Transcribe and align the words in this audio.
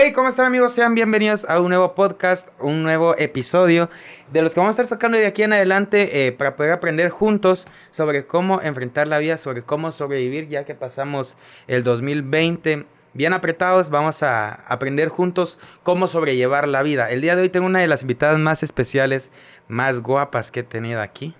Hey, 0.00 0.12
¿cómo 0.12 0.28
están 0.28 0.46
amigos? 0.46 0.74
Sean 0.74 0.94
bienvenidos 0.94 1.44
a 1.48 1.60
un 1.60 1.70
nuevo 1.70 1.96
podcast, 1.96 2.46
un 2.60 2.84
nuevo 2.84 3.18
episodio 3.18 3.90
de 4.30 4.42
los 4.42 4.54
que 4.54 4.60
vamos 4.60 4.78
a 4.78 4.82
estar 4.82 4.96
sacando 4.96 5.18
de 5.18 5.26
aquí 5.26 5.42
en 5.42 5.52
adelante 5.52 6.24
eh, 6.24 6.30
para 6.30 6.54
poder 6.54 6.70
aprender 6.70 7.10
juntos 7.10 7.66
sobre 7.90 8.24
cómo 8.24 8.62
enfrentar 8.62 9.08
la 9.08 9.18
vida, 9.18 9.38
sobre 9.38 9.62
cómo 9.62 9.90
sobrevivir 9.90 10.46
ya 10.46 10.62
que 10.62 10.76
pasamos 10.76 11.36
el 11.66 11.82
2020 11.82 12.86
bien 13.12 13.32
apretados. 13.32 13.90
Vamos 13.90 14.22
a 14.22 14.54
aprender 14.68 15.08
juntos 15.08 15.58
cómo 15.82 16.06
sobrellevar 16.06 16.68
la 16.68 16.84
vida. 16.84 17.10
El 17.10 17.20
día 17.20 17.34
de 17.34 17.42
hoy 17.42 17.48
tengo 17.48 17.66
una 17.66 17.80
de 17.80 17.88
las 17.88 18.02
invitadas 18.02 18.38
más 18.38 18.62
especiales, 18.62 19.32
más 19.66 19.98
guapas 20.00 20.52
que 20.52 20.60
he 20.60 20.62
tenido 20.62 21.00
aquí. 21.00 21.34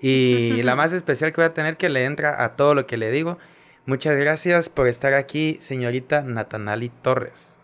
Y 0.00 0.62
la 0.64 0.74
más 0.74 0.92
especial 0.92 1.32
que 1.32 1.42
voy 1.42 1.46
a 1.48 1.54
tener 1.54 1.76
que 1.76 1.90
le 1.90 2.06
entra 2.06 2.42
a 2.42 2.56
todo 2.56 2.74
lo 2.74 2.88
que 2.88 2.96
le 2.96 3.12
digo. 3.12 3.38
Muchas 3.88 4.18
gracias 4.18 4.68
por 4.68 4.86
estar 4.86 5.14
aquí, 5.14 5.56
señorita 5.60 6.20
Natanali 6.20 6.90
Torres. 6.90 7.62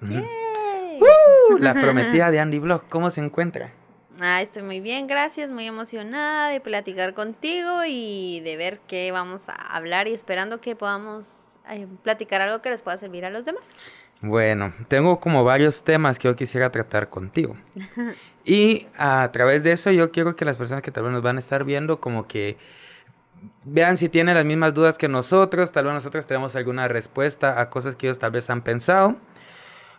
la 1.58 1.75
prometida 1.82 2.31
de 2.31 2.40
Andy 2.40 2.61
Blog, 2.61 2.89
¿cómo 2.89 3.11
se 3.11 3.21
encuentra? 3.21 3.75
Ah, 4.18 4.40
estoy 4.40 4.62
muy 4.62 4.81
bien, 4.81 5.07
gracias, 5.07 5.50
muy 5.50 5.67
emocionada 5.67 6.48
de 6.48 6.61
platicar 6.62 7.12
contigo 7.12 7.82
y 7.86 8.40
de 8.40 8.57
ver 8.57 8.81
qué 8.89 9.12
vamos 9.12 9.50
a 9.50 9.53
hablar 9.53 10.08
y 10.08 10.14
esperando 10.14 10.62
que 10.62 10.75
podamos 10.75 11.26
eh, 11.68 11.86
platicar 12.03 12.40
algo 12.40 12.62
que 12.62 12.70
les 12.70 12.81
pueda 12.81 12.96
servir 12.96 13.26
a 13.26 13.31
los 13.31 13.45
demás. 13.45 13.76
Bueno, 14.22 14.72
tengo 14.89 15.20
como 15.20 15.45
varios 15.45 15.84
temas 15.84 16.18
que 16.18 16.29
yo 16.29 16.36
quisiera 16.36 16.70
tratar 16.70 17.11
contigo. 17.11 17.54
y 18.46 18.86
a 18.96 19.31
través 19.31 19.62
de 19.62 19.72
eso 19.72 19.90
yo 19.90 20.11
quiero 20.11 20.36
que 20.36 20.46
las 20.46 20.56
personas 20.56 20.82
que 20.82 20.90
tal 20.90 21.03
vez 21.03 21.12
nos 21.12 21.22
van 21.22 21.36
a 21.36 21.40
estar 21.40 21.64
viendo 21.64 22.00
como 22.00 22.26
que 22.26 22.56
vean 23.64 23.96
si 23.96 24.08
tienen 24.08 24.34
las 24.34 24.44
mismas 24.44 24.75
dudas 24.75 24.98
que 24.98 25.08
nosotros, 25.08 25.72
tal 25.72 25.84
vez 25.84 25.94
nosotros 25.94 26.26
tenemos 26.26 26.57
alguna 26.57 26.89
respuesta 26.89 27.61
a 27.61 27.70
cosas 27.70 27.96
que 27.96 28.07
ellos 28.07 28.18
tal 28.18 28.30
vez 28.30 28.50
han 28.50 28.62
pensado. 28.62 29.17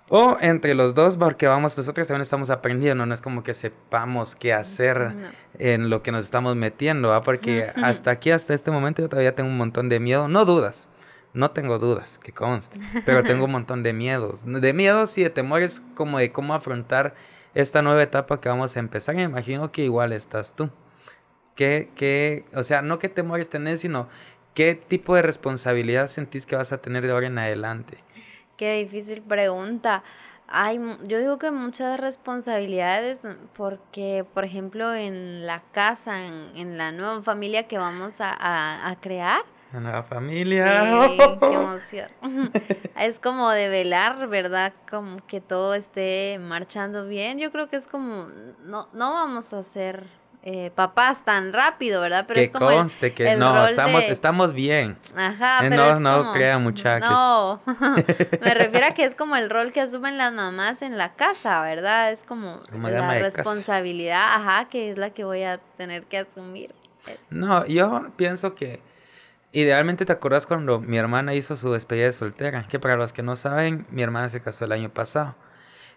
O 0.08 0.38
entre 0.40 0.76
los 0.76 0.94
dos, 0.94 1.18
porque 1.18 1.48
vamos, 1.48 1.76
nosotros 1.78 2.08
también 2.08 2.22
estamos 2.22 2.52
aprendiendo, 2.52 3.08
no 3.08 3.14
es 3.14 3.22
como 3.22 3.42
que 3.42 3.56
sepamos 3.56 4.36
qué 4.36 4.54
hacer 4.54 5.34
en 5.58 5.90
lo 5.90 6.04
que 6.04 6.12
nos 6.12 6.24
estamos 6.24 6.56
metiendo, 6.56 7.20
porque 7.24 7.72
hasta 7.82 8.12
aquí, 8.12 8.30
hasta 8.30 8.54
este 8.54 8.70
momento, 8.70 9.02
yo 9.02 9.10
todavía 9.10 9.34
tengo 9.34 9.50
un 9.50 9.58
montón 9.58 9.90
de 9.90 10.00
miedo, 10.00 10.28
no 10.28 10.46
dudas, 10.46 10.90
no 11.34 11.50
tengo 11.52 11.80
dudas, 11.80 12.20
que 12.20 12.32
conste, 12.34 12.80
pero 13.04 13.24
tengo 13.24 13.46
un 13.46 13.52
montón 13.52 13.82
de 13.82 13.94
miedos, 13.94 14.46
de 14.46 14.74
miedos 14.74 15.18
y 15.18 15.24
de 15.24 15.32
temores 15.32 15.82
como 15.96 16.20
de 16.20 16.32
cómo 16.32 16.54
afrontar 16.54 17.16
esta 17.56 17.82
nueva 17.82 18.04
etapa 18.04 18.40
que 18.40 18.50
vamos 18.50 18.76
a 18.76 18.80
empezar. 18.80 19.16
me 19.16 19.24
imagino 19.24 19.72
que 19.72 19.86
igual 19.86 20.14
estás 20.14 20.56
tú. 20.56 20.70
¿Qué, 21.56 21.90
qué, 21.96 22.46
o 22.54 22.64
sea, 22.64 22.82
no 22.82 23.00
qué 23.00 23.08
temores 23.08 23.50
tenés, 23.50 23.80
sino 23.80 24.10
qué 24.54 24.76
tipo 24.76 25.16
de 25.16 25.22
responsabilidad 25.22 26.08
sentís 26.08 26.46
que 26.46 26.56
vas 26.56 26.74
a 26.74 26.80
tener 26.80 27.06
de 27.06 27.14
ahora 27.14 27.28
en 27.28 27.38
adelante? 27.38 27.98
Qué 28.58 28.84
difícil 28.84 29.22
pregunta. 29.22 30.04
Hay, 30.48 30.80
yo 31.06 31.20
digo 31.20 31.40
que 31.40 31.52
muchas 31.52 32.00
responsabilidades 32.00 33.28
porque, 33.56 34.26
por 34.34 34.46
ejemplo, 34.46 34.94
en 34.94 35.48
la 35.48 35.64
casa, 35.72 36.28
en, 36.28 36.78
la 36.78 36.92
nueva 36.92 37.24
familia 37.24 37.68
que 37.68 37.78
vamos 37.78 38.22
a, 38.22 38.90
a, 38.90 38.96
crear. 39.00 39.42
La 39.74 39.80
nueva 39.80 40.04
familia. 40.04 40.84
qué 41.40 41.54
emoción. 41.54 42.08
es 43.00 43.20
como 43.20 43.50
de 43.50 43.70
velar, 43.70 44.28
¿verdad? 44.28 44.74
Como 44.90 45.26
que 45.26 45.42
todo 45.42 45.74
esté 45.74 46.38
marchando 46.40 47.08
bien. 47.08 47.40
Yo 47.40 47.52
creo 47.52 47.68
que 47.68 47.78
es 47.78 47.88
como, 47.88 48.28
no, 48.64 48.88
no 48.94 49.14
vamos 49.14 49.52
a 49.54 49.60
hacer 49.60 50.06
eh, 50.48 50.72
papás 50.76 51.26
tan 51.26 51.54
rápido, 51.54 52.02
¿verdad? 52.02 52.26
Pero 52.28 52.38
que 52.38 52.44
es 52.44 52.52
como 52.52 52.68
conste 52.68 53.16
que 53.16 53.36
no, 53.36 53.68
estamos, 53.68 54.04
estamos 54.04 54.54
bien. 54.54 54.96
Ajá, 55.16 55.66
eh, 55.66 55.70
pero 55.70 56.00
no, 56.00 56.24
no 56.24 56.32
crea 56.34 56.60
mucha 56.60 57.00
No, 57.00 57.62
me 58.42 58.54
refiero 58.54 58.86
a 58.86 58.92
que 58.92 59.06
es 59.06 59.16
como 59.16 59.36
el 59.38 59.50
rol 59.50 59.72
que 59.72 59.82
asumen 59.82 60.20
las 60.20 60.34
mamás 60.34 60.84
en 60.84 61.00
la 61.00 61.16
casa, 61.16 61.62
¿verdad? 61.62 62.12
Es 62.12 62.24
como, 62.24 62.60
la 62.72 63.18
responsabilidad, 63.18 64.36
ajá, 64.36 64.70
que 64.70 64.92
es 64.92 65.00
la 65.00 65.10
que 65.10 65.24
voy 65.24 65.42
a 65.42 65.58
tener 65.78 66.04
que 66.04 66.20
asumir. 66.20 66.76
No, 67.32 67.66
yo 67.66 68.12
pienso 68.16 68.54
que 68.54 68.82
idealmente 69.52 70.06
te 70.06 70.12
acuerdas 70.12 70.46
cuando 70.46 70.80
mi 70.80 71.00
hermana 71.00 71.34
hizo 71.34 71.56
su 71.56 71.72
despedida 71.74 72.06
de 72.06 72.14
soltera, 72.14 72.68
que 72.68 72.80
para 72.80 72.98
los 72.98 73.14
que 73.14 73.24
no 73.24 73.36
saben, 73.36 73.88
mi 73.90 74.04
hermana 74.04 74.30
se 74.30 74.42
casó 74.42 74.66
el 74.66 74.74
año 74.74 74.90
pasado. 74.90 75.36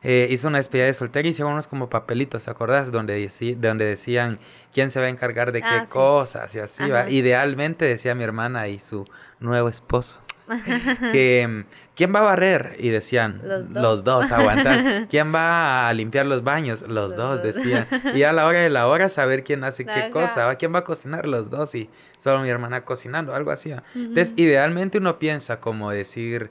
Eh, 0.03 0.29
hizo 0.31 0.49
una 0.49 0.59
despedida 0.59 0.87
de 0.87 0.95
soltera 0.95 1.27
y 1.27 1.31
hicieron 1.31 1.53
unos 1.53 1.67
como 1.67 1.91
papelitos, 1.91 2.45
¿te 2.45 2.51
acordás? 2.51 2.93
Donde, 2.93 3.31
donde 3.59 3.85
decían 3.85 4.39
quién 4.73 4.91
se 4.91 5.01
va 5.01 5.07
a 5.07 5.09
encargar 5.09 5.51
de 5.51 5.61
qué 5.61 5.67
ah, 5.69 5.87
cosas 5.89 6.55
y 6.55 6.61
así, 6.61 6.89
va. 6.89 7.11
Idealmente 7.11 7.85
decía 7.85 8.15
mi 8.15 8.23
hermana 8.23 8.69
y 8.69 8.79
su 8.79 9.07
nuevo 9.41 9.69
esposo. 9.69 10.21
que 11.13 11.65
quién 11.95 12.15
va 12.15 12.21
a 12.21 12.23
barrer 12.23 12.77
y 12.79 12.89
decían 12.89 13.41
los 13.45 13.73
dos, 13.73 13.83
los 13.83 14.05
dos 14.05 14.33
aguantas. 14.33 15.07
Quién 15.11 15.35
va 15.35 15.89
a 15.89 15.93
limpiar 15.93 16.27
los 16.27 16.43
baños 16.43 16.83
los, 16.83 17.17
dos, 17.17 17.43
decían. 17.43 17.87
Y 18.15 18.23
a 18.23 18.33
la 18.33 18.47
hora 18.47 18.61
de 18.61 18.71
la 18.71 18.87
hora 18.87 19.09
saber 19.09 19.45
quién 19.45 19.65
hace 19.65 19.85
qué 19.85 20.11
cosa 20.11 20.55
quién 20.57 20.75
va 20.75 20.79
a 20.79 20.85
cocinar 20.85 21.27
los 21.27 21.51
dos 21.51 21.75
y 21.75 21.91
solo 22.17 22.41
mi 22.41 22.49
hermana 22.49 22.85
cocinando 22.85 23.35
algo 23.35 23.51
así 23.51 23.73
entonces 23.95 24.33
idealmente 24.37 24.99
uno 24.99 25.19
piensa 25.19 25.61
como 25.61 25.91
decir 25.91 26.51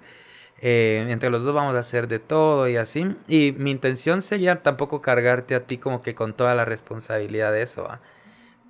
eh, 0.59 1.06
entre 1.09 1.29
los 1.29 1.44
dos 1.44 1.53
vamos 1.53 1.75
a 1.75 1.79
hacer 1.79 2.07
de 2.07 2.19
todo 2.19 2.68
y 2.68 2.78
así. 2.78 3.16
Y 3.28 3.53
mi 3.57 3.72
intención 3.72 4.22
sería 4.22 4.63
tampoco 4.63 5.01
cargarte 5.01 5.56
a 5.56 5.66
ti 5.66 5.78
como 5.78 6.01
que 6.01 6.16
con 6.16 6.34
toda 6.34 6.56
la 6.56 6.66
responsabilidad 6.66 7.51
de 7.51 7.62
eso, 7.62 7.88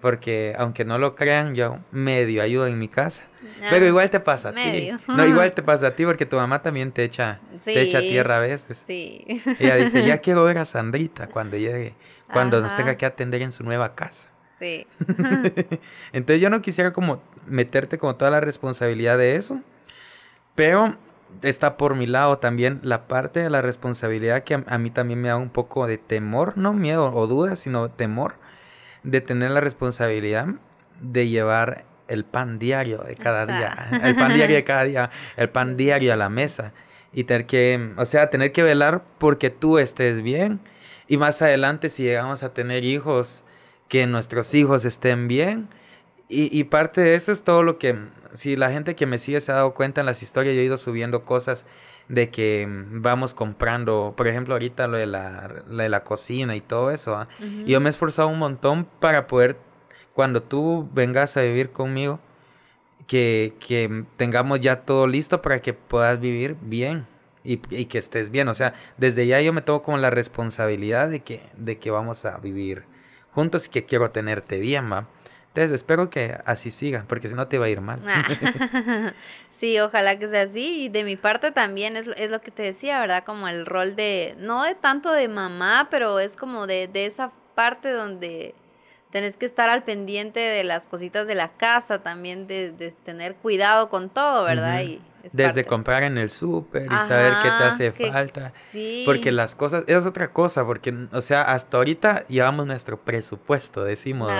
porque 0.02 0.54
aunque 0.58 0.86
no 0.86 0.98
lo 0.98 1.16
crean, 1.16 1.56
yo 1.56 1.80
medio 1.92 2.42
ayudo 2.42 2.68
en 2.68 2.78
mi 2.78 2.88
casa. 2.88 3.26
Pero 3.70 3.86
ah, 3.86 3.88
igual 3.88 4.10
te 4.10 4.20
pasa 4.20 4.50
a 4.50 4.54
ti. 4.54 4.92
No, 5.08 5.26
igual 5.26 5.54
te 5.54 5.64
pasa 5.64 5.88
a 5.88 5.96
ti 5.96 6.06
porque 6.06 6.26
tu 6.26 6.36
mamá 6.36 6.62
también 6.62 6.92
te 6.92 7.04
echa, 7.04 7.40
te 7.64 7.82
echa 7.82 8.00
tierra 8.00 8.38
a 8.38 8.40
veces. 8.40 8.84
Sí. 8.86 9.26
Ella 9.60 9.76
dice, 9.76 10.06
ya 10.06 10.18
quiero 10.22 10.44
ver 10.44 10.58
a 10.60 10.66
Sandrita 10.66 11.28
cuando 11.28 11.58
llegue, 11.58 11.96
cuando 12.32 12.62
nos 12.62 12.76
tenga 12.76 12.96
que 12.96 13.06
atender 13.06 13.42
en 13.42 13.52
su 13.52 13.64
nueva 13.64 13.96
casa. 13.96 14.30
Sí. 14.60 14.88
Entonces 16.14 16.42
yo 16.42 16.50
no 16.50 16.62
quisiera 16.62 16.92
como 16.92 17.22
meterte 17.48 17.98
como 17.98 18.16
toda 18.16 18.32
la 18.32 18.42
responsabilidad 18.42 19.18
de 19.18 19.36
eso. 19.36 19.62
Pero 20.56 20.98
está 21.42 21.78
por 21.78 21.96
mi 21.96 22.08
lado 22.08 22.38
también 22.40 22.80
la 22.84 23.08
parte 23.08 23.42
de 23.42 23.50
la 23.50 23.62
responsabilidad 23.62 24.44
que 24.44 24.64
a, 24.66 24.78
mí 24.78 24.90
también 24.90 25.22
me 25.22 25.28
da 25.28 25.38
un 25.38 25.50
poco 25.50 25.88
de 25.88 25.98
temor, 25.98 26.58
no 26.58 26.74
miedo 26.74 27.14
o 27.14 27.28
duda, 27.28 27.56
sino 27.56 27.90
temor 27.90 28.36
de 29.04 29.22
tener 29.22 29.52
la 29.52 29.62
responsabilidad 29.62 30.48
de 31.00 31.28
llevar 31.28 31.86
el 32.08 32.26
pan 32.26 32.60
diario 32.60 33.00
de 33.00 33.16
cada 33.16 33.46
día, 33.46 33.90
el 34.04 34.16
pan 34.16 34.34
diario 34.34 34.56
de 34.56 34.64
cada 34.64 34.84
día, 34.86 35.12
el 35.36 35.50
pan 35.50 35.78
diario 35.78 36.14
a 36.14 36.16
la 36.16 36.30
mesa. 36.30 36.74
Y 37.14 37.24
tener 37.24 37.46
que, 37.46 37.94
o 37.98 38.06
sea, 38.06 38.30
tener 38.30 38.52
que 38.52 38.64
velar 38.64 39.04
porque 39.18 39.50
tú 39.50 39.80
estés 39.80 40.22
bien. 40.22 40.60
Y 41.08 41.18
más 41.18 41.42
adelante 41.42 41.90
si 41.90 42.04
llegamos 42.04 42.44
a 42.44 42.54
tener 42.54 42.84
hijos, 42.84 43.44
que 43.88 44.06
nuestros 44.08 44.54
hijos 44.54 44.86
estén 44.86 45.28
bien. 45.28 45.70
Y, 46.30 46.58
y 46.58 46.66
parte 46.66 47.02
de 47.02 47.16
eso 47.16 47.32
es 47.32 47.44
todo 47.44 47.64
lo 47.64 47.78
que 47.78 47.98
si 48.38 48.56
la 48.56 48.72
gente 48.72 48.96
que 48.96 49.06
me 49.06 49.18
sigue 49.20 49.42
se 49.42 49.52
ha 49.52 49.56
dado 49.56 49.74
cuenta 49.74 50.02
en 50.02 50.06
las 50.06 50.22
historias, 50.22 50.56
yo 50.56 50.62
he 50.62 50.66
ido 50.66 50.78
subiendo 50.78 51.26
cosas 51.26 51.66
de 52.08 52.30
que 52.30 52.66
mm, 52.68 53.02
vamos 53.02 53.34
comprando, 53.34 54.14
por 54.16 54.28
ejemplo, 54.28 54.54
ahorita 54.54 54.88
lo 54.88 54.98
de 54.98 55.08
la, 55.08 55.64
de 55.68 55.90
la 55.90 56.04
cocina 56.04 56.56
y 56.56 56.62
todo 56.62 56.92
eso. 56.92 57.28
Y 57.40 57.72
yo 57.72 57.80
me 57.80 57.88
he 57.88 57.92
esforzado 57.92 58.28
un 58.28 58.40
montón 58.40 58.86
para 59.00 59.28
poder, 59.28 59.58
cuando 60.14 60.44
tú 60.44 60.88
vengas 60.94 61.36
a 61.36 61.42
vivir 61.42 61.72
conmigo, 61.72 62.20
que, 63.08 63.56
que 63.66 64.06
tengamos 64.18 64.60
ya 64.60 64.82
todo 64.82 65.08
listo 65.08 65.42
para 65.42 65.60
que 65.62 65.74
puedas 65.74 66.20
vivir 66.20 66.56
bien. 66.62 67.08
Y, 67.44 67.62
y, 67.70 67.86
que 67.86 67.98
estés 67.98 68.30
bien, 68.30 68.50
o 68.50 68.54
sea, 68.54 68.74
desde 68.98 69.26
ya 69.26 69.40
yo 69.40 69.54
me 69.54 69.62
tomo 69.62 69.82
como 69.82 69.98
la 69.98 70.10
responsabilidad 70.10 71.10
de 71.10 71.22
que, 71.22 71.44
de 71.56 71.78
que 71.78 71.92
vamos 71.92 72.26
a 72.26 72.40
vivir 72.40 72.84
juntos 73.32 73.68
y 73.68 73.70
que 73.70 73.86
quiero 73.86 74.12
tenerte 74.12 74.60
bien, 74.60 74.92
¿va? 74.92 75.08
Entonces 75.58 75.76
espero 75.78 76.12
que 76.12 76.38
así 76.46 76.70
siga, 76.70 77.06
porque 77.08 77.30
si 77.30 77.34
no 77.34 77.48
te 77.48 77.58
va 77.58 77.66
a 77.66 77.70
ir 77.70 77.82
mal. 77.82 78.00
Ah. 78.06 79.12
sí, 79.52 79.80
ojalá 79.80 80.20
que 80.20 80.28
sea 80.30 80.44
así. 80.44 80.84
Y 80.84 80.90
de 80.90 81.04
mi 81.04 81.16
parte 81.16 81.52
también 81.52 81.98
es, 81.98 82.06
es, 82.16 82.30
lo 82.30 82.42
que 82.42 82.52
te 82.52 82.62
decía, 82.62 83.00
¿verdad? 83.00 83.24
Como 83.24 83.48
el 83.48 83.66
rol 83.66 83.96
de, 83.96 84.36
no 84.38 84.62
de 84.62 84.76
tanto 84.76 85.12
de 85.12 85.28
mamá, 85.28 85.88
pero 85.90 86.20
es 86.20 86.36
como 86.36 86.68
de, 86.68 86.88
de 86.88 87.08
esa 87.08 87.32
parte 87.56 87.90
donde 87.90 88.54
tenés 89.10 89.36
que 89.36 89.48
estar 89.48 89.68
al 89.68 89.82
pendiente 89.82 90.40
de 90.40 90.64
las 90.64 90.86
cositas 90.86 91.26
de 91.26 91.34
la 91.34 91.50
casa, 91.50 92.04
también 92.04 92.46
de, 92.46 92.72
de 92.72 92.92
tener 92.92 93.34
cuidado 93.34 93.90
con 93.90 94.12
todo, 94.12 94.44
¿verdad? 94.44 94.84
y 94.84 95.02
desde 95.34 95.66
comprar 95.66 96.04
en 96.04 96.18
el 96.18 96.30
súper 96.30 96.86
y 96.86 97.00
saber 97.08 97.34
qué 97.42 97.50
te 97.50 97.64
hace 97.64 97.92
falta. 97.92 98.54
Sí. 98.64 99.04
Porque 99.06 99.32
las 99.32 99.56
cosas, 99.56 99.84
es 99.88 100.06
otra 100.06 100.30
cosa, 100.30 100.66
porque, 100.66 100.96
o 101.12 101.22
sea, 101.22 101.44
hasta 101.44 101.78
ahorita 101.78 102.26
llevamos 102.28 102.68
nuestro 102.68 103.00
presupuesto, 103.00 103.84
decimos, 103.84 104.32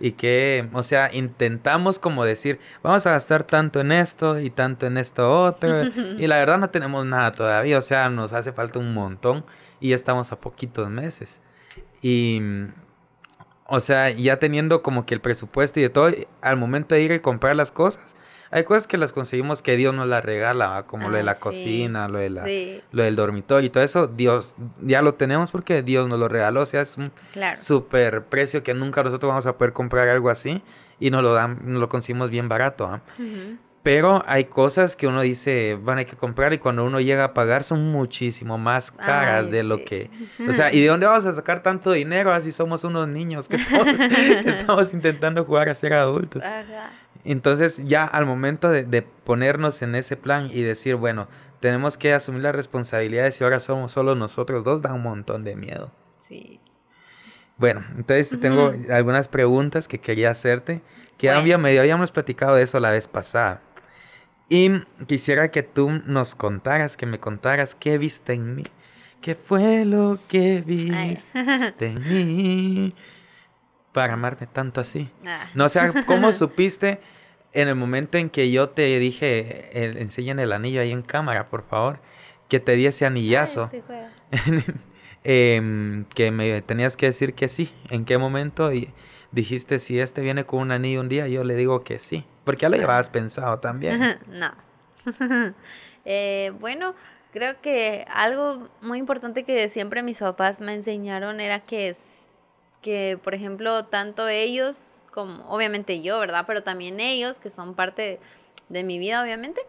y 0.00 0.12
que, 0.12 0.68
o 0.72 0.82
sea, 0.82 1.10
intentamos 1.12 1.98
como 1.98 2.24
decir, 2.24 2.60
vamos 2.82 3.06
a 3.06 3.12
gastar 3.12 3.44
tanto 3.44 3.80
en 3.80 3.92
esto 3.92 4.40
y 4.40 4.50
tanto 4.50 4.86
en 4.86 4.98
esto 4.98 5.42
otro, 5.42 5.82
y 6.18 6.26
la 6.26 6.38
verdad 6.38 6.58
no 6.58 6.70
tenemos 6.70 7.04
nada 7.04 7.32
todavía, 7.32 7.78
o 7.78 7.82
sea, 7.82 8.08
nos 8.08 8.32
hace 8.32 8.52
falta 8.52 8.78
un 8.78 8.94
montón 8.94 9.44
y 9.80 9.90
ya 9.90 9.96
estamos 9.96 10.32
a 10.32 10.40
poquitos 10.40 10.88
meses. 10.88 11.40
Y, 12.00 12.40
o 13.66 13.80
sea, 13.80 14.10
ya 14.10 14.38
teniendo 14.38 14.82
como 14.82 15.06
que 15.06 15.14
el 15.14 15.20
presupuesto 15.20 15.80
y 15.80 15.84
de 15.84 15.90
todo, 15.90 16.10
al 16.40 16.56
momento 16.56 16.94
de 16.94 17.02
ir 17.02 17.12
a 17.12 17.22
comprar 17.22 17.56
las 17.56 17.72
cosas, 17.72 18.14
hay 18.54 18.64
cosas 18.64 18.86
que 18.86 18.96
las 18.96 19.12
conseguimos 19.12 19.62
que 19.62 19.76
Dios 19.76 19.92
nos 19.94 20.06
las 20.06 20.24
regala, 20.24 20.68
¿va? 20.68 20.86
como 20.86 21.08
lo 21.08 21.16
de 21.16 21.22
Ah, 21.22 21.24
la 21.26 21.34
sí. 21.34 21.40
cocina, 21.40 22.08
lo 22.08 22.18
de 22.18 22.30
la, 22.30 22.44
Sí, 22.44 22.80
lo 22.92 23.02
del 23.02 23.16
dormitorio 23.16 23.66
y 23.66 23.70
todo 23.70 23.82
eso, 23.82 24.06
Dios 24.06 24.54
ya 24.80 25.02
lo 25.02 25.14
tenemos 25.14 25.50
porque 25.50 25.82
Dios 25.82 26.08
nos 26.08 26.18
lo 26.20 26.28
regaló, 26.28 26.62
o 26.62 26.66
sea, 26.66 26.80
es 26.82 26.96
un 26.96 27.10
claro. 27.32 27.56
super 27.58 28.22
precio 28.26 28.62
que 28.62 28.72
nunca 28.72 29.02
nosotros 29.02 29.28
vamos 29.30 29.46
a 29.46 29.58
poder 29.58 29.72
comprar 29.72 30.08
algo 30.08 30.30
así 30.30 30.62
y 31.00 31.10
nos 31.10 31.22
lo 31.22 31.32
dan, 31.34 31.58
nos 31.64 31.80
lo 31.80 31.88
conseguimos 31.88 32.30
bien 32.30 32.48
barato, 32.48 32.86
¿ah? 32.86 33.00
Ujú. 33.18 33.56
Pero 33.82 34.24
hay 34.26 34.44
cosas 34.46 34.96
que 34.96 35.06
uno 35.06 35.20
dice 35.20 35.76
van 35.78 35.98
a 35.98 36.04
que 36.06 36.16
comprar 36.16 36.54
y 36.54 36.58
cuando 36.58 36.84
uno 36.86 37.00
llega 37.00 37.22
a 37.24 37.34
pagar 37.34 37.64
son 37.64 37.92
muchísimo 37.92 38.56
más 38.56 38.90
caras 38.90 39.44
Ay, 39.44 39.50
de 39.52 39.62
lo 39.62 39.76
sí. 39.76 39.84
que... 39.84 40.10
O 40.48 40.52
sea, 40.54 40.72
¿y 40.72 40.80
de 40.80 40.86
dónde 40.88 41.04
vamos 41.04 41.26
a 41.26 41.34
sacar 41.34 41.62
tanto 41.62 41.92
dinero 41.92 42.32
así 42.32 42.50
somos 42.50 42.82
unos 42.84 43.06
niños 43.08 43.46
que 43.46 43.56
estamos, 43.56 43.84
que 43.84 44.48
estamos 44.48 44.94
intentando 44.94 45.44
jugar 45.44 45.68
a 45.68 45.74
ser 45.74 45.92
adultos? 45.92 46.42
Ajá. 46.42 46.92
Entonces 47.24 47.82
ya 47.84 48.04
al 48.04 48.26
momento 48.26 48.68
de, 48.70 48.84
de 48.84 49.02
ponernos 49.02 49.80
en 49.82 49.94
ese 49.94 50.16
plan 50.16 50.50
y 50.52 50.62
decir, 50.62 50.96
bueno, 50.96 51.28
tenemos 51.60 51.96
que 51.96 52.12
asumir 52.12 52.42
las 52.42 52.54
responsabilidades 52.54 53.40
y 53.40 53.44
ahora 53.44 53.60
somos 53.60 53.92
solo 53.92 54.14
nosotros 54.14 54.64
dos, 54.64 54.82
da 54.82 54.92
un 54.92 55.02
montón 55.02 55.44
de 55.44 55.56
miedo. 55.56 55.90
Sí. 56.28 56.60
Bueno, 57.56 57.84
entonces 57.96 58.28
te 58.28 58.36
tengo 58.36 58.74
algunas 58.90 59.28
preguntas 59.28 59.88
que 59.88 59.98
quería 60.00 60.30
hacerte, 60.30 60.82
que 61.16 61.28
Bueno. 61.28 61.40
había, 61.40 61.56
medio 61.58 61.80
habíamos 61.80 62.10
platicado 62.10 62.56
de 62.56 62.64
eso 62.64 62.80
la 62.80 62.90
vez 62.90 63.06
pasada. 63.08 63.62
Y 64.50 64.70
quisiera 65.06 65.50
que 65.50 65.62
tú 65.62 65.90
nos 66.04 66.34
contaras, 66.34 66.96
que 66.98 67.06
me 67.06 67.18
contaras 67.20 67.74
qué 67.74 67.96
viste 67.96 68.34
en 68.34 68.56
mí. 68.56 68.64
¿Qué 69.22 69.34
fue 69.34 69.86
lo 69.86 70.18
que 70.28 70.60
viste 70.60 71.26
en 71.78 72.00
mí? 72.26 72.92
Para 73.92 74.14
amarme 74.14 74.46
tanto 74.48 74.80
así. 74.82 75.08
Ah. 75.24 75.46
No, 75.54 75.64
o 75.64 75.68
sea, 75.70 75.92
¿cómo 76.04 76.30
supiste 76.32 77.00
en 77.54 77.68
el 77.68 77.76
momento 77.76 78.18
en 78.18 78.28
que 78.28 78.50
yo 78.50 78.68
te 78.68 78.98
dije, 78.98 79.70
el, 79.72 79.96
enseñen 79.96 80.38
el 80.40 80.52
anillo 80.52 80.80
ahí 80.80 80.90
en 80.90 81.02
cámara, 81.02 81.48
por 81.48 81.62
favor, 81.62 82.00
que 82.48 82.60
te 82.60 82.72
di 82.72 82.86
ese 82.86 83.06
anillazo? 83.06 83.70
Ay, 83.72 83.82
em, 85.24 86.04
que 86.06 86.30
me 86.30 86.60
tenías 86.62 86.96
que 86.96 87.06
decir 87.06 87.34
que 87.34 87.48
sí. 87.48 87.72
¿En 87.90 88.04
qué 88.04 88.18
momento? 88.18 88.72
Y 88.72 88.92
dijiste, 89.30 89.78
si 89.78 90.00
este 90.00 90.20
viene 90.20 90.44
con 90.44 90.60
un 90.60 90.72
anillo 90.72 91.00
un 91.00 91.08
día, 91.08 91.28
yo 91.28 91.44
le 91.44 91.54
digo 91.54 91.84
que 91.84 91.98
sí. 91.98 92.24
Porque 92.44 92.62
ya 92.62 92.68
lo 92.68 92.76
llevabas 92.76 93.08
pensado 93.08 93.58
también. 93.60 94.18
no. 94.28 94.52
Eh, 96.06 96.52
bueno, 96.60 96.94
creo 97.32 97.58
que 97.62 98.04
algo 98.12 98.68
muy 98.82 98.98
importante 98.98 99.44
que 99.44 99.70
siempre 99.70 100.02
mis 100.02 100.18
papás 100.18 100.60
me 100.60 100.74
enseñaron 100.74 101.40
era 101.40 101.60
que 101.60 101.88
es 101.88 102.28
que, 102.84 103.18
por 103.24 103.34
ejemplo, 103.34 103.86
tanto 103.86 104.28
ellos 104.28 105.00
como 105.10 105.48
obviamente 105.48 106.02
yo, 106.02 106.18
¿verdad? 106.20 106.44
Pero 106.46 106.62
también 106.62 107.00
ellos, 107.00 107.40
que 107.40 107.48
son 107.48 107.74
parte 107.74 108.20
de 108.68 108.84
mi 108.84 108.98
vida, 108.98 109.22
obviamente, 109.22 109.60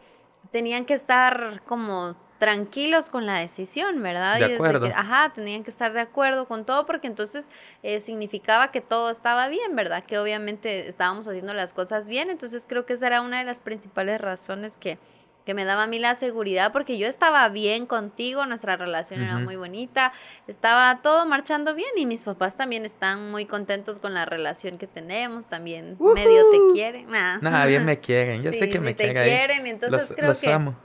tenían 0.51 0.85
que 0.85 0.94
estar 0.95 1.62
como 1.65 2.15
tranquilos 2.39 3.09
con 3.09 3.25
la 3.25 3.39
decisión, 3.39 4.01
¿verdad? 4.03 4.38
De 4.38 4.39
Y 4.39 4.50
desde 4.50 4.56
acuerdo. 4.56 4.88
que- 4.88 4.94
ajá, 4.94 5.31
tenían 5.33 5.63
que 5.63 5.69
estar 5.71 5.94
de 5.94 6.01
acuerdo 6.01 6.45
con 6.47 6.65
todo 6.65 6.85
porque 6.85 7.07
entonces 7.07 7.50
eh, 7.83 8.01
significaba 8.01 8.71
que 8.71 8.81
todo 8.81 9.09
estaba 9.09 9.47
bien, 9.47 9.75
¿verdad? 9.77 10.03
Que 10.03 10.19
obviamente 10.19 10.89
estábamos 10.89 11.25
haciendo 11.29 11.53
las 11.53 11.71
cosas 11.73 12.09
bien, 12.09 12.29
entonces 12.29 12.65
creo 12.67 12.85
que 12.85 12.94
esa 12.94 13.07
era 13.07 13.21
una 13.21 13.38
de 13.39 13.45
las 13.45 13.62
principales 13.62 14.19
razones 14.19 14.77
que, 14.77 14.97
que 15.45 15.53
me 15.53 15.63
daba 15.63 15.83
a 15.83 15.88
mí 15.88 16.00
la 16.00 16.15
seguridad 16.15 16.71
porque 16.71 16.97
yo 16.97 17.07
estaba 17.07 17.47
bien 17.50 17.86
contigo, 17.86 18.45
nuestra 18.45 18.77
relación 18.77 19.21
era 19.21 19.38
muy 19.38 19.56
bonita, 19.56 20.12
estaba 20.47 21.01
todo 21.01 21.25
marchando 21.25 21.75
bien 21.75 21.92
y 21.95 22.06
mis 22.06 22.24
papás 22.24 22.57
también 22.57 22.83
están 22.83 23.30
muy 23.31 23.45
contentos 23.45 24.00
con 24.00 24.13
la 24.13 24.25
relación 24.25 24.77
que 24.77 24.88
tenemos, 24.88 25.45
también 25.45 25.97
medio 26.00 26.50
te 26.50 26.74
quieren. 26.74 27.09
nah. 27.09 27.38
Nada, 27.38 27.65
bien 27.68 27.86
me 27.86 28.00
quieren. 28.01 28.42
Yo 28.42 28.51
sé 28.51 28.68
que 28.68 28.74
sí 28.74 28.80
me 28.80 28.94
te 28.95 29.13
quieren 29.13 29.68
entonces 29.68 30.09
Los, 30.09 30.18
creo 30.18 30.30
los 30.30 30.42
que 30.42 30.51
amo. 30.51 30.75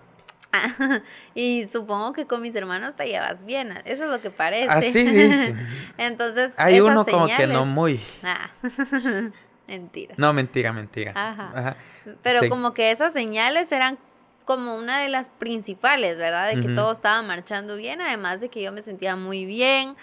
y 1.35 1.65
supongo 1.67 2.13
que 2.13 2.27
con 2.27 2.43
mis 2.43 2.55
hermanos 2.55 2.97
te 2.97 3.07
llevas 3.07 3.45
bien, 3.45 3.73
eso 3.85 4.05
es 4.05 4.11
lo 4.11 4.21
que 4.21 4.31
parece. 4.31 4.69
Así 4.69 5.05
dicen. 5.05 5.69
Entonces, 5.97 6.59
Hay 6.59 6.75
esas 6.75 6.87
uno 6.87 7.07
como 7.07 7.27
que 7.27 7.47
no 7.47 7.65
muy. 7.65 8.01
Ah, 8.23 8.51
mentira. 9.67 10.15
No, 10.19 10.33
mentira, 10.33 10.73
mentira. 10.73 11.13
Ajá. 11.15 11.53
Ajá. 11.55 11.77
Pero 12.23 12.41
sí. 12.41 12.49
como 12.49 12.75
que 12.75 12.91
esas 12.91 13.13
señales 13.13 13.71
eran 13.73 13.99
como 14.51 14.75
una 14.75 15.01
de 15.01 15.09
las 15.09 15.29
principales, 15.29 16.19
¿verdad? 16.19 16.53
De 16.53 16.61
que 16.61 16.75
todo 16.75 16.91
estaba 16.91 17.23
marchando 17.23 17.77
bien, 17.77 18.01
además 18.01 18.41
de 18.41 18.49
que 18.49 18.61
yo 18.61 18.73
me 18.73 18.83
sentía 18.83 19.15
muy 19.15 19.45
bien. 19.45 19.95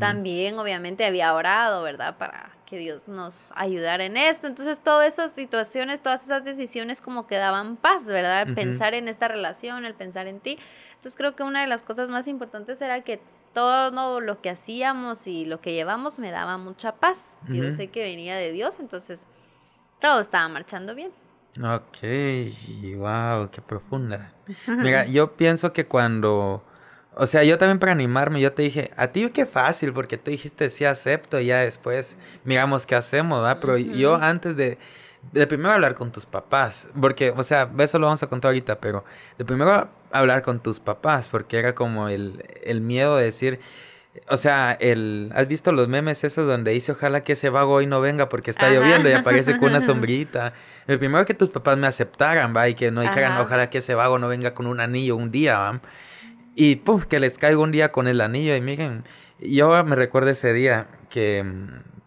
También, 0.00 0.58
obviamente, 0.58 1.04
había 1.04 1.32
orado, 1.32 1.84
¿verdad? 1.84 2.18
Para 2.18 2.50
que 2.66 2.78
Dios 2.78 3.06
nos 3.06 3.52
ayudara 3.54 4.04
en 4.04 4.16
esto. 4.16 4.48
Entonces, 4.48 4.80
todas 4.80 5.06
esas 5.06 5.30
situaciones, 5.30 6.02
todas 6.02 6.24
esas 6.24 6.42
decisiones 6.42 7.00
como 7.00 7.28
que 7.28 7.36
daban 7.36 7.76
paz, 7.76 8.04
¿verdad? 8.04 8.48
El 8.48 8.56
pensar 8.56 8.94
en 8.94 9.06
esta 9.06 9.28
relación, 9.28 9.84
el 9.84 9.94
pensar 9.94 10.26
en 10.26 10.40
ti. 10.40 10.58
Entonces, 10.94 11.14
creo 11.16 11.36
que 11.36 11.44
una 11.44 11.60
de 11.60 11.68
las 11.68 11.84
cosas 11.84 12.08
más 12.08 12.26
importantes 12.26 12.82
era 12.82 13.02
que 13.02 13.20
todo 13.54 14.20
lo 14.20 14.40
que 14.40 14.50
hacíamos 14.50 15.28
y 15.28 15.44
lo 15.44 15.60
que 15.60 15.74
llevamos 15.74 16.18
me 16.18 16.32
daba 16.32 16.58
mucha 16.58 16.96
paz. 16.96 17.38
Yo 17.50 17.70
sé 17.70 17.86
que 17.86 18.02
venía 18.02 18.34
de 18.34 18.50
Dios, 18.50 18.80
entonces 18.80 19.28
todo 20.00 20.18
estaba 20.18 20.48
marchando 20.48 20.96
bien. 20.96 21.12
Ok, 21.60 21.98
wow, 22.96 23.50
qué 23.50 23.60
profunda. 23.60 24.32
Mira, 24.80 25.04
yo 25.06 25.36
pienso 25.36 25.72
que 25.74 25.86
cuando, 25.86 26.64
o 27.14 27.26
sea, 27.26 27.44
yo 27.44 27.58
también 27.58 27.78
para 27.78 27.92
animarme, 27.92 28.40
yo 28.40 28.52
te 28.54 28.62
dije, 28.62 28.90
a 28.96 29.08
ti 29.08 29.28
qué 29.30 29.44
fácil, 29.44 29.92
porque 29.92 30.16
tú 30.16 30.30
dijiste 30.30 30.70
sí 30.70 30.86
acepto 30.86 31.38
y 31.38 31.46
ya 31.46 31.58
después 31.60 32.18
miramos 32.44 32.86
qué 32.86 32.94
hacemos, 32.94 33.42
¿verdad? 33.42 33.58
Pero 33.60 33.76
yo 33.76 34.14
antes 34.16 34.56
de, 34.56 34.78
de 35.32 35.46
primero 35.46 35.72
hablar 35.72 35.94
con 35.94 36.10
tus 36.10 36.24
papás, 36.24 36.88
porque, 36.98 37.34
o 37.36 37.42
sea, 37.42 37.70
eso 37.78 37.98
lo 37.98 38.06
vamos 38.06 38.22
a 38.22 38.28
contar 38.28 38.48
ahorita, 38.48 38.80
pero 38.80 39.04
de 39.36 39.44
primero 39.44 39.90
hablar 40.10 40.40
con 40.40 40.60
tus 40.60 40.80
papás, 40.80 41.28
porque 41.28 41.58
era 41.58 41.74
como 41.74 42.08
el, 42.08 42.44
el 42.62 42.80
miedo 42.80 43.16
de 43.16 43.26
decir, 43.26 43.60
o 44.28 44.36
sea, 44.36 44.76
el, 44.78 45.30
¿has 45.34 45.48
visto 45.48 45.72
los 45.72 45.88
memes 45.88 46.22
esos 46.24 46.46
donde 46.46 46.72
dice 46.72 46.92
ojalá 46.92 47.22
que 47.22 47.32
ese 47.32 47.48
vago 47.48 47.72
hoy 47.72 47.86
no 47.86 48.00
venga 48.00 48.28
porque 48.28 48.50
está 48.50 48.66
Ajá. 48.66 48.74
lloviendo 48.74 49.08
y 49.08 49.12
aparece 49.12 49.56
con 49.56 49.70
una 49.70 49.80
sombrita? 49.80 50.52
El 50.86 50.98
primero 50.98 51.24
que 51.24 51.34
tus 51.34 51.48
papás 51.48 51.78
me 51.78 51.86
aceptaran, 51.86 52.54
va, 52.54 52.68
y 52.68 52.74
que 52.74 52.90
no 52.90 53.00
dijeran 53.00 53.32
Ajá. 53.32 53.42
ojalá 53.42 53.70
que 53.70 53.78
ese 53.78 53.94
vago 53.94 54.18
no 54.18 54.28
venga 54.28 54.52
con 54.54 54.66
un 54.66 54.80
anillo 54.80 55.16
un 55.16 55.30
día, 55.30 55.58
va. 55.58 55.80
Y 56.54 56.76
pum, 56.76 57.02
que 57.02 57.18
les 57.20 57.38
caiga 57.38 57.58
un 57.58 57.72
día 57.72 57.92
con 57.92 58.06
el 58.06 58.20
anillo 58.20 58.54
y 58.54 58.60
miren, 58.60 59.04
yo 59.40 59.82
me 59.84 59.96
recuerdo 59.96 60.30
ese 60.30 60.52
día 60.52 60.88
que, 61.08 61.44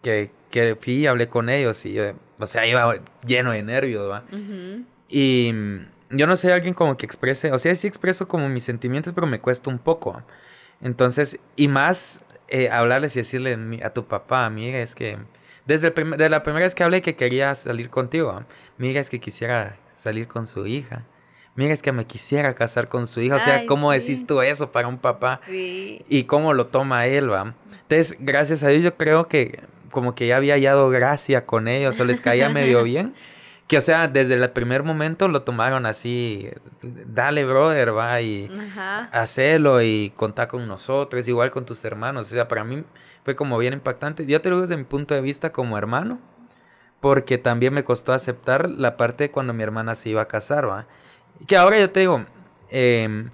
que, 0.02 0.30
que 0.50 0.76
fui 0.80 0.94
y 0.94 1.06
hablé 1.06 1.28
con 1.28 1.48
ellos 1.48 1.84
y 1.84 1.92
yo, 1.94 2.12
o 2.38 2.46
sea, 2.46 2.66
iba 2.66 2.94
lleno 3.26 3.50
de 3.50 3.62
nervios, 3.64 4.08
va. 4.08 4.22
Ujú. 4.30 4.84
Y 5.08 5.50
mm, 5.52 5.86
yo 6.10 6.26
no 6.28 6.36
soy 6.36 6.52
alguien 6.52 6.74
como 6.74 6.96
que 6.96 7.06
exprese, 7.06 7.50
o 7.50 7.58
sea, 7.58 7.74
sí 7.74 7.88
expreso 7.88 8.28
como 8.28 8.48
mis 8.48 8.62
sentimientos, 8.62 9.12
pero 9.12 9.26
me 9.26 9.40
cuesta 9.40 9.70
un 9.70 9.78
poco. 9.78 10.22
Entonces, 10.80 11.38
y 11.56 11.68
más 11.68 12.22
eh, 12.48 12.68
hablarles 12.70 13.16
y 13.16 13.20
decirle 13.20 13.58
a 13.82 13.90
tu 13.90 14.04
papá, 14.06 14.48
mira, 14.50 14.78
es 14.80 14.94
que 14.94 15.18
desde 15.64 15.88
el 15.88 16.16
de 16.16 16.28
la 16.28 16.42
primera 16.42 16.64
vez 16.64 16.74
que 16.74 16.84
hablé 16.84 17.02
que 17.02 17.16
quería 17.16 17.54
salir 17.54 17.90
contigo, 17.90 18.42
mira, 18.78 19.00
es 19.00 19.10
que 19.10 19.18
quisiera 19.20 19.76
salir 19.96 20.28
con 20.28 20.46
su 20.46 20.66
hija. 20.66 21.02
Mira, 21.56 21.72
es 21.72 21.80
que 21.80 21.90
me 21.90 22.04
quisiera 22.04 22.54
casar 22.54 22.88
con 22.88 23.06
su 23.06 23.20
hija. 23.22 23.36
O 23.36 23.40
sea, 23.40 23.56
Ay, 23.56 23.66
¿cómo 23.66 23.90
sí. 23.92 23.98
decís 23.98 24.26
tú 24.26 24.42
eso 24.42 24.70
para 24.72 24.88
un 24.88 24.98
papá? 24.98 25.40
Sí. 25.48 26.04
y 26.08 26.24
cómo 26.24 26.52
lo 26.52 26.66
toma 26.66 27.06
él, 27.06 27.32
va. 27.32 27.54
Entonces, 27.82 28.14
gracias 28.20 28.62
a 28.62 28.68
Dios, 28.68 28.82
yo 28.82 28.94
creo 28.96 29.26
que 29.26 29.60
como 29.90 30.14
que 30.14 30.26
ya 30.26 30.36
había 30.36 30.54
hallado 30.54 30.90
gracia 30.90 31.46
con 31.46 31.66
ellos, 31.68 31.98
o 31.98 32.04
les 32.04 32.20
caía 32.20 32.50
medio 32.50 32.82
bien. 32.84 33.14
Que, 33.66 33.78
o 33.78 33.80
sea, 33.80 34.06
desde 34.06 34.34
el 34.34 34.50
primer 34.50 34.84
momento 34.84 35.26
lo 35.26 35.42
tomaron 35.42 35.86
así, 35.86 36.48
dale, 36.82 37.44
brother, 37.44 37.96
va, 37.96 38.20
y 38.20 38.48
Ajá. 38.70 39.08
hacelo 39.10 39.82
y 39.82 40.12
contá 40.16 40.46
con 40.46 40.68
nosotros, 40.68 41.26
igual 41.26 41.50
con 41.50 41.66
tus 41.66 41.84
hermanos. 41.84 42.28
O 42.28 42.30
sea, 42.30 42.46
para 42.46 42.62
mí 42.62 42.84
fue 43.24 43.34
como 43.34 43.58
bien 43.58 43.72
impactante. 43.74 44.24
Yo 44.24 44.40
te 44.40 44.50
lo 44.50 44.56
digo 44.56 44.66
desde 44.68 44.76
mi 44.76 44.84
punto 44.84 45.14
de 45.14 45.20
vista 45.20 45.50
como 45.50 45.76
hermano, 45.76 46.20
porque 47.00 47.38
también 47.38 47.74
me 47.74 47.82
costó 47.82 48.12
aceptar 48.12 48.70
la 48.70 48.96
parte 48.96 49.24
de 49.24 49.30
cuando 49.32 49.52
mi 49.52 49.64
hermana 49.64 49.96
se 49.96 50.10
iba 50.10 50.22
a 50.22 50.28
casar, 50.28 50.68
va. 50.68 50.86
Que 51.48 51.56
ahora 51.56 51.78
yo 51.80 51.90
te 51.90 52.00
digo, 52.00 52.24
em, 52.70 53.30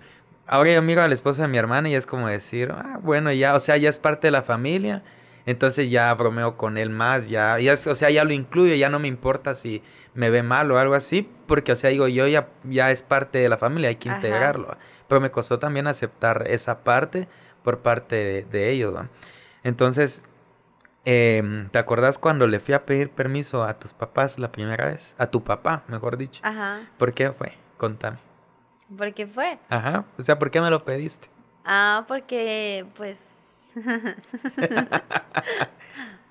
ahora 0.47 0.73
yo 0.73 0.81
miro 0.81 1.03
al 1.03 1.13
esposo 1.13 1.43
de 1.43 1.49
mi 1.49 1.59
hermana 1.59 1.91
y 1.91 1.95
es 1.95 2.07
como 2.07 2.29
decir, 2.29 2.73
ah, 2.73 2.99
bueno, 3.03 3.31
ya, 3.33 3.55
o 3.55 3.61
sea, 3.61 3.77
ya 3.77 3.91
es 3.91 3.99
parte 3.99 4.29
de 4.29 4.31
la 4.31 4.43
familia. 4.43 5.03
Entonces 5.47 5.91
ya 5.91 6.13
bromeo 6.15 6.57
con 6.57 6.79
él 6.79 6.91
más, 6.91 7.29
ya, 7.29 7.59
ya 7.59 7.75
o 7.75 7.95
sea, 7.95 8.11
ya 8.11 8.25
lo 8.25 8.33
incluyo, 8.33 8.75
ya 8.75 8.89
no 8.89 8.99
me 8.99 9.09
importa 9.09 9.55
si 9.55 9.83
me 10.15 10.31
ve 10.31 10.43
mal 10.43 10.71
o 10.71 10.79
algo 10.79 10.95
así, 10.95 11.29
porque, 11.47 11.73
o 11.73 11.77
sea, 11.77 11.91
digo, 11.91 12.07
yo 12.09 12.27
ya, 12.27 12.49
ya 12.65 12.91
es 12.91 13.03
parte 13.03 13.39
de 13.39 13.49
la 13.49 13.59
familia, 13.59 13.89
hay 13.89 13.97
que 13.97 14.09
Ajá. 14.09 14.19
integrarlo. 14.19 14.77
Pero 15.09 15.21
me 15.21 15.31
costó 15.31 15.59
también 15.59 15.87
aceptar 15.87 16.45
esa 16.49 16.85
parte 16.85 17.29
por 17.63 17.79
parte 17.81 18.17
de, 18.17 18.43
de 18.45 18.71
ellos. 18.71 18.95
Entonces, 19.65 20.27
em, 21.05 21.69
¿te 21.71 21.79
acordás 21.79 22.19
cuando 22.19 22.47
le 22.47 22.61
fui 22.61 22.75
a 22.75 22.85
pedir 22.85 23.11
permiso 23.11 23.65
a 23.65 23.79
tus 23.79 23.95
papás 23.95 24.39
la 24.39 24.53
primera 24.53 24.87
vez? 24.87 25.15
A 25.19 25.27
tu 25.27 25.43
papá, 25.43 25.83
mejor 25.89 26.17
dicho. 26.17 26.41
Ajá. 26.45 26.83
¿Por 26.99 27.13
qué 27.13 27.31
fue? 27.33 27.53
Contame. 27.77 28.19
¿Por 28.97 29.13
qué 29.15 29.27
fue? 29.27 29.59
Ajá, 29.69 30.05
o 30.19 30.23
sea, 30.23 30.39
¿por 30.39 30.51
qué 30.51 30.61
me 30.61 30.71
lo 30.71 30.85
pediste? 30.85 31.29
Ah, 31.65 32.05
porque 32.09 32.85
pues 32.97 33.25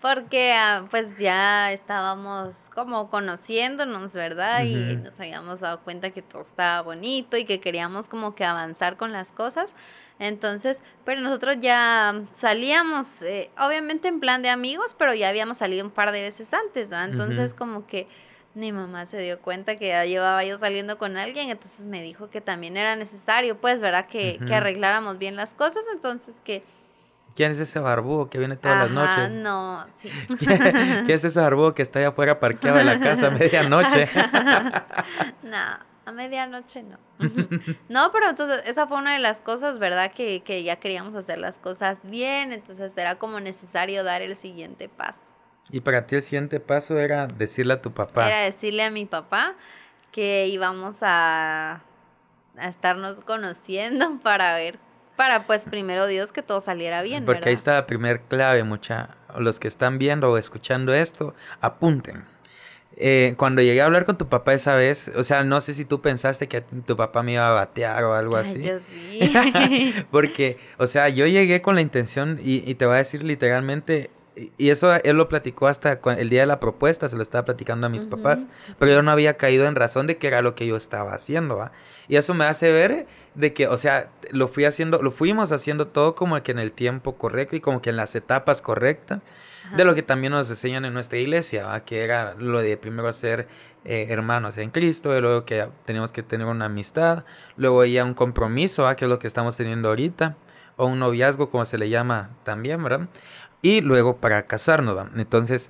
porque 0.02 0.54
ah, 0.54 0.88
pues 0.90 1.20
ya 1.20 1.72
estábamos 1.72 2.70
como 2.74 3.10
conociéndonos, 3.10 4.14
¿verdad? 4.14 4.64
Y 4.64 4.96
nos 4.96 5.20
habíamos 5.20 5.60
dado 5.60 5.82
cuenta 5.82 6.10
que 6.10 6.24
todo 6.24 6.42
estaba 6.42 6.82
bonito 6.82 7.38
y 7.38 7.46
que 7.46 7.60
queríamos 7.60 8.10
como 8.10 8.34
que 8.34 8.44
avanzar 8.44 8.98
con 8.98 9.12
las 9.12 9.32
cosas. 9.32 9.76
Entonces, 10.18 10.82
pero 11.06 11.22
nosotros 11.22 11.58
ya 11.62 12.24
salíamos, 12.34 13.22
eh, 13.22 13.52
obviamente 13.60 14.08
en 14.08 14.20
plan 14.20 14.42
de 14.42 14.50
amigos, 14.50 14.96
pero 14.98 15.14
ya 15.14 15.30
habíamos 15.30 15.60
salido 15.60 15.86
un 15.86 15.92
par 15.92 16.12
de 16.12 16.22
veces 16.22 16.52
antes, 16.54 16.90
¿verdad? 16.90 17.10
Entonces 17.10 17.54
como 17.54 17.86
que 17.86 18.08
mi 18.56 18.72
mamá 18.72 19.06
se 19.06 19.20
dio 19.20 19.40
cuenta 19.40 19.78
que 19.78 19.90
ya 19.90 20.04
llevaba 20.06 20.44
yo 20.44 20.58
saliendo 20.58 20.98
con 20.98 21.16
alguien, 21.16 21.50
entonces 21.50 21.86
me 21.86 22.02
dijo 22.02 22.30
que 22.30 22.42
también 22.42 22.76
era 22.76 22.96
necesario, 22.96 23.62
pues, 23.62 23.82
¿verdad? 23.82 24.08
Que, 24.08 24.40
que 24.46 24.56
arregláramos 24.56 25.20
bien 25.20 25.36
las 25.36 25.54
cosas, 25.54 25.86
entonces 25.94 26.38
que... 26.44 26.64
¿Quién 27.36 27.52
es 27.52 27.60
ese 27.60 27.80
barbudo 27.80 28.30
que 28.30 28.38
viene 28.38 28.58
todas 28.58 28.78
las 28.78 28.92
noches? 28.92 29.32
no, 29.32 29.86
sí. 29.96 30.10
¿Quién 30.40 31.10
es 31.10 31.24
ese 31.24 31.40
barbudo 31.40 31.74
que 31.74 31.82
está 31.82 32.00
allá 32.00 32.10
afuera 32.10 32.40
parqueado 32.40 32.78
de 32.78 32.84
la 32.84 33.00
casa 33.00 33.28
a 33.28 33.32
medianoche? 33.32 34.10
no, 35.44 35.58
a 36.06 36.12
medianoche 36.12 36.84
no. 36.84 36.98
No, 37.90 38.12
pero 38.12 38.30
entonces 38.30 38.64
esa 38.66 38.88
fue 38.88 38.98
una 38.98 39.14
de 39.14 39.20
las 39.20 39.42
cosas, 39.42 39.80
¿verdad? 39.80 40.12
Que, 40.12 40.42
que 40.42 40.64
ya 40.64 40.78
queríamos 40.78 41.16
hacer 41.16 41.38
las 41.38 41.60
cosas 41.60 42.00
bien, 42.04 42.52
entonces 42.52 42.98
era 42.98 43.16
como 43.16 43.40
necesario 43.40 44.04
dar 44.04 44.22
el 44.22 44.36
siguiente 44.36 44.90
paso. 44.90 45.28
Y 45.70 45.80
para 45.80 46.06
ti 46.06 46.16
el 46.16 46.22
siguiente 46.22 46.60
paso 46.60 47.00
era 47.00 47.28
decirle 47.28 47.74
a 47.74 47.82
tu 47.82 47.92
papá. 47.92 48.28
Era 48.28 48.40
decirle 48.42 48.84
a 48.84 48.92
mi 48.92 49.06
papá 49.06 49.54
que 50.12 50.48
íbamos 50.48 50.98
a, 51.02 51.82
a 52.58 52.68
estarnos 52.68 53.22
conociendo 53.22 54.20
para 54.24 54.56
ver, 54.56 54.80
para 55.22 55.44
pues 55.44 55.66
primero 55.70 56.08
Dios 56.08 56.32
que 56.32 56.42
todo 56.42 56.62
saliera 56.62 57.04
bien, 57.04 57.26
Porque 57.26 57.50
ahí 57.50 57.54
está 57.54 57.76
la 57.76 57.86
primer 57.86 58.22
clave, 58.22 58.64
mucha. 58.64 59.10
Los 59.38 59.60
que 59.60 59.68
están 59.68 60.00
viendo 60.00 60.32
o 60.32 60.38
escuchando 60.40 60.96
esto, 60.96 61.36
apunten. 61.60 62.26
Eh, 62.98 63.36
cuando 63.38 63.62
llegué 63.62 63.84
a 63.84 63.86
hablar 63.86 64.06
con 64.06 64.18
tu 64.18 64.28
papá 64.30 64.56
esa 64.56 64.74
vez, 64.74 65.12
o 65.16 65.24
sea, 65.24 65.44
no 65.44 65.62
sé 65.62 65.76
si 65.76 65.86
tú 65.86 66.02
pensaste 66.02 66.48
que 66.48 66.62
tu 66.62 66.98
papá 66.98 67.22
me 67.22 67.34
iba 67.34 67.48
a 67.48 67.52
batear 67.52 68.04
o 68.04 68.16
algo 68.16 68.36
Ay, 68.36 68.50
así. 68.50 68.64
yo 68.64 68.80
sí. 68.80 70.04
Porque, 70.12 70.58
o 70.80 70.88
sea, 70.88 71.08
yo 71.10 71.28
llegué 71.28 71.62
con 71.62 71.76
la 71.76 71.82
intención, 71.82 72.40
y, 72.44 72.68
y 72.68 72.74
te 72.74 72.88
voy 72.88 72.96
a 72.96 72.98
decir 72.98 73.22
literalmente, 73.22 74.10
y 74.36 74.70
eso 74.70 74.94
él 74.94 75.18
lo 75.18 75.28
platicó 75.28 75.68
hasta 75.68 76.00
el 76.18 76.30
día 76.30 76.42
de 76.42 76.48
la 76.48 76.60
propuesta, 76.60 77.10
se 77.10 77.16
lo 77.16 77.24
estaba 77.24 77.46
platicando 77.46 77.88
a 77.88 77.90
mis 77.90 78.06
papás, 78.06 78.48
pero 78.80 78.92
yo 78.92 79.02
no 79.02 79.12
había 79.12 79.36
caído 79.36 79.66
en 79.66 79.76
razón 79.76 80.08
de 80.08 80.18
que 80.18 80.28
era 80.28 80.42
lo 80.42 80.56
que 80.56 80.66
yo 80.66 80.78
estaba 80.78 81.14
haciendo, 81.14 81.58
¿va? 81.58 81.72
Y 82.08 82.16
eso 82.16 82.34
me 82.34 82.46
hace 82.46 82.72
ver 82.72 83.08
de 83.36 83.54
que, 83.54 83.68
o 83.68 83.78
sea, 83.78 84.10
lo 84.32 84.48
fui 84.48 84.66
haciendo, 84.66 85.02
lo 85.02 85.12
fuimos 85.12 85.52
haciendo 85.52 85.88
todo 85.88 86.16
como 86.16 86.42
que 86.44 86.52
en 86.52 86.60
el 86.60 86.72
tiempo 86.72 87.16
correcto 87.16 87.56
y 87.56 87.62
como 87.62 87.82
que 87.82 87.90
en 87.90 87.98
las 87.98 88.16
etapas 88.16 88.62
correctas 88.62 89.24
de 89.76 89.86
lo 89.86 89.96
que 89.96 90.04
también 90.04 90.34
nos 90.34 90.50
enseñan 90.50 90.86
en 90.86 90.94
nuestra 90.94 91.18
iglesia, 91.18 91.68
¿va? 91.68 91.86
que 91.86 92.04
era 92.04 92.36
lo 92.36 92.62
de 92.62 92.76
primero 92.78 93.12
ser 93.14 93.48
eh, 93.86 94.08
hermanos 94.10 94.58
en 94.58 94.70
Cristo, 94.70 95.18
y 95.18 95.22
luego 95.22 95.46
que 95.46 95.68
teníamos 95.86 96.12
que 96.12 96.24
tener 96.24 96.48
una 96.48 96.66
amistad, 96.66 97.24
luego 97.56 97.86
ya 97.86 98.04
un 98.04 98.14
compromiso, 98.14 98.84
¿va? 98.84 98.96
que 98.96 99.06
es 99.06 99.10
lo 99.10 99.20
que 99.20 99.28
estamos 99.28 99.56
teniendo 99.56 99.90
ahorita, 99.90 100.36
o 100.76 100.86
un 100.86 101.00
noviazgo, 101.00 101.50
como 101.50 101.66
se 101.66 101.78
le 101.78 101.90
llama 101.90 102.32
también, 102.44 102.84
¿verdad? 102.84 103.08
Y 103.62 103.82
luego 103.82 104.18
para 104.18 104.48
casarnos, 104.48 104.98
¿va? 104.98 105.10
Entonces, 105.16 105.70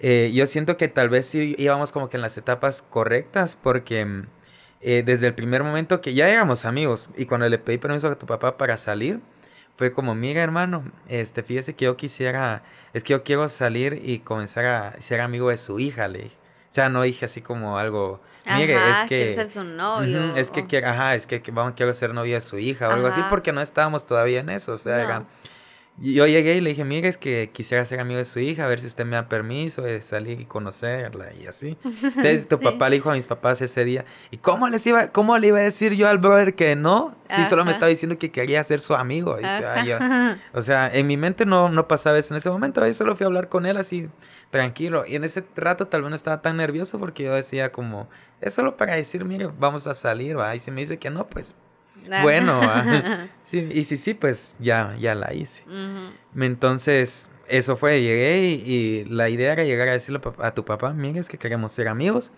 eh, 0.00 0.30
yo 0.34 0.46
siento 0.46 0.76
que 0.76 0.88
tal 0.88 1.08
vez 1.08 1.26
sí 1.26 1.54
íbamos 1.58 1.92
como 1.92 2.08
que 2.10 2.16
en 2.16 2.22
las 2.22 2.36
etapas 2.36 2.82
correctas, 2.82 3.56
porque 3.62 4.04
mm, 4.04 4.26
eh, 4.80 5.02
desde 5.06 5.28
el 5.28 5.34
primer 5.34 5.62
momento 5.62 6.00
que 6.00 6.14
ya 6.14 6.28
éramos 6.28 6.64
amigos, 6.64 7.08
y 7.16 7.26
cuando 7.26 7.48
le 7.48 7.58
pedí 7.58 7.78
permiso 7.78 8.08
a 8.08 8.18
tu 8.18 8.26
papá 8.26 8.56
para 8.58 8.76
salir, 8.76 9.20
fue 9.76 9.92
como, 9.92 10.14
mira 10.14 10.42
hermano, 10.42 10.84
este, 11.08 11.42
fíjese 11.42 11.74
que 11.74 11.86
yo 11.86 11.96
quisiera, 11.96 12.62
es 12.92 13.02
que 13.04 13.12
yo 13.12 13.22
quiero 13.22 13.48
salir 13.48 14.00
y 14.04 14.18
comenzar 14.18 14.64
a 14.66 15.00
ser 15.00 15.20
amigo 15.20 15.48
de 15.50 15.56
su 15.56 15.78
hija, 15.78 16.08
le 16.08 16.24
dije. 16.24 16.36
O 16.68 16.74
sea, 16.74 16.88
no 16.88 17.02
dije 17.02 17.26
así 17.26 17.40
como 17.42 17.78
algo, 17.78 18.20
mire, 18.46 18.76
Ajá, 18.76 19.02
es 19.02 19.08
que... 19.08 19.34
ser 19.34 19.46
su 19.46 19.62
novio. 19.62 20.34
Es 20.36 20.50
que 20.50 20.66
quiero, 20.66 20.88
ajá, 20.88 21.14
es 21.14 21.26
que, 21.26 21.42
vamos, 21.52 21.74
quiero 21.76 21.92
ser 21.94 22.14
novia 22.14 22.36
de 22.36 22.40
su 22.40 22.58
hija 22.58 22.88
o 22.88 22.92
algo 22.92 23.08
así, 23.08 23.20
porque 23.28 23.52
no 23.52 23.60
estábamos 23.60 24.06
todavía 24.06 24.40
en 24.40 24.48
eso, 24.48 24.72
o 24.72 24.78
sea, 24.78 25.02
era- 25.02 25.18
No. 25.20 25.26
Yo 26.02 26.26
llegué 26.26 26.56
y 26.56 26.60
le 26.60 26.70
dije, 26.70 26.84
mire, 26.84 27.08
es 27.08 27.16
que 27.16 27.50
quisiera 27.52 27.84
ser 27.84 28.00
amigo 28.00 28.18
de 28.18 28.24
su 28.24 28.40
hija, 28.40 28.64
a 28.64 28.68
ver 28.68 28.80
si 28.80 28.88
usted 28.88 29.04
me 29.04 29.14
da 29.14 29.28
permiso 29.28 29.82
de 29.82 30.02
salir 30.02 30.40
y 30.40 30.46
conocerla 30.46 31.32
y 31.32 31.46
así. 31.46 31.76
Entonces 32.02 32.48
tu 32.48 32.58
papá 32.58 32.88
le 32.88 32.96
dijo 32.96 33.10
a 33.10 33.14
mis 33.14 33.26
papás 33.26 33.60
ese 33.62 33.84
día, 33.84 34.04
¿y 34.30 34.38
cómo 34.38 34.68
les 34.68 34.84
iba, 34.86 35.08
cómo 35.08 35.38
le 35.38 35.48
iba 35.48 35.58
a 35.58 35.62
decir 35.62 35.92
yo 35.94 36.08
al 36.08 36.18
brother 36.18 36.54
que 36.54 36.74
no? 36.74 37.14
Si 37.28 37.44
solo 37.46 37.64
me 37.64 37.70
estaba 37.70 37.88
diciendo 37.88 38.18
que 38.18 38.30
quería 38.30 38.62
ser 38.64 38.80
su 38.80 38.94
amigo. 38.94 39.38
Y 39.38 39.44
dice, 39.44 39.64
"Ay, 39.66 39.88
yo-". 39.88 39.98
O 40.52 40.62
sea, 40.62 40.90
en 40.92 41.06
mi 41.06 41.16
mente 41.16 41.46
no, 41.46 41.68
no 41.68 41.88
pasaba 41.88 42.18
eso 42.18 42.34
en 42.34 42.38
ese 42.38 42.50
momento, 42.50 42.86
yo 42.86 42.94
solo 42.94 43.14
fui 43.16 43.24
a 43.24 43.28
hablar 43.28 43.48
con 43.48 43.64
él 43.64 43.76
así, 43.76 44.08
tranquilo. 44.50 45.04
Y 45.06 45.16
en 45.16 45.24
ese 45.24 45.44
rato 45.56 45.86
tal 45.86 46.02
vez 46.02 46.10
no 46.10 46.16
estaba 46.16 46.42
tan 46.42 46.56
nervioso 46.56 46.98
porque 46.98 47.22
yo 47.22 47.34
decía 47.34 47.72
como, 47.72 48.08
es 48.40 48.52
solo 48.54 48.76
para 48.76 48.94
decir, 48.96 49.24
mire, 49.24 49.48
vamos 49.58 49.86
a 49.86 49.94
salir, 49.94 50.38
¿va? 50.38 50.54
Y 50.54 50.58
si 50.58 50.70
me 50.70 50.80
dice 50.80 50.98
que 50.98 51.10
no, 51.10 51.26
pues, 51.28 51.54
bueno, 52.22 52.60
¿va? 52.60 53.26
Sí, 53.42 53.68
y 53.72 53.84
si 53.84 53.96
sí, 53.96 54.14
pues 54.14 54.56
ya, 54.58 54.96
ya 54.98 55.14
la 55.14 55.32
hice. 55.34 55.62
Ujú. 55.66 56.42
Entonces, 56.42 57.30
eso 57.48 57.76
fue, 57.76 58.00
llegué 58.00 58.44
y, 58.48 58.72
y 58.72 59.04
la 59.04 59.28
idea 59.28 59.52
era 59.52 59.64
llegar 59.64 59.88
a 59.88 59.92
decirle 59.92 60.20
a 60.38 60.54
tu 60.54 60.64
papá, 60.64 60.92
mire, 60.92 61.20
es 61.20 61.28
que 61.28 61.38
queremos 61.38 61.72
ser 61.72 61.88
amigos. 61.88 62.32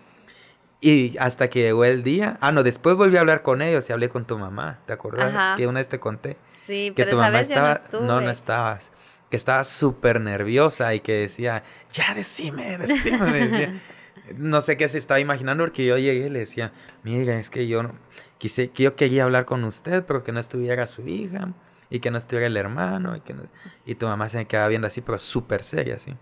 Y 0.80 1.16
hasta 1.18 1.48
que 1.48 1.60
llegó 1.62 1.84
el 1.84 2.02
día, 2.02 2.36
ah, 2.40 2.52
no, 2.52 2.62
después 2.62 2.96
volví 2.96 3.16
a 3.16 3.20
hablar 3.20 3.42
con 3.42 3.62
ellos 3.62 3.88
y 3.88 3.92
hablé 3.92 4.08
con 4.10 4.26
tu 4.26 4.38
mamá, 4.38 4.80
¿te 4.86 4.92
acuerdas? 4.92 5.34
Ajá. 5.34 5.54
Que 5.56 5.66
una 5.66 5.80
vez 5.80 5.88
te 5.88 5.98
conté 5.98 6.36
Sí, 6.66 6.92
que 6.94 7.04
pero 7.04 7.10
tu 7.10 7.16
esa 7.16 7.22
mamá 7.24 7.38
vez 7.38 7.48
yo 7.48 7.54
estaba, 7.54 7.68
no 7.70 7.74
estuve. 7.84 8.06
no, 8.06 8.20
no 8.20 8.30
estabas, 8.30 8.90
que 9.30 9.36
estaba 9.36 9.64
súper 9.64 10.20
nerviosa 10.20 10.94
y 10.94 11.00
que 11.00 11.12
decía, 11.12 11.62
ya 11.92 12.14
decime, 12.14 12.76
decime, 12.78 13.18
me 13.18 13.48
decía. 13.48 13.80
No 14.36 14.60
sé 14.60 14.76
qué 14.76 14.88
se 14.88 14.98
estaba 14.98 15.20
imaginando 15.20 15.64
porque 15.64 15.84
yo 15.86 15.98
llegué 15.98 16.26
y 16.26 16.30
le 16.30 16.40
decía, 16.40 16.72
mira, 17.02 17.38
es 17.38 17.50
que 17.50 17.66
yo 17.66 17.82
no- 17.82 17.94
quise, 18.38 18.70
que 18.70 18.84
yo 18.84 18.96
quería 18.96 19.24
hablar 19.24 19.44
con 19.44 19.64
usted, 19.64 20.04
pero 20.04 20.22
que 20.22 20.32
no 20.32 20.40
estuviera 20.40 20.86
su 20.86 21.06
hija 21.06 21.52
y 21.90 22.00
que 22.00 22.10
no 22.10 22.18
estuviera 22.18 22.46
el 22.46 22.56
hermano 22.56 23.16
y 23.16 23.20
que 23.20 23.34
no- 23.34 23.42
y 23.84 23.94
tu 23.96 24.06
mamá 24.06 24.28
se 24.28 24.38
me 24.38 24.46
quedaba 24.46 24.68
viendo 24.68 24.86
así, 24.86 25.00
pero 25.02 25.18
súper 25.18 25.62
seria 25.62 25.96
así. 25.96 26.14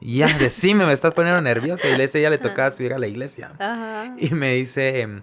Ya, 0.00 0.38
decime, 0.38 0.86
me 0.86 0.92
estás 0.92 1.12
poniendo 1.12 1.40
nerviosa 1.42 1.88
y 1.88 2.00
ese 2.00 2.18
día 2.18 2.30
le 2.30 2.38
tocaba 2.38 2.70
subir 2.70 2.94
a 2.94 2.98
la 2.98 3.08
iglesia. 3.08 3.52
Ajá. 3.58 4.14
Y 4.16 4.30
me 4.30 4.54
dice 4.54 5.00
em, 5.00 5.22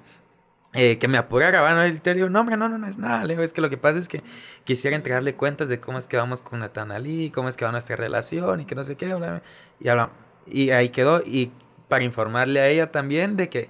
eh, 0.74 0.98
que 1.00 1.08
me 1.08 1.18
apurara, 1.18 1.62
¿va? 1.62 1.88
Y 1.88 1.98
te 2.00 2.14
digo, 2.14 2.30
no, 2.30 2.42
hombre, 2.42 2.58
no, 2.58 2.68
no, 2.68 2.78
no 2.78 2.86
es 2.86 2.98
nada. 2.98 3.24
Le 3.24 3.34
digo, 3.36 3.44
es 3.44 3.54
que 3.54 3.62
lo 3.62 3.70
que 3.70 3.78
pasa 3.78 3.98
es 3.98 4.10
que 4.10 4.22
quisiera 4.66 4.96
entregarle 4.98 5.34
cuentas 5.36 5.70
de 5.70 5.80
cómo 5.80 5.98
es 5.98 6.08
que 6.08 6.18
vamos 6.18 6.42
con 6.42 6.60
Natanalí, 6.60 7.32
cómo 7.32 7.48
es 7.48 7.56
que 7.56 7.64
va 7.66 7.72
nuestra 7.72 7.96
relación 7.96 8.60
y 8.60 8.66
que 8.66 8.75
no 8.75 8.84
sé 8.84 8.96
qué. 8.98 9.06
bla, 9.08 9.18
bla. 9.18 9.42
Y, 9.80 9.88
habla- 9.88 10.10
y 10.46 10.72
ahí 10.72 10.90
quedó. 10.90 11.22
Y 11.25 11.52
para 11.88 12.04
informarle 12.04 12.60
a 12.60 12.68
ella 12.68 12.92
también 12.92 13.38
de 13.38 13.50
que 13.50 13.70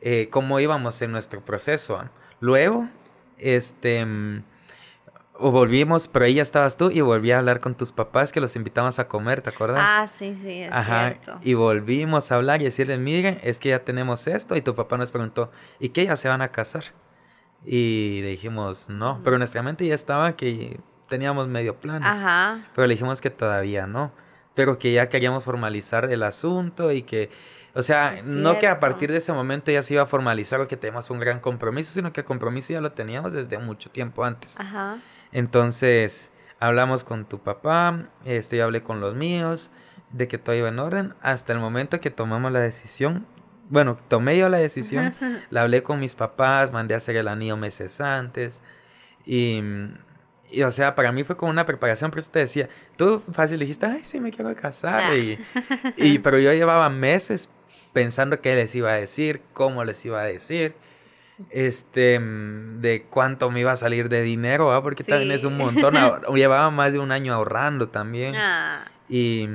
eh, 0.00 0.28
cómo 0.30 0.60
íbamos 0.60 1.00
en 1.02 1.12
nuestro 1.12 1.44
proceso. 1.44 1.96
¿ah? 1.96 2.10
Luego, 2.40 2.88
este. 3.38 4.04
mm, 4.04 4.42
volvimos, 5.40 6.08
pero 6.08 6.26
ahí 6.26 6.34
ya 6.34 6.42
estabas 6.42 6.76
tú 6.76 6.90
y 6.90 7.00
volví 7.00 7.32
a 7.32 7.38
hablar 7.38 7.60
con 7.60 7.74
tus 7.74 7.90
papás 7.92 8.30
que 8.32 8.40
los 8.40 8.54
invitamos 8.56 8.98
a 8.98 9.08
comer, 9.08 9.42
¿te 9.42 9.50
acuerdas? 9.50 9.82
Ah, 9.84 10.06
sí, 10.06 10.34
sí, 10.34 10.62
es 10.62 10.72
Ajá, 10.72 11.08
cierto. 11.08 11.40
y 11.42 11.54
volvimos 11.54 12.30
a 12.30 12.36
hablar 12.36 12.60
y 12.60 12.66
decirle, 12.66 12.98
miren, 12.98 13.40
es 13.42 13.58
que 13.58 13.70
ya 13.70 13.80
tenemos 13.84 14.26
esto. 14.26 14.56
Y 14.56 14.62
tu 14.62 14.74
papá 14.74 14.96
nos 14.96 15.10
preguntó, 15.10 15.50
¿y 15.80 15.88
qué? 15.88 16.04
¿Ya 16.06 16.16
se 16.16 16.28
van 16.28 16.40
a 16.42 16.48
casar? 16.48 16.84
Y 17.64 18.20
le 18.22 18.28
dijimos, 18.28 18.88
no, 18.88 19.20
pero 19.24 19.38
nuestra 19.38 19.62
mente 19.62 19.86
ya 19.86 19.94
estaba 19.94 20.36
que 20.36 20.78
teníamos 21.08 21.48
medio 21.48 21.76
planes. 21.76 22.06
Ajá. 22.06 22.58
Pero 22.74 22.86
le 22.86 22.94
dijimos 22.94 23.20
que 23.20 23.30
todavía 23.30 23.86
no, 23.86 24.12
pero 24.54 24.78
que 24.78 24.92
ya 24.92 25.08
queríamos 25.08 25.44
formalizar 25.44 26.10
el 26.10 26.22
asunto 26.22 26.92
y 26.92 27.02
que, 27.02 27.30
o 27.74 27.82
sea, 27.82 28.20
no 28.22 28.58
que 28.58 28.68
a 28.68 28.80
partir 28.80 29.10
de 29.10 29.18
ese 29.18 29.32
momento 29.32 29.70
ya 29.70 29.82
se 29.82 29.94
iba 29.94 30.02
a 30.02 30.06
formalizar 30.06 30.60
o 30.60 30.68
que 30.68 30.76
tenemos 30.76 31.10
un 31.10 31.20
gran 31.20 31.40
compromiso, 31.40 31.92
sino 31.92 32.12
que 32.12 32.20
el 32.20 32.26
compromiso 32.26 32.72
ya 32.72 32.80
lo 32.80 32.92
teníamos 32.92 33.32
desde 33.32 33.58
mucho 33.58 33.90
tiempo 33.90 34.24
antes. 34.24 34.58
Ajá. 34.60 34.98
Entonces, 35.32 36.30
hablamos 36.60 37.04
con 37.04 37.24
tu 37.24 37.40
papá, 37.40 38.08
este, 38.24 38.58
yo 38.58 38.64
hablé 38.64 38.82
con 38.82 39.00
los 39.00 39.14
míos, 39.14 39.70
de 40.12 40.28
que 40.28 40.38
todo 40.38 40.54
iba 40.54 40.68
en 40.68 40.78
orden, 40.78 41.14
hasta 41.20 41.52
el 41.52 41.58
momento 41.58 42.00
que 42.00 42.10
tomamos 42.10 42.52
la 42.52 42.60
decisión. 42.60 43.26
Bueno, 43.68 43.98
tomé 44.08 44.36
yo 44.36 44.48
la 44.48 44.58
decisión, 44.58 45.14
la 45.50 45.62
hablé 45.62 45.82
con 45.82 45.98
mis 45.98 46.14
papás, 46.14 46.72
mandé 46.72 46.94
a 46.94 46.98
hacer 46.98 47.16
el 47.16 47.26
anillo 47.26 47.56
meses 47.56 48.00
antes. 48.00 48.62
Y, 49.26 49.60
y, 50.54 50.62
o 50.62 50.70
sea, 50.70 50.94
para 50.94 51.12
mí 51.12 51.24
fue 51.24 51.36
como 51.36 51.50
una 51.50 51.66
preparación, 51.66 52.10
por 52.10 52.20
eso 52.20 52.30
te 52.30 52.38
decía, 52.40 52.68
tú 52.96 53.22
fácil 53.32 53.58
dijiste, 53.60 53.86
ay, 53.86 54.00
sí, 54.04 54.20
me 54.20 54.30
quiero 54.30 54.54
casar. 54.54 55.04
Ah. 55.12 55.16
Y, 55.16 55.38
y, 55.96 56.18
pero 56.20 56.38
yo 56.38 56.52
llevaba 56.52 56.88
meses 56.90 57.48
pensando 57.92 58.40
qué 58.40 58.54
les 58.54 58.74
iba 58.74 58.90
a 58.90 58.94
decir, 58.94 59.42
cómo 59.52 59.84
les 59.84 60.04
iba 60.04 60.20
a 60.20 60.24
decir, 60.24 60.74
este, 61.50 62.18
de 62.20 63.06
cuánto 63.10 63.50
me 63.50 63.60
iba 63.60 63.72
a 63.72 63.76
salir 63.76 64.08
de 64.08 64.22
dinero, 64.22 64.66
¿va? 64.66 64.82
porque 64.82 65.02
también 65.04 65.32
es 65.32 65.44
un 65.44 65.56
montón. 65.56 65.94
Llevaba 66.34 66.70
más 66.70 66.92
de 66.92 66.98
un 66.98 67.12
año 67.12 67.34
ahorrando 67.34 67.88
también. 67.88 68.34
Ah, 68.36 68.84
Y, 69.08 69.48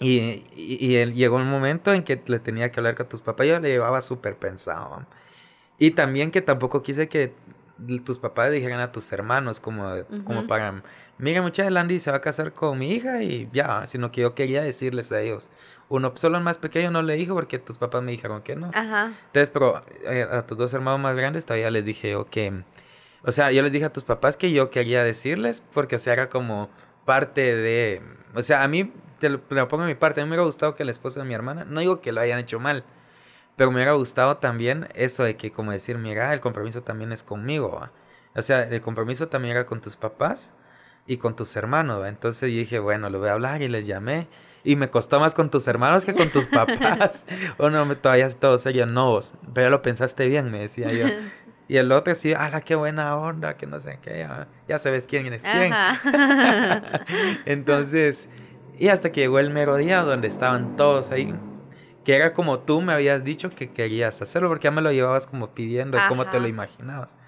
y, 0.00 0.44
y- 0.54 1.12
llegó 1.12 1.36
un 1.36 1.50
momento 1.50 1.92
en 1.92 2.04
que 2.04 2.20
le 2.26 2.38
tenía 2.38 2.70
que 2.70 2.80
hablar 2.80 2.94
con 2.94 3.08
tus 3.08 3.20
papás. 3.20 3.46
Yo 3.46 3.58
le 3.60 3.68
llevaba 3.68 4.00
súper 4.00 4.36
pensado. 4.36 5.04
Y 5.78 5.92
también 5.92 6.30
que 6.30 6.40
tampoco 6.42 6.82
quise 6.82 7.08
que 7.08 7.32
tus 8.04 8.18
papás 8.18 8.50
dijeran 8.50 8.80
a 8.80 8.92
tus 8.92 9.10
hermanos 9.12 9.60
como, 9.60 9.88
como 10.24 10.40
Ujú. 10.40 10.46
para, 10.48 10.82
mira 11.18 11.70
Landy 11.70 12.00
se 12.00 12.10
va 12.10 12.18
a 12.18 12.20
casar 12.20 12.52
con 12.52 12.78
mi 12.78 12.92
hija 12.92 13.22
y 13.22 13.48
ya, 13.52 13.86
sino 13.86 14.10
que 14.10 14.22
yo 14.22 14.34
quería 14.34 14.62
decirles 14.62 15.12
a 15.12 15.20
ellos. 15.20 15.52
Uno, 15.88 16.12
solo 16.16 16.38
el 16.38 16.44
más 16.44 16.58
pequeño 16.58 16.90
no 16.90 17.02
le 17.02 17.14
dijo 17.14 17.34
porque 17.34 17.58
tus 17.58 17.78
papás 17.78 18.02
me 18.02 18.12
dijeron 18.12 18.42
que 18.42 18.56
no. 18.56 18.70
Ajá. 18.74 19.12
Entonces, 19.26 19.50
pero 19.50 19.82
eh, 20.04 20.26
a 20.30 20.46
tus 20.46 20.58
dos 20.58 20.74
hermanos 20.74 21.00
más 21.00 21.16
grandes 21.16 21.46
todavía 21.46 21.70
les 21.70 21.84
dije 21.84 22.10
yo 22.10 22.26
que, 22.26 22.62
o 23.22 23.32
sea, 23.32 23.50
yo 23.52 23.62
les 23.62 23.72
dije 23.72 23.84
a 23.84 23.92
tus 23.92 24.04
papás 24.04 24.36
que 24.36 24.52
yo 24.52 24.70
quería 24.70 25.02
decirles 25.02 25.62
porque, 25.72 25.98
sea, 25.98 26.12
era 26.12 26.28
como 26.28 26.68
parte 27.04 27.56
de, 27.56 28.02
o 28.34 28.42
sea, 28.42 28.62
a 28.62 28.68
mí, 28.68 28.92
te 29.18 29.30
lo, 29.30 29.40
te 29.40 29.54
lo 29.54 29.66
pongo 29.68 29.84
de 29.84 29.88
mi 29.88 29.94
parte, 29.94 30.20
a 30.20 30.24
mí 30.24 30.28
me 30.28 30.34
hubiera 30.36 30.46
gustado 30.46 30.74
que 30.74 30.82
el 30.82 30.90
esposo 30.90 31.20
de 31.20 31.26
mi 31.26 31.34
hermana, 31.34 31.64
no 31.64 31.80
digo 31.80 32.00
que 32.00 32.12
lo 32.12 32.20
hayan 32.20 32.38
hecho 32.38 32.60
mal, 32.60 32.84
pero 33.58 33.70
me 33.70 33.76
hubiera 33.76 33.92
gustado 33.92 34.38
también 34.38 34.88
eso 34.94 35.22
de 35.24 35.36
que 35.36 35.52
como 35.52 35.72
decir, 35.72 35.98
mira, 35.98 36.32
el 36.32 36.40
compromiso 36.40 36.82
también 36.82 37.12
es 37.12 37.22
conmigo, 37.22 37.72
¿va? 37.78 37.90
O 38.34 38.40
sea, 38.40 38.62
el 38.62 38.80
compromiso 38.80 39.28
también 39.28 39.54
era 39.56 39.66
con 39.66 39.80
tus 39.82 39.96
papás 39.96 40.54
y 41.06 41.18
con 41.18 41.36
tus 41.36 41.54
hermanos, 41.56 42.00
¿va? 42.00 42.08
Entonces 42.08 42.50
yo 42.50 42.56
dije, 42.58 42.78
bueno, 42.78 43.10
lo 43.10 43.18
voy 43.18 43.28
a 43.28 43.32
hablar 43.32 43.60
y 43.60 43.68
les 43.68 43.84
llamé. 43.86 44.28
Y 44.64 44.76
me 44.76 44.90
costó 44.90 45.18
más 45.20 45.34
con 45.34 45.50
tus 45.50 45.66
hermanos 45.68 46.04
que 46.04 46.14
con 46.14 46.30
tus 46.30 46.46
papás. 46.48 47.26
o 47.58 47.68
no, 47.70 47.84
me- 47.86 47.96
todavía 47.96 48.28
todos 48.30 48.64
ellos 48.66 48.88
no, 48.88 49.20
pero 49.54 49.66
ya 49.66 49.70
lo 49.70 49.82
pensaste 49.82 50.26
bien, 50.28 50.50
me 50.50 50.60
decía 50.60 50.88
yo. 50.92 51.06
Y 51.70 51.76
el 51.76 51.92
otro 51.92 52.14
sí, 52.14 52.32
ala, 52.32 52.62
qué 52.62 52.74
buena 52.76 53.14
onda, 53.18 53.58
que 53.58 53.66
no 53.66 53.78
sé 53.78 53.98
qué, 54.00 54.20
ya, 54.20 54.48
ya 54.66 54.78
sabes 54.78 55.06
quién 55.06 55.30
es 55.34 55.42
quién. 55.42 55.74
Entonces, 57.44 58.28
y 58.78 58.88
hasta 58.88 59.12
que 59.12 59.20
llegó 59.20 59.38
el 59.38 59.50
mero 59.50 59.76
día 59.76 60.00
donde 60.02 60.28
estaban 60.28 60.76
todos 60.76 61.10
ahí, 61.10 61.34
que 62.08 62.16
era 62.16 62.32
como 62.32 62.60
tú 62.60 62.80
me 62.80 62.94
habías 62.94 63.22
dicho 63.22 63.50
que 63.50 63.70
querías 63.70 64.22
hacerlo, 64.22 64.48
porque 64.48 64.64
ya 64.64 64.70
me 64.70 64.80
lo 64.80 64.90
llevabas 64.90 65.26
como 65.26 65.50
pidiendo, 65.50 65.98
como 66.08 66.24
te 66.24 66.38
lo 66.38 66.44
Ajá. 66.44 66.48
imaginabas. 66.48 67.18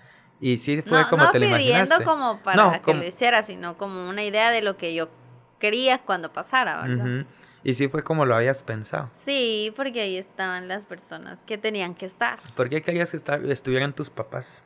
Y 0.40 0.56
sí 0.56 0.80
fue 0.80 1.02
No, 1.02 1.10
como 1.10 1.24
no 1.26 1.30
te 1.30 1.38
lo 1.38 1.44
pidiendo 1.44 1.96
imaginaste. 1.96 2.04
como 2.04 2.38
para 2.42 2.56
No, 2.56 2.72
que 2.72 2.80
como- 2.80 3.00
lo 3.02 3.06
hiciera, 3.06 3.42
sino 3.42 3.76
como 3.76 4.08
una 4.08 4.24
idea 4.24 4.50
de 4.50 4.62
lo 4.62 4.78
que 4.78 4.94
yo 4.94 5.10
quería 5.58 5.98
cuando 5.98 6.32
pasara, 6.32 6.80
¿verdad? 6.80 7.26
Y 7.62 7.74
sí 7.74 7.88
fue 7.88 8.02
como 8.02 8.24
lo 8.24 8.34
habías 8.34 8.62
pensado. 8.62 9.10
Sí, 9.26 9.70
porque 9.76 10.00
ahí 10.00 10.16
estaban 10.16 10.66
las 10.66 10.86
personas 10.86 11.42
que 11.42 11.58
tenían 11.58 11.94
que 11.94 12.06
estar. 12.06 12.38
¿Por 12.56 12.70
qué 12.70 12.80
querías 12.80 13.10
que 13.10 13.18
estuvieran 13.52 13.92
tus 13.92 14.08
papás? 14.08 14.64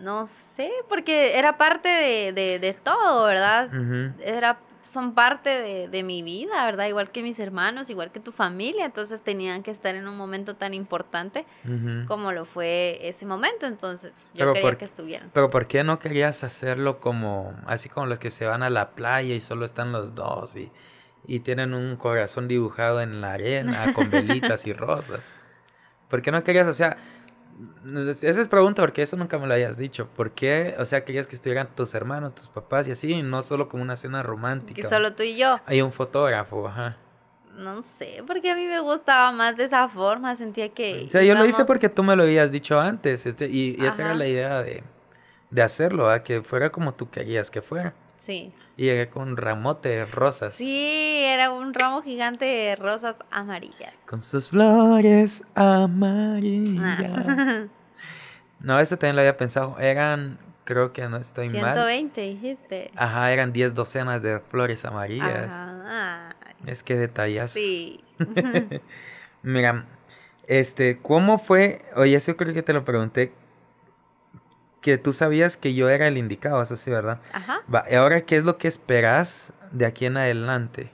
No 0.00 0.26
sé, 0.26 0.70
porque 0.88 1.38
era 1.38 1.56
parte 1.58 1.88
de, 1.88 2.32
de, 2.32 2.58
de 2.58 2.72
todo, 2.74 3.26
¿verdad? 3.26 3.70
Era, 4.20 4.58
son 4.82 5.14
parte 5.14 5.50
de, 5.50 5.88
de 5.88 6.02
mi 6.02 6.22
vida, 6.22 6.64
¿verdad? 6.64 6.86
Igual 6.86 7.10
que 7.10 7.22
mis 7.22 7.38
hermanos, 7.38 7.90
igual 7.90 8.12
que 8.12 8.20
tu 8.20 8.30
familia, 8.32 8.84
entonces 8.84 9.22
tenían 9.22 9.62
que 9.62 9.70
estar 9.70 9.94
en 9.94 10.06
un 10.06 10.16
momento 10.16 10.54
tan 10.54 10.74
importante 10.74 11.44
como 12.06 12.30
lo 12.30 12.44
fue 12.44 12.98
ese 13.02 13.26
momento, 13.26 13.66
entonces 13.66 14.12
yo 14.34 14.38
Pero 14.40 14.52
quería 14.52 14.70
por- 14.70 14.76
que 14.78 14.84
estuvieran. 14.84 15.30
Pero 15.32 15.50
¿por 15.50 15.66
qué 15.66 15.82
no 15.82 15.98
querías 15.98 16.44
hacerlo 16.44 17.00
como 17.00 17.52
así 17.66 17.88
como 17.88 18.06
los 18.06 18.18
que 18.20 18.30
se 18.30 18.46
van 18.46 18.62
a 18.62 18.70
la 18.70 18.90
playa 18.90 19.34
y 19.34 19.40
solo 19.40 19.64
están 19.64 19.90
los 19.92 20.14
dos 20.14 20.54
y, 20.56 20.70
y 21.26 21.40
tienen 21.40 21.74
un 21.74 21.96
corazón 21.96 22.46
dibujado 22.46 23.00
en 23.00 23.20
la 23.20 23.32
arena 23.32 23.92
con 23.92 24.10
velitas 24.10 24.66
y 24.66 24.72
rosas? 24.74 25.32
¿Por 26.08 26.22
qué 26.22 26.30
no 26.30 26.44
querías, 26.44 26.68
o 26.68 26.72
sea, 26.72 26.96
esa 28.10 28.40
es 28.40 28.48
pregunta 28.48 28.82
porque 28.82 29.02
eso 29.02 29.16
nunca 29.16 29.38
me 29.38 29.46
lo 29.46 29.54
hayas 29.54 29.76
dicho. 29.76 30.08
¿Por 30.16 30.32
qué, 30.32 30.74
o 30.78 30.84
sea, 30.84 31.04
querías 31.04 31.26
que 31.26 31.36
estuvieran 31.36 31.68
tus 31.74 31.94
hermanos, 31.94 32.34
tus 32.34 32.48
papás 32.48 32.86
y 32.88 32.92
así, 32.92 33.12
y 33.12 33.22
no 33.22 33.42
solo 33.42 33.68
como 33.68 33.82
una 33.82 33.96
cena 33.96 34.22
romántica? 34.22 34.82
Que 34.82 34.88
solo 34.88 35.14
tú 35.14 35.22
y 35.22 35.36
yo. 35.36 35.58
Hay 35.66 35.82
un 35.82 35.92
fotógrafo, 35.92 36.68
ajá. 36.68 36.96
No 37.56 37.82
sé, 37.82 38.22
porque 38.26 38.50
a 38.50 38.54
mí 38.54 38.66
me 38.66 38.80
gustaba 38.80 39.32
más 39.32 39.56
de 39.56 39.64
esa 39.64 39.88
forma, 39.88 40.36
sentía 40.36 40.68
que... 40.68 41.04
O 41.06 41.10
sea, 41.10 41.22
yo 41.22 41.34
lo 41.34 41.46
hice 41.46 41.64
porque 41.64 41.88
tú 41.88 42.02
me 42.02 42.14
lo 42.14 42.24
habías 42.24 42.50
dicho 42.52 42.78
antes, 42.78 43.24
este, 43.24 43.46
y, 43.46 43.76
y 43.78 43.86
esa 43.86 44.02
era 44.02 44.14
la 44.14 44.26
idea 44.26 44.62
de, 44.62 44.84
de 45.50 45.62
hacerlo, 45.62 46.08
que 46.22 46.42
fuera 46.42 46.70
como 46.70 46.92
tú 46.92 47.08
querías 47.08 47.50
que 47.50 47.62
fuera. 47.62 47.94
Sí. 48.18 48.52
Y 48.76 48.84
llegué 48.84 49.08
con 49.08 49.28
un 49.28 49.36
ramote 49.36 49.88
de 49.88 50.06
rosas. 50.06 50.54
Sí, 50.54 51.22
era 51.24 51.50
un 51.52 51.74
ramo 51.74 52.02
gigante 52.02 52.44
de 52.44 52.76
rosas 52.76 53.16
amarillas. 53.30 53.92
Con 54.06 54.20
sus 54.20 54.50
flores 54.50 55.42
amarillas. 55.54 57.16
Ah. 57.18 57.64
No, 58.58 58.80
eso 58.80 58.96
también 58.96 59.16
lo 59.16 59.20
había 59.20 59.36
pensado. 59.36 59.78
Eran, 59.78 60.38
creo 60.64 60.92
que 60.92 61.06
no 61.08 61.18
estoy 61.18 61.50
mal. 61.50 61.74
120 61.74 62.20
dijiste. 62.22 62.90
Ajá, 62.96 63.30
eran 63.30 63.52
10 63.52 63.74
docenas 63.74 64.22
de 64.22 64.40
flores 64.40 64.84
amarillas. 64.84 65.52
Ajá. 65.52 66.34
Es 66.66 66.82
que 66.82 66.96
detallas. 66.96 67.50
Sí. 67.52 68.02
Mira, 69.42 69.84
este, 70.46 70.98
¿cómo 71.00 71.38
fue? 71.38 71.84
Oye, 71.94 72.16
eso 72.16 72.36
creo 72.36 72.54
que 72.54 72.62
te 72.62 72.72
lo 72.72 72.84
pregunté. 72.84 73.32
Que 74.86 74.98
tú 74.98 75.12
sabías 75.12 75.56
que 75.56 75.74
yo 75.74 75.88
era 75.88 76.06
el 76.06 76.16
indicado, 76.16 76.62
eso 76.62 76.76
sí, 76.76 76.92
¿verdad? 76.92 77.18
Ajá. 77.32 77.60
Va, 77.74 77.86
y 77.90 77.96
ahora, 77.96 78.20
¿qué 78.20 78.36
es 78.36 78.44
lo 78.44 78.56
que 78.56 78.68
esperas 78.68 79.52
de 79.72 79.84
aquí 79.84 80.06
en 80.06 80.16
adelante? 80.16 80.92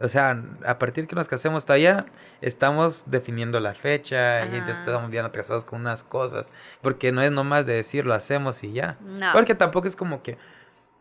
O 0.00 0.08
sea, 0.08 0.42
a 0.66 0.80
partir 0.80 1.06
que 1.06 1.14
nos 1.14 1.28
casemos, 1.28 1.64
todavía 1.64 2.06
estamos 2.40 3.04
definiendo 3.06 3.60
la 3.60 3.72
fecha 3.74 4.46
y 4.46 4.50
ya 4.50 4.62
Ajá. 4.64 4.72
estamos 4.72 5.10
bien 5.12 5.24
atrasados 5.24 5.64
con 5.64 5.82
unas 5.82 6.02
cosas, 6.02 6.50
porque 6.82 7.12
no 7.12 7.22
es 7.22 7.30
nomás 7.30 7.64
de 7.66 7.74
decir 7.74 8.04
lo 8.04 8.14
hacemos 8.14 8.64
y 8.64 8.72
ya. 8.72 8.98
No. 9.00 9.30
Porque 9.32 9.54
tampoco 9.54 9.86
es 9.86 9.94
como 9.94 10.24
que, 10.24 10.36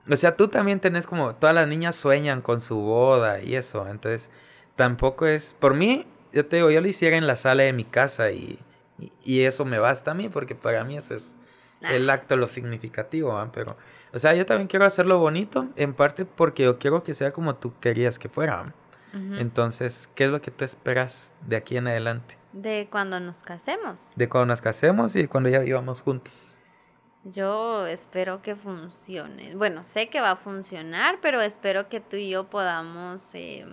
o 0.08 0.16
sea, 0.16 0.38
tú 0.38 0.50
también 0.50 0.80
tenés 0.80 1.08
como, 1.08 1.34
todas 1.34 1.56
las 1.56 1.68
niñas 1.68 1.96
sueñan 1.96 2.44
con 2.44 2.62
su 2.62 2.76
boda 2.76 3.42
y 3.42 3.56
eso, 3.56 3.88
entonces 3.90 4.30
tampoco 4.76 5.26
es, 5.26 5.56
por 5.56 5.74
mí, 5.74 6.06
yo 6.32 6.46
te 6.46 6.58
digo, 6.58 6.70
yo 6.70 6.80
lo 6.80 6.88
hiciera 6.88 7.18
en 7.18 7.26
la 7.26 7.38
sala 7.38 7.64
de 7.64 7.74
mi 7.74 7.86
casa 7.86 8.30
y, 8.30 8.60
y, 9.00 9.12
y 9.24 9.42
eso 9.46 9.66
me 9.66 9.80
basta 9.80 10.12
a 10.12 10.14
mí, 10.14 10.30
porque 10.30 10.54
para 10.54 10.84
mí 10.84 10.96
eso 10.96 11.16
es 11.16 11.40
El 11.84 12.10
acto 12.10 12.36
lo 12.36 12.48
significativo, 12.48 13.34
¿va? 13.34 13.52
pero, 13.52 13.76
o 14.14 14.20
sea, 14.20 14.34
yo 14.34 14.46
también 14.46 14.68
quiero 14.68 14.86
hacerlo 14.86 15.20
bonito, 15.20 15.68
en 15.76 15.94
parte 15.94 16.26
porque 16.26 16.64
yo 16.64 16.80
quiero 16.80 17.04
que 17.04 17.14
sea 17.14 17.32
como 17.32 17.56
tú 17.56 17.74
querías 17.80 18.20
que 18.20 18.30
fuera. 18.30 18.74
Entonces, 19.14 20.10
¿qué 20.16 20.24
es 20.26 20.32
lo 20.32 20.42
que 20.42 20.50
tú 20.50 20.66
esperas 20.66 21.36
de 21.46 21.56
aquí 21.56 21.78
en 21.78 21.88
adelante? 21.88 22.36
De 22.52 22.88
cuando 22.90 23.20
nos 23.20 23.44
casemos. 23.44 24.14
De 24.16 24.28
cuando 24.28 24.48
nos 24.48 24.62
casemos 24.62 25.16
y 25.16 25.28
cuando 25.28 25.50
ya 25.50 25.60
vivamos 25.60 26.02
juntos. 26.02 26.60
Yo 27.24 27.86
espero 27.86 28.42
que 28.42 28.56
funcione. 28.56 29.56
Bueno, 29.56 29.84
sé 29.84 30.10
que 30.10 30.20
va 30.20 30.32
a 30.32 30.36
funcionar, 30.36 31.20
pero 31.22 31.42
espero 31.42 31.88
que 31.90 32.00
tú 32.00 32.16
y 32.18 32.30
yo 32.30 32.50
podamos 32.50 33.36
eh, 33.36 33.66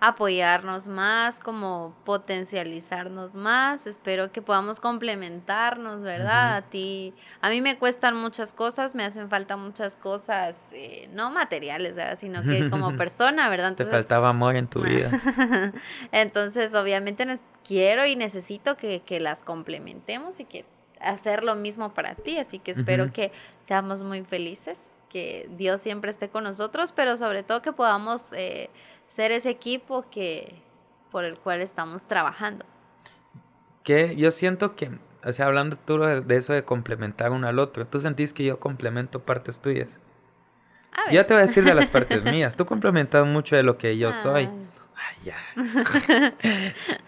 apoyarnos 0.00 0.86
más, 0.86 1.40
como 1.40 1.94
potencializarnos 2.04 3.34
más. 3.34 3.86
Espero 3.86 4.30
que 4.30 4.42
podamos 4.42 4.78
complementarnos, 4.78 6.02
¿verdad? 6.02 6.56
A 6.56 6.62
ti, 6.62 7.14
a 7.40 7.50
mí 7.50 7.60
me 7.60 7.78
cuestan 7.78 8.14
muchas 8.14 8.52
cosas, 8.52 8.94
me 8.94 9.04
hacen 9.04 9.28
falta 9.28 9.56
muchas 9.56 9.96
cosas, 9.96 10.70
eh, 10.72 11.08
no 11.12 11.30
materiales, 11.30 11.96
¿verdad? 11.96 12.18
Sino 12.18 12.42
que 12.42 12.70
como 12.70 12.96
persona, 12.96 13.48
¿verdad? 13.48 13.74
Te 13.74 13.86
faltaba 13.86 14.28
amor 14.28 14.54
en 14.54 14.68
tu 14.68 14.82
vida. 14.82 15.10
Entonces, 16.12 16.74
obviamente 16.74 17.40
quiero 17.66 18.06
y 18.06 18.14
necesito 18.14 18.76
que, 18.76 19.00
que 19.00 19.18
las 19.18 19.42
complementemos 19.42 20.38
y 20.38 20.44
que 20.44 20.64
hacer 21.00 21.42
lo 21.42 21.54
mismo 21.54 21.92
para 21.94 22.14
ti. 22.14 22.38
Así 22.38 22.58
que 22.60 22.70
espero 22.70 23.12
que 23.12 23.32
seamos 23.64 24.02
muy 24.02 24.22
felices, 24.22 24.78
que 25.08 25.48
Dios 25.56 25.80
siempre 25.80 26.10
esté 26.10 26.28
con 26.28 26.44
nosotros, 26.44 26.92
pero 26.92 27.16
sobre 27.16 27.42
todo 27.42 27.62
que 27.62 27.72
podamos 27.72 28.32
eh, 28.32 28.70
ser 29.08 29.32
ese 29.32 29.50
equipo 29.50 30.04
que 30.10 30.54
por 31.10 31.24
el 31.24 31.38
cual 31.38 31.60
estamos 31.60 32.06
trabajando. 32.06 32.64
Que 33.82 34.16
yo 34.16 34.30
siento 34.30 34.76
que, 34.76 34.90
o 35.24 35.32
sea, 35.32 35.46
hablando 35.46 35.76
tú 35.76 35.98
de, 35.98 36.36
eso 36.36 36.52
de 36.52 36.64
complementar 36.64 37.30
uno 37.32 37.48
al 37.48 37.58
otro, 37.58 37.86
tú 37.86 38.00
sentís 38.00 38.32
que 38.32 38.44
yo 38.44 38.60
complemento 38.60 39.20
partes 39.20 39.60
tuyas. 39.60 39.98
A 40.92 41.12
Yo 41.12 41.24
te 41.24 41.34
voy 41.34 41.42
a 41.42 41.46
decir 41.46 41.64
de 41.64 41.74
las 41.74 41.90
partes 41.90 42.22
mías. 42.30 42.56
Tú 42.56 42.66
complementas 42.66 43.26
mucho 43.26 43.56
de 43.56 43.62
lo 43.62 43.78
que 43.78 43.96
yo 43.96 44.12
soy. 44.12 44.48
Ay, 44.96 45.16
ya. 45.24 45.36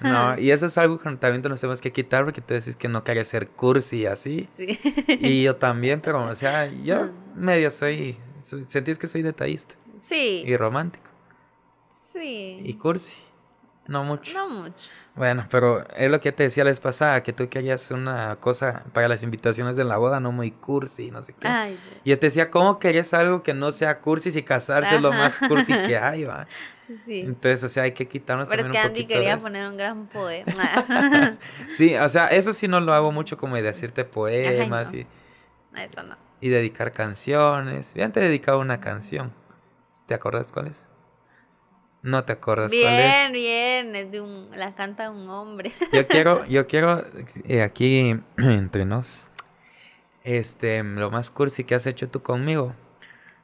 No, 0.02 0.38
y 0.38 0.50
eso 0.50 0.66
es 0.66 0.78
algo 0.78 0.98
que 0.98 1.10
también 1.16 1.42
nos 1.42 1.60
tenemos 1.60 1.80
que 1.80 1.92
quitar 1.92 2.24
porque 2.24 2.40
tú 2.40 2.54
decís 2.54 2.76
que 2.76 2.88
no 2.88 3.04
quieres 3.04 3.28
ser 3.28 3.48
cursi 3.48 3.98
y 4.02 4.06
así. 4.06 4.48
sí. 4.56 4.78
Y 5.08 5.42
yo 5.42 5.56
también, 5.56 6.00
pero, 6.00 6.24
o 6.24 6.34
sea, 6.34 6.66
yo 6.66 7.10
medio 7.34 7.70
soy, 7.70 8.16
soy- 8.42 8.64
sentís 8.68 8.98
que 8.98 9.06
soy 9.06 9.22
detallista 9.22 9.74
sí, 10.02 10.42
y 10.46 10.56
romántico 10.56 11.09
sí. 12.12 12.60
y 12.64 12.74
cursi. 12.74 13.16
No 13.86 14.04
mucho. 14.04 14.32
No 14.34 14.48
mucho. 14.48 14.88
Bueno, 15.16 15.46
pero 15.50 15.84
es 15.96 16.08
lo 16.08 16.20
que 16.20 16.30
te 16.30 16.44
decía 16.44 16.62
la 16.62 16.70
vez 16.70 16.78
pasada, 16.78 17.22
que 17.24 17.32
tú 17.32 17.48
querías 17.48 17.90
una 17.90 18.36
cosa 18.36 18.84
para 18.92 19.08
las 19.08 19.24
invitaciones 19.24 19.74
de 19.74 19.82
la 19.82 19.96
boda, 19.96 20.20
no 20.20 20.30
muy 20.30 20.52
cursi, 20.52 21.10
no 21.10 21.22
sé 21.22 21.32
qué. 21.32 21.48
Ay, 21.48 21.76
Y 22.04 22.10
yo 22.10 22.18
te 22.18 22.26
decía, 22.28 22.50
¿cómo 22.50 22.78
querés 22.78 23.12
algo 23.14 23.42
que 23.42 23.52
no 23.52 23.72
sea 23.72 23.98
cursi 23.98 24.30
si 24.30 24.44
casarse 24.44 24.94
es 24.94 25.00
lo 25.00 25.12
más 25.12 25.36
cursi 25.36 25.72
que 25.72 25.98
hay, 25.98 26.22
va? 26.24 26.46
sí. 27.06 27.20
Entonces, 27.20 27.64
o 27.64 27.68
sea, 27.68 27.82
hay 27.84 27.92
que 27.92 28.06
quitarnos 28.06 28.48
Pero 28.48 28.62
es 28.62 28.66
que 28.66 28.70
un 28.70 28.76
Andy 28.76 28.88
poquito 29.02 29.08
de 29.08 29.14
quería 29.14 29.34
eso. 29.34 29.42
poner 29.42 29.66
un 29.68 29.76
gran 29.76 30.06
poema. 30.06 31.36
Sí, 31.72 31.96
o 31.96 32.08
sea, 32.08 32.28
eso 32.28 32.52
sí 32.52 32.68
no 32.68 32.80
lo 32.80 32.92
hago 32.94 33.10
mucho 33.10 33.36
como 33.36 33.56
de 33.56 33.62
decirte 33.62 34.04
poemas 34.04 34.92
no. 34.92 34.98
y, 34.98 35.06
Eso 35.76 36.02
no. 36.04 36.16
y 36.40 36.48
dedicar 36.48 36.92
canciones. 36.92 37.92
Ya 37.94 38.08
te 38.10 38.20
he 38.20 38.22
dedicado 38.22 38.60
una 38.60 38.78
canción. 38.78 39.32
¿Te 40.06 40.14
acuerdas 40.14 40.52
cuál 40.52 40.68
es? 40.68 40.89
No 42.02 42.24
te 42.24 42.32
acuerdas 42.32 42.70
cuál 42.70 42.94
es. 42.94 43.30
Bien, 43.30 43.32
bien, 43.32 43.96
es 43.96 44.10
de 44.10 44.20
un, 44.22 44.48
la 44.56 44.74
canta 44.74 45.10
un 45.10 45.28
hombre. 45.28 45.72
Yo 45.92 46.06
quiero, 46.08 46.46
yo 46.46 46.66
quiero 46.66 47.04
eh, 47.46 47.62
aquí 47.62 48.16
entre 48.38 48.84
nos 48.86 49.30
Este, 50.24 50.82
lo 50.82 51.10
más 51.10 51.30
cursi 51.30 51.64
que 51.64 51.74
has 51.74 51.86
hecho 51.86 52.08
tú 52.08 52.22
conmigo. 52.22 52.74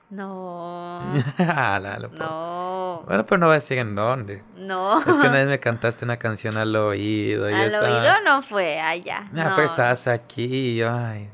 No. 0.08 1.02
La- 1.38 1.98
lo 2.00 2.08
puedo- 2.10 2.24
no. 2.24 3.02
Bueno, 3.06 3.26
pero 3.26 3.38
no 3.38 3.46
voy 3.46 3.54
a 3.54 3.58
decir 3.58 3.78
en 3.78 3.94
dónde. 3.94 4.42
No. 4.56 4.98
Es 5.00 5.04
que 5.04 5.10
una 5.26 5.32
vez 5.32 5.48
me 5.48 5.58
cantaste 5.60 6.04
una 6.04 6.16
canción 6.16 6.56
al 6.56 6.74
oído. 6.76 7.50
Y 7.50 7.54
Al 7.54 7.66
estaba... 7.66 7.86
oído 8.00 8.12
no 8.24 8.40
fue 8.42 8.80
allá. 8.80 9.24
Ah, 9.26 9.30
no. 9.32 9.52
pero 9.54 9.66
estabas 9.66 10.06
aquí 10.06 10.44
y 10.44 10.76
yo, 10.76 10.90
ay. 10.94 11.28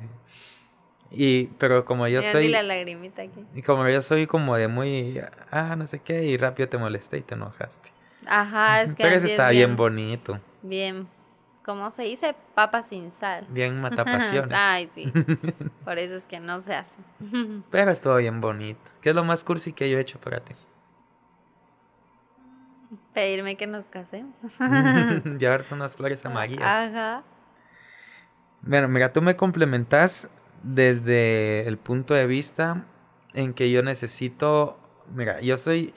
Y, 1.15 1.47
pero 1.59 1.85
como 1.85 2.09
yo 2.09 2.21
Mira, 2.21 2.33
soy, 2.33 2.49
la 2.49 2.63
lagrimita 2.63 3.23
aquí. 3.23 3.45
y 3.55 3.63
como 3.63 3.87
yo 3.89 4.01
soy 4.03 4.27
como 4.27 4.57
de 4.57 4.69
muy, 4.69 5.21
ah, 5.51 5.77
no 5.77 5.85
sé 5.87 5.99
qué, 6.01 6.25
y 6.25 6.37
rápido 6.39 6.69
te 6.69 6.79
molesté 6.79 7.19
y 7.19 7.23
te 7.23 7.35
enojaste. 7.35 7.91
Ajá, 8.27 8.83
es 8.83 8.95
que 8.95 9.03
pero 9.03 9.09
ese 9.09 9.17
así 9.17 9.27
es 9.27 9.31
estaba 9.33 9.51
bien 9.51 9.71
bien, 9.71 9.77
bonito, 9.77 10.41
bien, 10.63 11.09
¿cómo 11.65 11.91
se 11.91 12.05
dice? 12.05 12.35
Papa 12.55 12.83
sin 12.83 13.11
sal. 13.13 13.47
bien 13.51 13.81
matapasiones. 13.83 14.57
Ay, 14.59 14.89
sí. 14.95 15.13
Por 15.85 15.99
eso 15.99 16.15
es 16.15 16.25
que 16.25 16.41
no 16.41 16.61
se 16.61 16.75
hace. 16.75 17.03
pero 17.71 17.91
estuvo 17.91 18.17
bien 18.17 18.41
bonito. 18.41 18.81
¿Qué 19.03 19.11
es 19.11 19.15
lo 19.15 19.25
más 19.25 19.45
cursi 19.45 19.73
que 19.73 19.91
yo 19.91 19.99
he 19.99 20.01
hecho 20.01 20.19
para 20.19 20.41
ti? 20.41 20.55
Pedirme 23.13 23.57
que 23.57 23.67
nos 23.67 23.87
casemos. 23.89 24.35
Llevarte 25.39 25.75
unas 25.75 25.97
flores 25.97 26.25
amarillas. 26.25 26.63
Ajá. 26.67 27.23
Bueno, 28.63 28.89
mira, 28.89 29.13
tú 29.13 29.21
me 29.21 29.37
complementas 29.37 30.29
desde 30.63 31.67
el 31.69 31.79
punto 31.79 32.15
de 32.15 32.27
vista 32.27 32.85
en 33.35 33.55
que 33.55 33.71
yo 33.71 33.83
necesito, 33.83 34.79
mira, 35.15 35.41
yo 35.41 35.57
soy, 35.57 35.95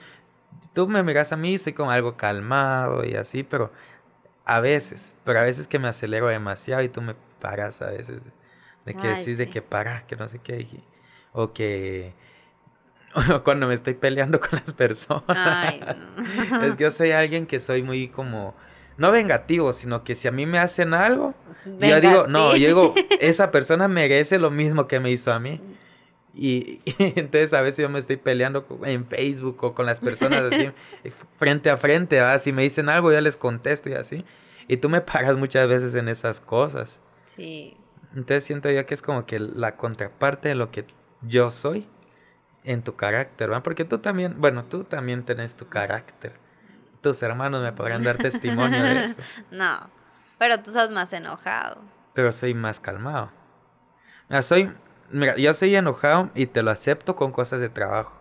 tú 0.74 0.88
me 0.88 1.02
miras 1.02 1.32
a 1.32 1.36
mí, 1.36 1.58
soy 1.58 1.72
como 1.74 1.90
algo 1.92 2.16
calmado 2.16 3.04
y 3.04 3.14
así, 3.16 3.42
pero 3.44 3.72
a 4.44 4.60
veces, 4.60 5.16
pero 5.24 5.40
a 5.40 5.44
veces 5.44 5.68
que 5.68 5.78
me 5.78 5.88
acelero 5.88 6.28
demasiado 6.28 6.82
y 6.82 6.88
tú 6.88 7.02
me 7.02 7.14
paras 7.40 7.82
a 7.82 7.90
veces 7.90 8.22
de, 8.84 8.96
que 8.96 9.08
Ay, 9.08 9.16
decís 9.16 9.38
de 9.38 9.48
que 9.50 9.62
para, 9.62 10.06
que 10.06 10.16
no 10.16 10.28
sé 10.28 10.40
qué, 10.40 10.60
y- 10.60 10.84
o 11.32 11.52
que 11.52 12.14
o 13.34 13.42
cuando 13.44 13.66
me 13.66 13.74
estoy 13.74 13.94
peleando 13.94 14.40
con 14.40 14.50
las 14.52 14.72
personas. 14.74 15.24
Ay, 15.32 15.80
no. 15.86 16.22
Es 16.60 16.76
que 16.76 16.84
yo 16.84 16.90
soy 16.90 17.12
alguien 17.12 17.46
que 17.46 17.60
soy 17.60 17.82
muy 17.82 18.08
como, 18.08 18.54
no 18.96 19.10
vengativo, 19.10 19.72
sino 19.72 20.04
que 20.04 20.14
si 20.14 20.28
a 20.28 20.32
mí 20.32 20.46
me 20.46 20.58
hacen 20.58 20.94
algo, 20.94 21.34
yo 21.64 22.00
digo, 22.00 22.26
no, 22.26 22.56
yo 22.56 22.66
digo, 22.66 22.94
esa 23.20 23.50
persona 23.50 23.88
merece 23.88 24.38
lo 24.38 24.50
mismo 24.50 24.86
que 24.86 25.00
me 25.00 25.10
hizo 25.10 25.32
a 25.32 25.38
mí. 25.38 25.60
Y, 26.34 26.80
y 26.84 27.12
entonces 27.16 27.52
a 27.52 27.60
veces 27.60 27.82
yo 27.82 27.88
me 27.88 27.98
estoy 27.98 28.16
peleando 28.16 28.66
en 28.84 29.06
Facebook 29.06 29.62
o 29.64 29.74
con 29.74 29.86
las 29.86 30.00
personas 30.00 30.52
así, 30.52 30.70
frente 31.38 31.70
a 31.70 31.76
frente, 31.76 32.16
¿verdad? 32.16 32.40
Si 32.40 32.52
me 32.52 32.62
dicen 32.62 32.88
algo, 32.88 33.12
yo 33.12 33.20
les 33.20 33.36
contesto 33.36 33.88
y 33.88 33.94
así. 33.94 34.24
Y 34.68 34.78
tú 34.78 34.88
me 34.88 35.00
pagas 35.00 35.36
muchas 35.36 35.68
veces 35.68 35.94
en 35.94 36.08
esas 36.08 36.40
cosas. 36.40 37.00
Sí. 37.36 37.76
Entonces 38.14 38.44
siento 38.44 38.70
yo 38.70 38.84
que 38.86 38.94
es 38.94 39.02
como 39.02 39.26
que 39.26 39.38
la 39.38 39.76
contraparte 39.76 40.48
de 40.48 40.54
lo 40.54 40.70
que 40.70 40.86
yo 41.22 41.50
soy 41.50 41.86
en 42.64 42.82
tu 42.82 42.96
carácter, 42.96 43.48
¿verdad? 43.48 43.62
Porque 43.62 43.84
tú 43.84 43.98
también, 43.98 44.34
bueno, 44.38 44.64
tú 44.64 44.84
también 44.84 45.22
tenés 45.24 45.54
tu 45.54 45.68
carácter. 45.68 46.32
Tus 47.10 47.22
hermanos 47.22 47.62
me 47.62 47.72
podrán 47.72 48.02
dar 48.02 48.16
testimonio 48.16 48.82
de 48.82 49.04
eso. 49.04 49.20
No. 49.52 49.88
Pero 50.38 50.60
tú 50.60 50.70
estás 50.70 50.90
más 50.90 51.12
enojado. 51.12 51.78
pero 52.14 52.32
soy 52.32 52.52
más 52.52 52.80
calmado. 52.80 53.30
Mira, 54.28 54.42
soy, 54.42 54.72
mira, 55.10 55.36
yo 55.36 55.54
soy 55.54 55.76
enojado 55.76 56.30
y 56.34 56.46
te 56.46 56.62
lo 56.64 56.72
acepto 56.72 57.14
con 57.14 57.30
cosas 57.30 57.60
de 57.60 57.68
trabajo. 57.68 58.12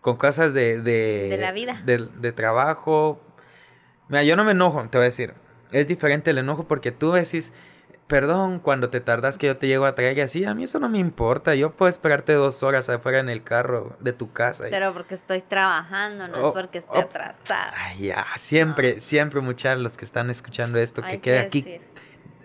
Con 0.00 0.16
cosas 0.16 0.52
de... 0.52 0.82
De, 0.82 1.28
De 1.30 1.38
la 1.38 1.52
vida. 1.52 1.80
De, 1.84 1.98
de 1.98 2.32
trabajo. 2.32 3.20
Mira, 4.08 4.24
yo 4.24 4.34
no 4.34 4.42
me 4.42 4.50
enojo, 4.52 4.82
te 4.88 4.98
voy 4.98 5.04
a 5.04 5.10
decir. 5.10 5.34
Es 5.70 5.86
diferente 5.86 6.30
el 6.32 6.38
enojo 6.38 6.64
porque 6.66 6.90
tú 6.90 7.12
decís, 7.12 7.52
perdón, 8.14 8.60
cuando 8.60 8.90
te 8.90 9.00
tardas 9.00 9.38
que 9.38 9.48
yo 9.48 9.56
te 9.56 9.66
llego 9.66 9.86
a 9.86 9.96
traer 9.96 10.16
y 10.16 10.20
así, 10.20 10.44
a 10.44 10.54
mí 10.54 10.62
eso 10.62 10.78
no 10.78 10.88
me 10.88 10.98
importa. 11.00 11.56
Yo 11.56 11.72
puedo 11.72 11.88
esperarte 11.90 12.32
dos 12.34 12.62
horas 12.62 12.88
afuera 12.88 13.18
en 13.18 13.28
el 13.28 13.42
carro 13.42 13.96
de 13.98 14.12
tu 14.12 14.32
casa. 14.32 14.68
y- 14.68 14.70
Pero 14.70 14.92
porque 14.94 15.16
estoy 15.16 15.42
trabajando, 15.42 16.28
no 16.28 16.36
Oh, 16.38 16.46
es 16.48 16.52
porque 16.54 16.78
esté 16.78 16.96
oh. 16.96 17.00
atrasada. 17.00 17.74
Ay, 17.76 18.06
ya, 18.06 18.24
siempre, 18.36 19.00
siempre 19.00 19.40
muchachos 19.40 19.82
los 19.82 19.96
que 19.96 20.04
están 20.04 20.30
escuchando 20.30 20.78
esto, 20.78 21.02
que 21.02 21.18
quede 21.20 21.40
aquí, 21.40 21.62
decir. 21.62 21.80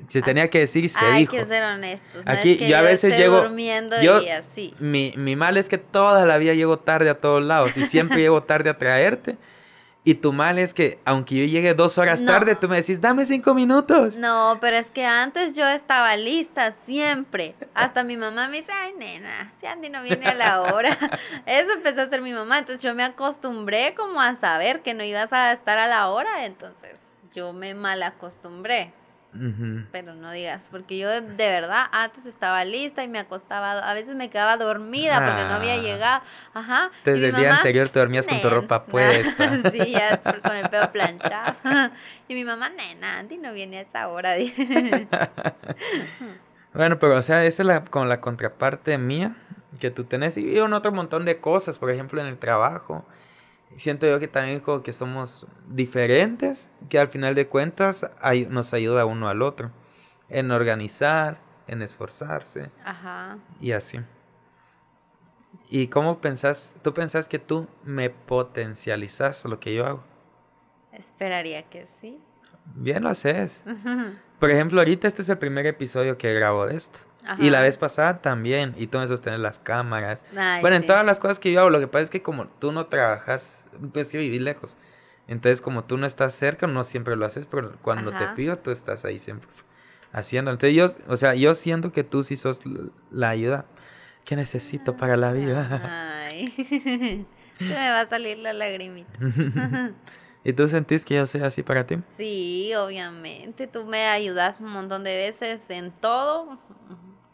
se 0.08 0.23
tenía 0.23 0.49
que 0.49 0.58
decir 0.58 0.86
y 0.86 0.89
se 0.89 1.05
Hay 1.05 1.19
dijo. 1.19 1.34
que 1.38 1.45
ser 1.45 1.63
honestos. 1.63 2.25
no 2.25 2.32
Aquí, 2.32 2.53
es 2.53 2.58
que 2.58 2.67
yo 2.67 2.75
a 2.75 2.82
veces 2.82 3.15
llego- 3.15 3.41
durmiendo 3.43 4.01
yo- 4.01 4.23
y 4.23 4.29
así. 4.29 4.73
Mi, 4.79 5.13
mi 5.17 5.36
mal 5.36 5.55
es 5.55 5.69
que 5.69 5.77
toda 5.77 6.25
la 6.25 6.39
vida 6.39 6.55
llego 6.55 6.79
tarde 6.79 7.12
a 7.12 7.19
todos 7.19 7.43
lados 7.43 7.77
y 7.77 7.84
siempre 7.86 8.17
llego 8.21 8.41
tarde 8.41 8.71
a 8.71 8.77
traerte. 8.79 9.38
Y 10.05 10.15
tu 10.15 10.31
mal 10.31 10.57
es 10.57 10.73
que, 10.73 10.97
aunque 11.03 11.35
yo 11.35 11.45
llegue 11.45 11.73
dos 11.73 11.97
horas 11.97 12.21
No. 12.21 12.31
tarde, 12.31 12.55
tú 12.55 12.69
me 12.69 12.77
decís, 12.77 13.01
dame 13.01 13.25
cinco 13.25 13.53
minutos. 13.53 14.17
No, 14.17 14.57
pero 14.62 14.77
es 14.77 14.88
que 14.88 15.05
antes 15.05 15.53
yo 15.53 15.67
estaba 15.67 16.15
lista 16.15 16.73
siempre. 16.85 17.53
Hasta 17.73 18.03
mi 18.03 18.15
mamá 18.15 18.47
me 18.47 18.57
dice, 18.57 18.71
ay, 18.71 18.93
nena, 18.97 19.51
si 19.59 19.65
Andy 19.67 19.89
no 19.89 20.01
viene 20.01 20.25
a 20.27 20.33
la 20.33 20.62
hora. 20.62 20.97
Eso 21.45 21.73
empezó 21.73 21.99
a 22.01 22.03
hacer 22.05 22.21
mi 22.21 22.31
mamá. 22.33 22.59
Entonces 22.59 22.81
yo 22.81 22.95
me 22.95 23.03
acostumbré 23.03 23.93
como 23.95 24.21
a 24.21 24.35
saber 24.38 24.81
que 24.81 24.93
no 24.93 25.03
ibas 25.03 25.33
a 25.33 25.51
estar 25.51 25.77
a 25.77 25.88
la 25.88 26.07
hora. 26.07 26.45
Entonces 26.45 27.01
yo 27.35 27.51
me 27.51 27.73
mal 27.73 28.01
acostumbré. 28.01 28.93
Pero 29.91 30.15
no 30.15 30.31
digas, 30.31 30.69
porque 30.71 30.97
yo 30.97 31.07
de, 31.07 31.21
de 31.21 31.47
verdad 31.49 31.85
antes 31.91 32.25
estaba 32.25 32.65
lista 32.65 33.03
y 33.03 33.07
me 33.07 33.19
acostaba, 33.19 33.73
a 33.73 33.93
veces 33.93 34.15
me 34.15 34.29
quedaba 34.31 34.57
dormida 34.57 35.23
porque 35.23 35.43
no 35.43 35.53
había 35.55 35.73
Ah. 35.75 35.77
llegado. 35.77 36.21
Ajá. 36.55 36.89
Desde 37.05 37.27
el 37.29 37.35
día 37.35 37.55
anterior 37.57 37.87
te 37.87 37.99
dormías 37.99 38.27
con 38.27 38.41
tu 38.41 38.49
ropa 38.49 38.85
puesta. 38.85 39.61
sí, 39.71 39.91
ya 39.91 40.17
con 40.17 40.55
el 40.55 40.67
pelo 40.69 40.91
planchado. 40.91 41.55
y 42.27 42.33
mi 42.33 42.43
mamá, 42.43 42.69
nena, 42.69 43.19
Andy 43.19 43.37
no 43.37 43.53
viene 43.53 43.77
a 43.77 43.81
esa 43.81 44.07
hora. 44.07 44.35
Bueno, 46.73 46.99
pero 46.99 47.17
o 47.17 47.23
sea, 47.23 47.43
esa 47.45 47.63
es 47.63 47.65
la, 47.65 47.83
con 47.85 48.09
la 48.09 48.21
contraparte 48.21 48.97
mía 48.99 49.35
que 49.79 49.89
tú 49.89 50.03
tenés. 50.03 50.37
Y 50.37 50.57
en 50.57 50.73
otro 50.73 50.91
montón 50.91 51.25
de 51.25 51.39
cosas, 51.39 51.79
por 51.79 51.89
ejemplo, 51.89 52.21
en 52.21 52.27
el 52.27 52.37
trabajo. 52.37 53.05
Siento 53.75 54.08
yo 54.08 54.19
que 54.19 54.27
también 54.27 54.60
como 54.60 54.82
que 54.84 54.93
somos 54.93 55.47
diferentes, 55.67 56.71
que 56.89 56.99
al 56.99 57.10
final 57.10 57.36
de 57.36 57.47
cuentas 57.47 58.10
nos 58.49 58.73
ayuda 58.73 59.05
uno 59.05 59.29
al 59.29 59.41
otro. 59.41 59.71
En 60.27 60.51
organizar, 60.51 61.39
en 61.67 61.82
esforzarse 61.82 62.71
Ajá. 62.84 63.38
y 63.62 63.71
así. 63.71 63.99
¿Y 65.69 65.88
cómo 65.88 66.19
pensás, 66.19 66.75
tú 66.82 66.93
pensás 66.93 67.27
que 67.27 67.39
tú 67.39 67.67
me 67.84 68.10
potencializas 68.10 69.45
lo 69.45 69.60
que 69.60 69.73
yo 69.73 69.86
hago? 69.86 70.03
Esperaría 70.91 71.63
que 71.69 71.88
sí. 72.01 72.19
Bien 72.75 73.03
lo 73.03 73.10
haces. 73.10 73.63
Por 74.39 74.51
ejemplo, 74.51 74.82
ahorita 74.82 75.08
este 75.08 75.21
es 75.21 75.29
el 75.29 75.38
primer 75.38 75.65
episodio 75.67 76.17
que 76.17 76.34
grabo 76.34 76.65
de 76.65 76.75
esto. 76.75 76.99
Y 77.37 77.47
Ajá. 77.47 77.51
la 77.51 77.61
vez 77.61 77.77
pasada 77.77 78.21
también. 78.21 78.73
Y 78.77 78.87
tú 78.87 78.97
me 78.97 79.07
sostener 79.07 79.39
las 79.39 79.59
cámaras. 79.59 80.23
Ay, 80.35 80.61
bueno, 80.61 80.77
en 80.77 80.81
sí. 80.83 80.87
todas 80.87 81.05
las 81.05 81.19
cosas 81.19 81.39
que 81.39 81.51
yo 81.51 81.59
hago, 81.61 81.69
lo 81.69 81.79
que 81.79 81.87
pasa 81.87 82.03
es 82.03 82.09
que 82.09 82.21
como 82.21 82.47
tú 82.47 82.71
no 82.71 82.87
trabajas, 82.87 83.67
pues 83.93 84.09
que 84.09 84.17
vivís 84.17 84.41
lejos. 84.41 84.77
Entonces, 85.27 85.61
como 85.61 85.83
tú 85.83 85.97
no 85.97 86.07
estás 86.07 86.33
cerca, 86.33 86.65
no 86.65 86.83
siempre 86.83 87.15
lo 87.15 87.25
haces, 87.25 87.45
pero 87.45 87.73
cuando 87.83 88.11
te 88.11 88.23
Ajá. 88.23 88.33
pido, 88.35 88.57
tú 88.57 88.71
estás 88.71 89.05
ahí 89.05 89.19
siempre 89.19 89.47
haciendo. 90.11 90.49
Entonces, 90.51 90.75
yo, 90.75 90.87
o 91.07 91.17
sea, 91.17 91.35
yo 91.35 91.53
siento 91.53 91.91
que 91.91 92.03
tú 92.03 92.23
sí 92.23 92.35
sos 92.35 92.61
la 93.11 93.29
ayuda 93.29 93.65
que 94.25 94.35
necesito 94.35 94.97
para 94.97 95.17
la 95.17 95.31
vida. 95.31 96.25
Ay. 96.27 96.49
Se 97.59 97.65
me 97.65 97.89
va 97.91 98.01
a 98.01 98.07
salir 98.07 98.39
la 98.39 98.53
lagrimita. 98.53 99.19
¿Y 100.43 100.53
tú 100.53 100.67
sentís 100.69 101.05
que 101.05 101.15
yo 101.15 101.27
soy 101.27 101.41
así 101.41 101.63
para 101.63 101.85
ti? 101.85 101.99
Sí, 102.15 102.73
obviamente. 102.75 103.67
Tú 103.67 103.85
me 103.85 104.07
ayudas 104.07 104.61
un 104.61 104.69
montón 104.71 105.03
de 105.03 105.15
veces 105.15 105.61
en 105.69 105.91
todo. 105.91 106.57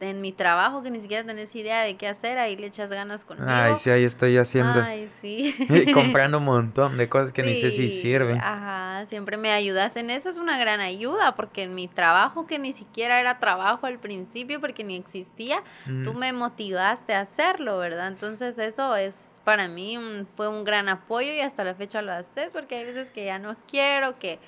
En 0.02 0.20
mi 0.20 0.34
trabajo, 0.34 0.84
que 0.84 0.92
ni 0.92 1.00
siquiera 1.00 1.26
tenés 1.26 1.56
idea 1.56 1.82
de 1.84 1.96
qué 1.96 2.10
hacer, 2.10 2.38
ahí 2.38 2.58
le 2.58 2.68
echas 2.68 2.90
ganas 2.90 3.24
conmigo. 3.24 3.48
Ay, 3.50 3.78
sí, 3.78 3.90
ahí 3.90 4.04
estoy 4.04 4.38
haciendo, 4.38 4.82
Ay, 4.82 5.10
sí. 5.22 5.56
comprando 5.94 6.40
un 6.40 6.44
montón 6.44 6.98
de 6.98 7.08
cosas 7.08 7.32
que 7.32 7.44
ni 7.44 7.56
sé 7.56 7.72
si 7.72 7.90
sirven. 7.90 8.38
Ajá, 8.42 9.06
siempre 9.06 9.38
me 9.38 9.52
ayudas 9.54 9.96
en 9.96 10.10
eso, 10.10 10.30
es 10.30 10.36
una 10.36 10.58
gran 10.60 10.82
ayuda, 10.82 11.36
porque 11.38 11.64
en 11.64 11.76
mi 11.76 11.88
trabajo, 11.88 12.46
que 12.46 12.60
ni 12.60 12.74
siquiera 12.74 13.22
era 13.22 13.40
trabajo 13.40 13.88
al 13.88 13.98
principio, 13.98 14.60
porque 14.60 14.84
ni 14.84 14.98
existía, 14.98 15.64
tú 16.04 16.14
Mm. 16.14 16.18
me 16.18 16.34
motivaste 16.34 17.14
a 17.14 17.22
hacerlo, 17.22 17.78
¿verdad? 17.78 18.10
Entonces 18.10 18.58
eso 18.58 18.98
es 18.98 19.40
para 19.46 19.70
mí 19.70 19.98
un- 19.98 20.28
fue 20.36 20.50
un 20.50 20.66
gran 20.66 20.90
apoyo 20.90 21.32
y 21.32 21.40
hasta 21.40 21.64
la 21.64 21.74
fecha 21.74 22.02
lo 22.02 22.12
haces, 22.12 22.52
porque 22.52 22.76
hay 22.76 22.86
veces 22.86 23.10
que 23.12 23.24
ya 23.24 23.40
no 23.40 23.56
quiero, 23.70 24.20
que 24.20 24.40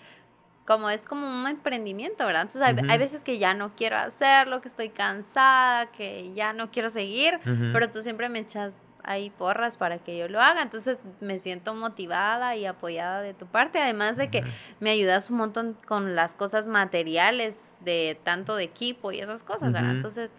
como 0.67 0.89
es 0.89 1.07
como 1.07 1.25
un 1.27 1.47
emprendimiento, 1.47 2.25
¿verdad? 2.25 2.41
Entonces 2.43 2.61
hay, 2.61 2.75
hay 2.91 2.97
veces 2.99 3.23
que 3.23 3.39
ya 3.39 3.53
no 3.53 3.71
quiero 3.75 3.95
hacerlo, 3.97 4.61
que 4.61 4.67
estoy 4.67 4.89
cansada, 4.89 5.87
que 5.93 6.33
ya 6.33 6.51
no 6.53 6.69
quiero 6.71 6.89
seguir, 6.89 7.39
pero 7.71 7.89
tú 7.89 8.03
siempre 8.03 8.27
me 8.27 8.39
echas 8.39 8.73
ahí 9.03 9.29
porras 9.29 9.77
para 9.77 9.99
que 9.99 10.17
yo 10.17 10.27
lo 10.27 10.41
haga, 10.41 10.61
entonces 10.61 10.99
me 11.21 11.39
siento 11.39 11.73
motivada 11.73 12.57
y 12.57 12.65
apoyada 12.65 13.21
de 13.21 13.33
tu 13.33 13.45
parte, 13.45 13.79
además 13.79 14.17
de 14.17 14.29
que 14.29 14.43
me 14.81 14.89
ayudas 14.89 15.29
un 15.29 15.37
montón 15.37 15.77
con 15.87 16.13
las 16.15 16.35
cosas 16.35 16.67
materiales 16.67 17.57
de 17.79 18.19
tanto 18.25 18.57
de 18.57 18.65
equipo 18.65 19.13
y 19.13 19.21
esas 19.21 19.43
cosas, 19.43 19.71
¿verdad? 19.71 19.91
Entonces, 19.95 20.35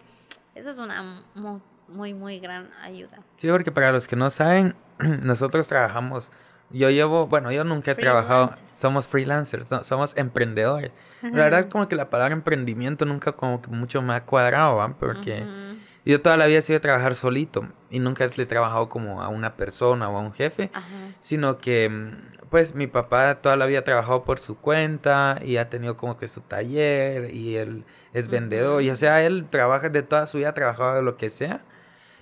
eso 0.53 0.69
es 0.69 0.77
una 0.77 1.23
mu- 1.33 1.59
muy, 1.87 2.13
muy 2.13 2.39
gran 2.39 2.69
ayuda. 2.83 3.17
Sí, 3.37 3.47
porque 3.49 3.71
para 3.71 3.91
los 3.91 4.07
que 4.07 4.15
no 4.15 4.29
saben, 4.29 4.75
nosotros 4.99 5.67
trabajamos 5.67 6.31
Yo 6.71 6.89
llevo, 6.89 7.27
bueno, 7.27 7.51
yo 7.51 7.63
nunca 7.63 7.91
he 7.91 7.95
trabajado, 7.95 8.51
somos 8.71 9.07
freelancers, 9.07 9.71
no, 9.71 9.83
somos 9.83 10.15
emprendedores. 10.17 10.91
La 11.21 11.43
verdad 11.43 11.69
como 11.69 11.87
que 11.87 11.95
la 11.95 12.09
palabra 12.09 12.33
emprendimiento 12.33 13.05
nunca 13.05 13.31
como 13.33 13.61
que 13.61 13.69
mucho 13.69 14.01
me 14.01 14.13
ha 14.13 14.23
cuadrado, 14.25 14.75
¿va? 14.77 14.95
Porque 14.97 15.41
Ujú. 15.41 15.79
yo 16.05 16.21
toda 16.21 16.37
la 16.37 16.45
vida 16.45 16.59
he 16.59 16.61
sido 16.61 16.79
trabajar 16.79 17.15
solito 17.15 17.67
y 17.89 17.99
nunca 17.99 18.27
le 18.27 18.43
he 18.43 18.45
trabajado 18.45 18.87
como 18.87 19.21
a 19.21 19.29
una 19.29 19.55
persona 19.55 20.09
o 20.09 20.17
a 20.17 20.21
un 20.21 20.31
jefe, 20.31 20.69
Ajá. 20.73 20.87
sino 21.19 21.57
que 21.57 21.89
mm, 21.89 22.47
pues 22.49 22.73
mi 22.73 22.87
papá 22.87 23.41
toda 23.41 23.55
la 23.57 23.65
vida 23.65 23.79
ha 23.79 23.83
trabajado 23.83 24.23
por 24.23 24.39
su 24.39 24.57
cuenta 24.57 25.39
y 25.43 25.57
ha 25.57 25.69
tenido 25.69 25.97
como 25.97 26.17
que 26.17 26.27
su 26.27 26.41
taller 26.41 27.33
y 27.33 27.57
él 27.57 27.83
es 28.13 28.27
vendedor 28.27 28.81
y 28.81 28.89
o 28.89 28.95
sea, 28.95 29.23
él 29.23 29.47
trabaja 29.49 29.89
de 29.89 30.03
toda 30.03 30.25
su 30.27 30.37
vida, 30.37 30.49
ha 30.49 30.53
trabajado 30.53 30.95
de 30.95 31.01
lo 31.01 31.17
que 31.17 31.29
sea 31.29 31.61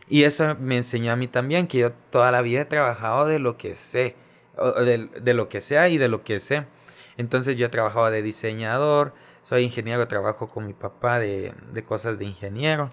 y 0.09 0.23
eso 0.23 0.55
me 0.59 0.77
enseñó 0.77 1.11
a 1.11 1.15
mí 1.15 1.27
también 1.27 1.67
que 1.67 1.79
yo 1.79 1.91
toda 1.91 2.31
la 2.31 2.41
vida 2.41 2.61
he 2.61 2.65
trabajado 2.65 3.25
de 3.25 3.39
lo 3.39 3.57
que 3.57 3.75
sé, 3.75 4.15
de, 4.85 5.09
de 5.21 5.33
lo 5.33 5.49
que 5.49 5.61
sea 5.61 5.89
y 5.89 5.97
de 5.97 6.07
lo 6.07 6.23
que 6.23 6.39
sé. 6.39 6.65
Entonces 7.17 7.57
yo 7.57 7.65
he 7.65 7.69
trabajado 7.69 8.09
de 8.11 8.21
diseñador, 8.21 9.13
soy 9.41 9.63
ingeniero, 9.63 10.07
trabajo 10.07 10.49
con 10.49 10.67
mi 10.67 10.73
papá 10.73 11.19
de, 11.19 11.53
de 11.71 11.83
cosas 11.83 12.19
de 12.19 12.25
ingeniero. 12.25 12.91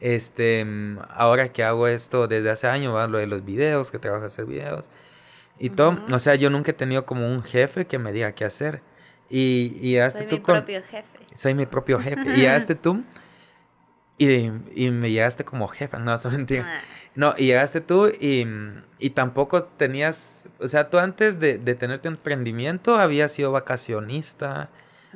Este, 0.00 0.66
ahora 1.10 1.52
que 1.52 1.64
hago 1.64 1.88
esto 1.88 2.28
desde 2.28 2.50
hace 2.50 2.66
años, 2.66 2.94
¿va? 2.94 3.06
lo 3.08 3.18
de 3.18 3.26
los 3.26 3.44
videos, 3.44 3.90
que 3.90 3.98
trabajo 3.98 4.24
a 4.24 4.26
hacer 4.26 4.44
videos 4.46 4.90
y 5.58 5.70
todo. 5.70 5.90
Ujú. 5.92 6.14
O 6.14 6.18
sea, 6.18 6.34
yo 6.34 6.50
nunca 6.50 6.70
he 6.72 6.74
tenido 6.74 7.06
como 7.06 7.26
un 7.26 7.42
jefe 7.42 7.86
que 7.86 7.98
me 7.98 8.12
diga 8.12 8.32
qué 8.32 8.44
hacer. 8.44 8.82
Y, 9.30 9.76
y 9.80 9.98
hazte 9.98 10.20
Soy 10.20 10.28
tú 10.28 10.36
mi 10.36 10.42
con- 10.42 10.54
propio 10.56 10.82
jefe. 10.82 11.04
soy 11.34 11.54
mi 11.54 11.66
propio 11.66 11.98
jefe. 11.98 12.20
Y 12.26 12.36
llegaste 12.36 12.74
tú 12.74 13.02
y, 14.18 14.50
y 14.74 14.90
me 14.90 15.10
llegaste 15.10 15.44
como 15.44 15.68
jefa, 15.68 15.98
no, 15.98 16.16
son 16.18 16.36
mentiras. 16.36 16.68
Ah, 16.70 16.80
No, 17.14 17.34
y 17.36 17.46
llegaste 17.46 17.80
tú 17.80 18.08
y, 18.08 18.46
y 18.98 19.10
tampoco 19.10 19.64
tenías, 19.64 20.48
o 20.58 20.68
sea, 20.68 20.88
tú 20.90 20.98
antes 20.98 21.38
de, 21.40 21.58
de 21.58 21.74
tener 21.74 21.98
tu 21.98 22.08
emprendimiento 22.08 22.96
habías 22.96 23.32
sido 23.32 23.52
vacacionista 23.52 24.68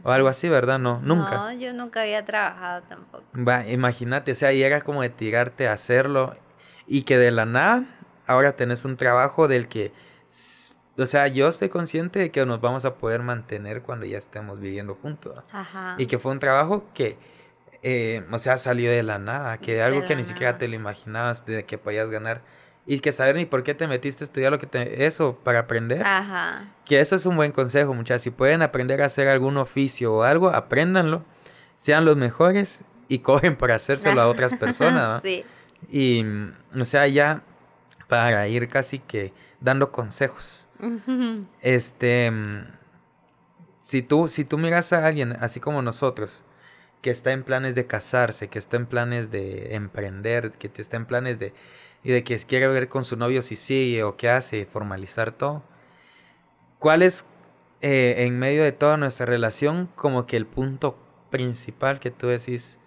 o 0.03 0.11
algo 0.11 0.29
así, 0.29 0.49
¿verdad? 0.49 0.79
No, 0.79 1.01
nunca. 1.03 1.37
No, 1.37 1.53
yo 1.53 1.73
nunca 1.75 2.03
había 2.03 2.25
trabajado 2.25 2.83
tampoco. 2.89 3.25
Va, 3.37 3.67
imagínate, 3.67 4.33
o 4.33 4.35
sea, 4.35 4.53
y 4.53 4.63
era 4.63 4.81
como 4.81 5.03
de 5.03 5.11
tirarte 5.11 5.69
a 5.69 5.73
hacerlo 5.75 6.37
y 6.87 7.03
que 7.03 7.19
de 7.19 7.31
la 7.31 7.45
nada 7.45 7.85
ahora 8.27 8.57
tenés 8.57 8.85
un 8.85 8.97
trabajo 8.97 9.49
del 9.49 9.69
que, 9.69 9.93
o 10.97 11.07
sea, 11.07 11.27
yo 11.29 11.49
estoy 11.49 11.69
consciente 11.69 12.19
de 12.19 12.31
que 12.31 12.45
nos 12.47 12.61
vamos 12.61 12.85
a 12.85 12.95
poder 12.95 13.23
mantener 13.23 13.83
cuando 13.83 14.07
ya 14.07 14.19
estemos 14.19 14.61
viviendo 14.61 14.95
juntos. 14.95 15.43
Ajá. 15.53 15.97
Y 15.99 16.07
que 16.07 16.19
fue 16.19 16.33
un 16.33 16.39
trabajo 16.39 16.85
que, 16.95 17.19
eh, 17.83 18.25
o 18.31 18.39
sea, 18.39 18.59
salió 18.59 18.91
de 18.91 19.03
la 19.03 19.19
nada, 19.19 19.59
que 19.59 19.75
De 19.75 19.83
algo 19.83 20.05
que 20.05 20.17
ni 20.17 20.25
siquiera 20.25 20.59
te 20.59 20.69
lo 20.69 20.75
imaginabas 20.75 21.47
de 21.47 21.65
que 21.65 21.79
podías 21.79 22.11
ganar. 22.11 22.43
Y 22.87 23.01
que 23.01 23.13
saber 23.13 23.37
ni 23.37 23.47
por 23.47 23.63
qué 23.63 23.75
te 23.75 23.87
metiste 23.87 24.25
a 24.25 24.27
estudiar 24.27 24.51
lo 24.51 24.59
que 24.59 24.67
te, 24.67 25.07
eso 25.07 25.39
para 25.45 25.61
aprender. 25.61 26.05
Ajá. 26.05 26.65
Que 26.85 27.01
eso 27.01 27.15
es 27.15 27.27
un 27.27 27.37
buen 27.37 27.53
consejo, 27.53 27.95
muchachos. 27.95 28.23
Si 28.23 28.31
pueden 28.31 28.63
aprender 28.63 29.03
a 29.03 29.07
hacer 29.07 29.29
algún 29.29 29.59
oficio 29.59 30.15
o 30.15 30.23
algo, 30.23 30.51
apréndanlo. 30.51 31.23
Sean 31.77 32.05
los 32.05 32.17
mejores 32.17 32.83
y 33.09 33.19
cogen 33.21 33.57
para 33.57 33.77
hacérselo 33.77 34.21
a 34.21 34.29
otras 34.29 34.55
personas. 34.55 35.09
¿va? 35.09 35.21
sí. 35.25 35.45
Y, 35.89 36.25
o 36.79 36.85
sea, 36.85 37.07
ya 37.07 37.43
para 38.09 38.47
ir 38.49 38.69
casi 38.69 38.99
que 38.99 39.33
dando 39.61 39.93
consejos. 39.93 40.69
Este, 41.61 42.31
mm, 42.31 42.67
si 43.81 44.03
tú, 44.03 44.29
si 44.29 44.45
tú 44.45 44.59
miras 44.59 44.93
a 44.93 45.07
alguien 45.07 45.37
así 45.41 45.61
como 45.61 45.81
nosotros, 45.83 46.45
que 47.03 47.11
está 47.11 47.33
en 47.33 47.45
planes 47.45 47.75
de 47.75 47.87
casarse, 47.87 48.49
que 48.49 48.59
está 48.59 48.77
en 48.77 48.87
planes 48.87 49.31
de 49.31 49.75
emprender, 49.75 50.53
que 50.53 50.69
te 50.69 50.83
está 50.83 50.97
en 50.97 51.07
planes 51.07 51.39
de, 51.39 51.53
y 52.05 52.11
de 52.13 52.25
que 52.25 52.39
quiere 52.41 52.69
ver 52.69 52.89
con 52.89 53.05
su 53.05 53.17
novio 53.17 53.43
si 53.43 53.57
sigue 53.57 54.03
o 54.03 54.17
qué 54.17 54.29
hace, 54.31 54.67
formalizar 54.67 55.33
todo, 55.33 55.63
¿cuál 56.79 57.03
es 57.03 57.25
eh, 57.83 58.15
en 58.27 58.39
medio 58.39 58.63
de 58.63 58.73
toda 58.73 58.97
nuestra 58.97 59.27
relación 59.27 59.89
como 59.95 60.27
que 60.27 60.37
el 60.37 60.47
punto 60.47 60.97
principal 61.31 62.01
que 62.01 62.11
tú 62.11 62.27
decís? 62.29 62.79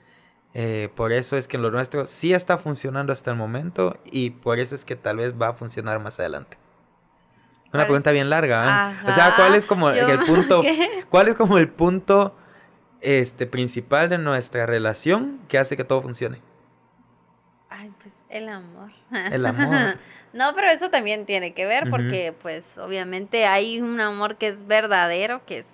eh, 0.56 0.90
por 0.96 1.12
eso 1.12 1.36
es 1.36 1.48
que 1.48 1.58
lo 1.58 1.72
nuestro 1.72 2.06
sí 2.06 2.32
está 2.34 2.60
funcionando 2.60 3.12
hasta 3.12 3.32
el 3.32 3.38
momento 3.38 3.98
y 4.06 4.30
por 4.30 4.60
eso 4.60 4.76
es 4.76 4.86
que 4.86 4.96
tal 4.96 5.18
vez 5.18 5.34
va 5.34 5.48
a 5.48 5.54
funcionar 5.54 6.00
más 6.00 6.20
adelante. 6.20 6.58
Una 7.70 7.72
¿Cuál 7.72 7.88
pregunta 7.88 8.10
es? 8.12 8.14
bien 8.14 8.30
larga, 8.30 8.68
¿eh? 8.68 8.70
O 9.08 9.12
sea, 9.12 9.34
¿cuál 9.36 9.56
es 9.56 9.66
como 9.66 9.92
yo- 9.92 10.08
el 10.08 10.20
punto, 10.26 10.64
cuál 11.10 11.28
es 11.30 11.34
como 11.34 11.58
el 11.58 11.70
punto 11.70 12.36
este 13.04 13.46
principal 13.46 14.10
de 14.10 14.18
nuestra 14.18 14.66
relación 14.66 15.40
que 15.48 15.58
hace 15.58 15.78
que 15.78 15.84
todo 15.84 16.02
funcione? 16.02 16.40
Ay, 17.70 17.92
pues 18.02 18.14
el 18.30 18.50
amor. 18.50 18.92
El 19.32 19.46
amor. 19.46 19.98
No, 20.34 20.56
pero 20.56 20.68
eso 20.68 20.90
también 20.90 21.28
tiene 21.28 21.54
que 21.54 21.68
ver 21.68 21.92
porque 21.92 22.34
pues 22.42 22.80
obviamente 22.80 23.46
hay 23.46 23.80
un 23.80 24.02
amor 24.02 24.38
que 24.38 24.48
es 24.48 24.66
verdadero, 24.66 25.46
que 25.46 25.60
es 25.60 25.68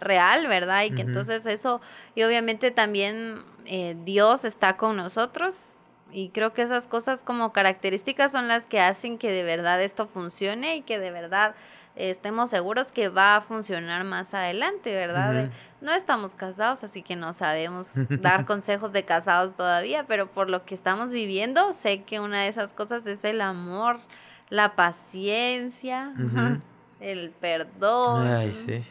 real, 0.00 0.48
¿verdad? 0.48 0.82
Y 0.82 0.90
que 0.90 1.02
entonces 1.02 1.46
eso, 1.46 1.80
y 2.16 2.24
obviamente 2.24 2.72
también 2.72 3.44
eh, 3.66 3.96
Dios 4.04 4.44
está 4.44 4.76
con 4.76 4.96
nosotros. 4.96 5.64
Y 6.12 6.30
creo 6.30 6.52
que 6.52 6.62
esas 6.62 6.88
cosas 6.88 7.22
como 7.22 7.52
características 7.52 8.32
son 8.32 8.48
las 8.48 8.66
que 8.66 8.80
hacen 8.80 9.16
que 9.16 9.30
de 9.30 9.44
verdad 9.44 9.80
esto 9.80 10.08
funcione 10.08 10.74
y 10.76 10.82
que 10.82 10.98
de 10.98 11.12
verdad 11.12 11.54
estemos 11.96 12.50
seguros 12.50 12.88
que 12.88 13.08
va 13.08 13.36
a 13.36 13.40
funcionar 13.40 14.04
más 14.04 14.34
adelante, 14.34 14.94
¿verdad? 14.94 15.50
No 15.80 15.92
estamos 15.92 16.34
casados, 16.34 16.84
así 16.84 17.02
que 17.02 17.16
no 17.16 17.32
sabemos 17.32 17.88
dar 18.20 18.46
consejos 18.46 18.92
de 18.92 19.04
casados 19.04 19.56
todavía, 19.56 20.04
pero 20.06 20.26
por 20.30 20.50
lo 20.50 20.64
que 20.64 20.74
estamos 20.74 21.10
viviendo, 21.10 21.72
sé 21.72 22.02
que 22.02 22.20
una 22.20 22.42
de 22.42 22.48
esas 22.48 22.74
cosas 22.74 23.06
es 23.06 23.24
el 23.24 23.40
amor, 23.40 24.00
la 24.48 24.74
paciencia, 24.76 26.12
el 27.00 27.30
perdón. 27.30 28.26
Ay, 28.26 28.52
sí. 28.52 28.82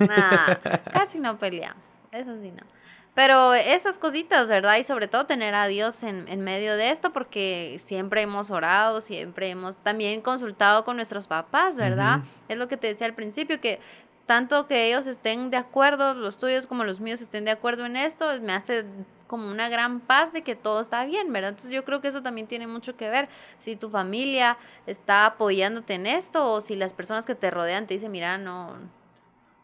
Nah, 0.00 0.54
casi 0.92 1.18
no 1.18 1.38
peleamos, 1.38 1.86
eso 2.12 2.40
sí 2.40 2.50
no. 2.50 2.77
Pero 3.18 3.52
esas 3.52 3.98
cositas, 3.98 4.48
¿verdad? 4.48 4.76
Y 4.76 4.84
sobre 4.84 5.08
todo 5.08 5.26
tener 5.26 5.52
a 5.52 5.66
Dios 5.66 6.04
en, 6.04 6.28
en 6.28 6.40
medio 6.40 6.76
de 6.76 6.92
esto, 6.92 7.12
porque 7.12 7.74
siempre 7.80 8.22
hemos 8.22 8.52
orado, 8.52 9.00
siempre 9.00 9.50
hemos 9.50 9.76
también 9.78 10.20
consultado 10.20 10.84
con 10.84 10.94
nuestros 10.94 11.26
papás, 11.26 11.76
¿verdad? 11.76 12.20
Es 12.48 12.56
lo 12.56 12.68
que 12.68 12.76
te 12.76 12.86
decía 12.86 13.08
al 13.08 13.14
principio, 13.14 13.60
que 13.60 13.80
tanto 14.26 14.68
que 14.68 14.86
ellos 14.86 15.08
estén 15.08 15.50
de 15.50 15.56
acuerdo, 15.56 16.14
los 16.14 16.38
tuyos 16.38 16.68
como 16.68 16.84
los 16.84 17.00
míos 17.00 17.20
estén 17.20 17.44
de 17.44 17.50
acuerdo 17.50 17.86
en 17.86 17.96
esto, 17.96 18.28
me 18.40 18.52
hace 18.52 18.84
como 19.26 19.50
una 19.50 19.68
gran 19.68 19.98
paz 19.98 20.32
de 20.32 20.42
que 20.42 20.54
todo 20.54 20.78
está 20.78 21.04
bien, 21.04 21.32
¿verdad? 21.32 21.50
Entonces 21.50 21.72
yo 21.72 21.84
creo 21.84 22.00
que 22.00 22.06
eso 22.06 22.22
también 22.22 22.46
tiene 22.46 22.68
mucho 22.68 22.96
que 22.96 23.10
ver. 23.10 23.28
Si 23.58 23.74
tu 23.74 23.90
familia 23.90 24.58
está 24.86 25.26
apoyándote 25.26 25.94
en 25.94 26.06
esto 26.06 26.52
o 26.52 26.60
si 26.60 26.76
las 26.76 26.92
personas 26.92 27.26
que 27.26 27.34
te 27.34 27.50
rodean 27.50 27.88
te 27.88 27.94
dicen, 27.94 28.12
mira, 28.12 28.38
no, 28.38 28.76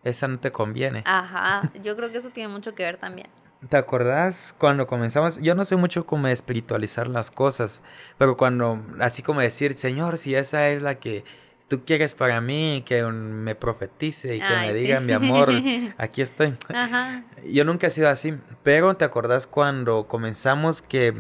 Esa 0.03 0.27
no 0.27 0.41
te 0.41 0.51
conviene. 0.51 1.05
ajá, 1.07 1.71
yo 1.85 1.95
creo 1.95 2.11
que 2.11 2.19
eso 2.19 2.31
tiene 2.31 2.49
mucho 2.49 2.75
que 2.75 2.83
ver 2.83 2.97
también. 2.97 3.29
¿Te 3.69 3.77
acordás 3.77 4.55
cuando 4.59 4.87
comenzamos? 4.87 5.39
Yo 5.41 5.55
no 5.55 5.65
soy 5.65 5.79
mucho 5.79 6.07
como 6.07 6.27
de 6.27 6.33
espiritualizar 6.33 7.07
las 7.07 7.31
cosas, 7.31 7.81
pero 8.19 8.37
cuando, 8.37 8.81
así 9.01 9.23
como 9.23 9.41
decir, 9.41 9.75
Señor, 9.75 10.19
si 10.19 10.35
esa 10.35 10.69
es 10.69 10.83
la 10.83 10.97
que 10.97 11.25
tú 11.69 11.85
quieres 11.85 12.15
para 12.15 12.41
mí, 12.41 12.83
que 12.87 13.03
me 13.05 13.55
profetice 13.55 14.37
y 14.37 14.39
que 14.39 14.45
Ay, 14.45 14.69
me 14.69 14.75
sí. 14.75 14.81
diga, 14.81 15.01
mi 15.01 15.13
amor, 15.13 15.51
aquí 15.99 16.23
estoy. 16.23 16.55
Ajá. 16.73 17.25
Yo 17.47 17.65
nunca 17.65 17.87
he 17.87 17.91
sido 17.91 18.09
así, 18.09 18.35
pero 18.63 18.95
¿te 18.95 19.05
acordás 19.05 19.47
cuando 19.47 20.07
comenzamos 20.07 20.83
que 20.83 21.15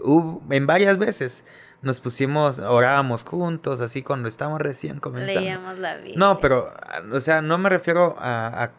hubo, 0.00 0.42
en 0.50 0.66
varias 0.66 0.98
veces 0.98 1.44
nos 1.82 2.00
pusimos, 2.00 2.58
orábamos 2.58 3.24
juntos, 3.24 3.80
así 3.80 4.02
cuando 4.02 4.28
estábamos 4.28 4.60
recién 4.60 5.00
comenzando? 5.00 5.40
Leíamos 5.40 5.78
la 5.78 5.96
Biblia. 5.96 6.16
No, 6.16 6.38
pero, 6.38 6.72
o 7.12 7.20
sea, 7.20 7.42
no 7.42 7.58
me 7.58 7.68
refiero 7.68 8.16
a, 8.18 8.64
a, 8.64 8.72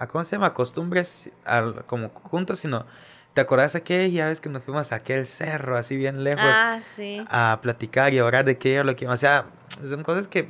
a 0.00 0.08
¿cómo 0.08 0.24
se 0.24 0.34
llama? 0.36 0.52
Costumbres 0.54 1.30
al- 1.44 1.84
como 1.86 2.08
juntos, 2.08 2.58
sino, 2.60 2.86
¿te 3.34 3.40
acordás 3.40 3.74
aquella 3.76 4.26
vez 4.26 4.40
que 4.40 4.48
nos 4.48 4.64
fuimos 4.64 4.90
a 4.92 4.96
aquel 4.96 5.26
cerro 5.26 5.76
así 5.76 5.96
bien 5.96 6.24
lejos 6.24 6.42
Ah, 6.44 6.80
sí. 6.96 7.24
a 7.28 7.60
platicar 7.62 8.12
y 8.12 8.18
a 8.18 8.24
orar 8.24 8.44
de 8.44 8.58
qué 8.58 8.74
era 8.74 8.84
lo 8.84 8.96
que, 8.96 9.06
o 9.06 9.16
sea, 9.16 9.44
son 9.88 10.02
cosas 10.02 10.26
que, 10.26 10.48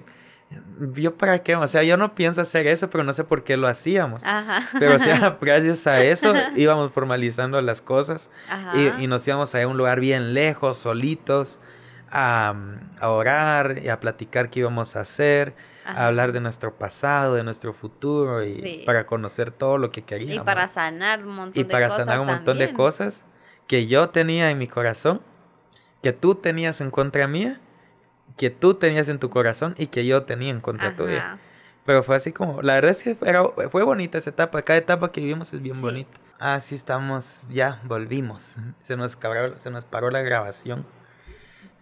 yo 0.94 1.16
para 1.16 1.40
qué, 1.42 1.54
o 1.56 1.66
sea, 1.68 1.82
yo 1.82 1.96
no 1.96 2.14
pienso 2.14 2.40
hacer 2.40 2.66
eso, 2.66 2.90
pero 2.90 3.04
no 3.04 3.12
sé 3.12 3.22
por 3.24 3.44
qué 3.44 3.56
lo 3.56 3.68
hacíamos. 3.68 4.22
Ajá. 4.24 4.66
Pero, 4.78 4.96
o 4.96 4.98
sea, 4.98 5.36
gracias 5.40 5.86
a 5.86 6.00
eso 6.02 6.32
íbamos 6.56 6.90
formalizando 6.92 7.60
las 7.60 7.82
cosas 7.82 8.30
y, 8.74 9.02
y 9.02 9.06
nos 9.06 9.26
íbamos 9.28 9.54
a 9.54 9.66
un 9.66 9.76
lugar 9.76 10.00
bien 10.00 10.32
lejos, 10.34 10.78
solitos, 10.78 11.60
a, 12.10 12.54
a 13.00 13.08
orar 13.10 13.80
y 13.84 13.88
a 13.88 14.00
platicar 14.00 14.50
qué 14.50 14.60
íbamos 14.60 14.96
a 14.96 15.00
hacer, 15.00 15.54
Ajá. 15.90 16.06
hablar 16.06 16.32
de 16.32 16.40
nuestro 16.40 16.74
pasado, 16.76 17.34
de 17.34 17.44
nuestro 17.44 17.72
futuro 17.72 18.44
y 18.44 18.60
Sí. 18.60 18.82
para 18.86 19.06
conocer 19.06 19.50
todo 19.50 19.78
lo 19.78 19.90
que 19.90 20.00
Y 20.00 20.02
queríamos. 20.04 20.44
para 20.44 20.68
sanar 20.68 21.24
un 21.24 21.34
montón 21.34 21.60
Y 21.60 21.64
de 21.64 21.70
para 21.72 21.88
cosas 21.88 22.04
sanar 22.06 22.20
un 22.20 22.26
montón 22.26 22.58
de 22.58 22.72
cosas 22.72 23.24
que 23.66 23.86
yo 23.86 24.08
tenía 24.10 24.50
en 24.50 24.58
mi 24.58 24.66
corazón, 24.66 25.20
que 26.02 26.12
tú 26.12 26.34
tenías 26.34 26.80
en 26.80 26.90
contra 26.90 27.26
mía, 27.26 27.60
que 28.36 28.50
tú 28.50 28.74
tenías 28.74 29.08
en 29.08 29.18
tu 29.18 29.28
corazón 29.30 29.74
y 29.78 29.88
que 29.88 30.06
yo 30.06 30.22
tenía 30.24 30.50
en 30.50 30.60
contra 30.60 30.96
tuya. 30.96 31.38
Pero 31.84 32.02
fue 32.02 32.16
así 32.16 32.32
como, 32.32 32.62
la 32.62 32.74
verdad 32.74 32.90
es 32.92 33.02
que 33.02 33.16
era- 33.24 33.42
fue 33.70 33.82
bonita 33.82 34.18
esa 34.18 34.30
etapa, 34.30 34.62
cada 34.62 34.78
etapa 34.78 35.12
que 35.12 35.20
vivimos 35.20 35.52
es 35.52 35.60
bien 35.62 35.76
Sí. 35.76 35.80
bonita. 35.82 36.10
Ah, 36.38 36.60
sí 36.60 36.74
estamos, 36.74 37.44
ya 37.50 37.80
volvimos. 37.84 38.56
Se 38.78 38.96
nos, 38.96 39.16
cabró- 39.16 39.58
se 39.58 39.70
nos 39.70 39.84
paró 39.84 40.10
la 40.10 40.22
grabación. 40.22 40.86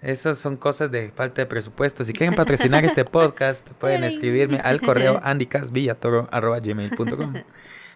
Esas 0.03 0.39
son 0.39 0.57
cosas 0.57 0.91
de 0.91 1.11
falta 1.11 1.43
de 1.43 1.47
presupuesto. 1.47 2.05
Si 2.05 2.13
quieren 2.13 2.37
patrocinar 2.37 2.85
este 2.85 3.05
podcast, 3.05 3.69
pueden 3.81 4.05
escribirme 4.05 4.61
al 4.63 4.81
correo 4.81 5.21
andicasvillatoro.gmail.com 5.25 7.35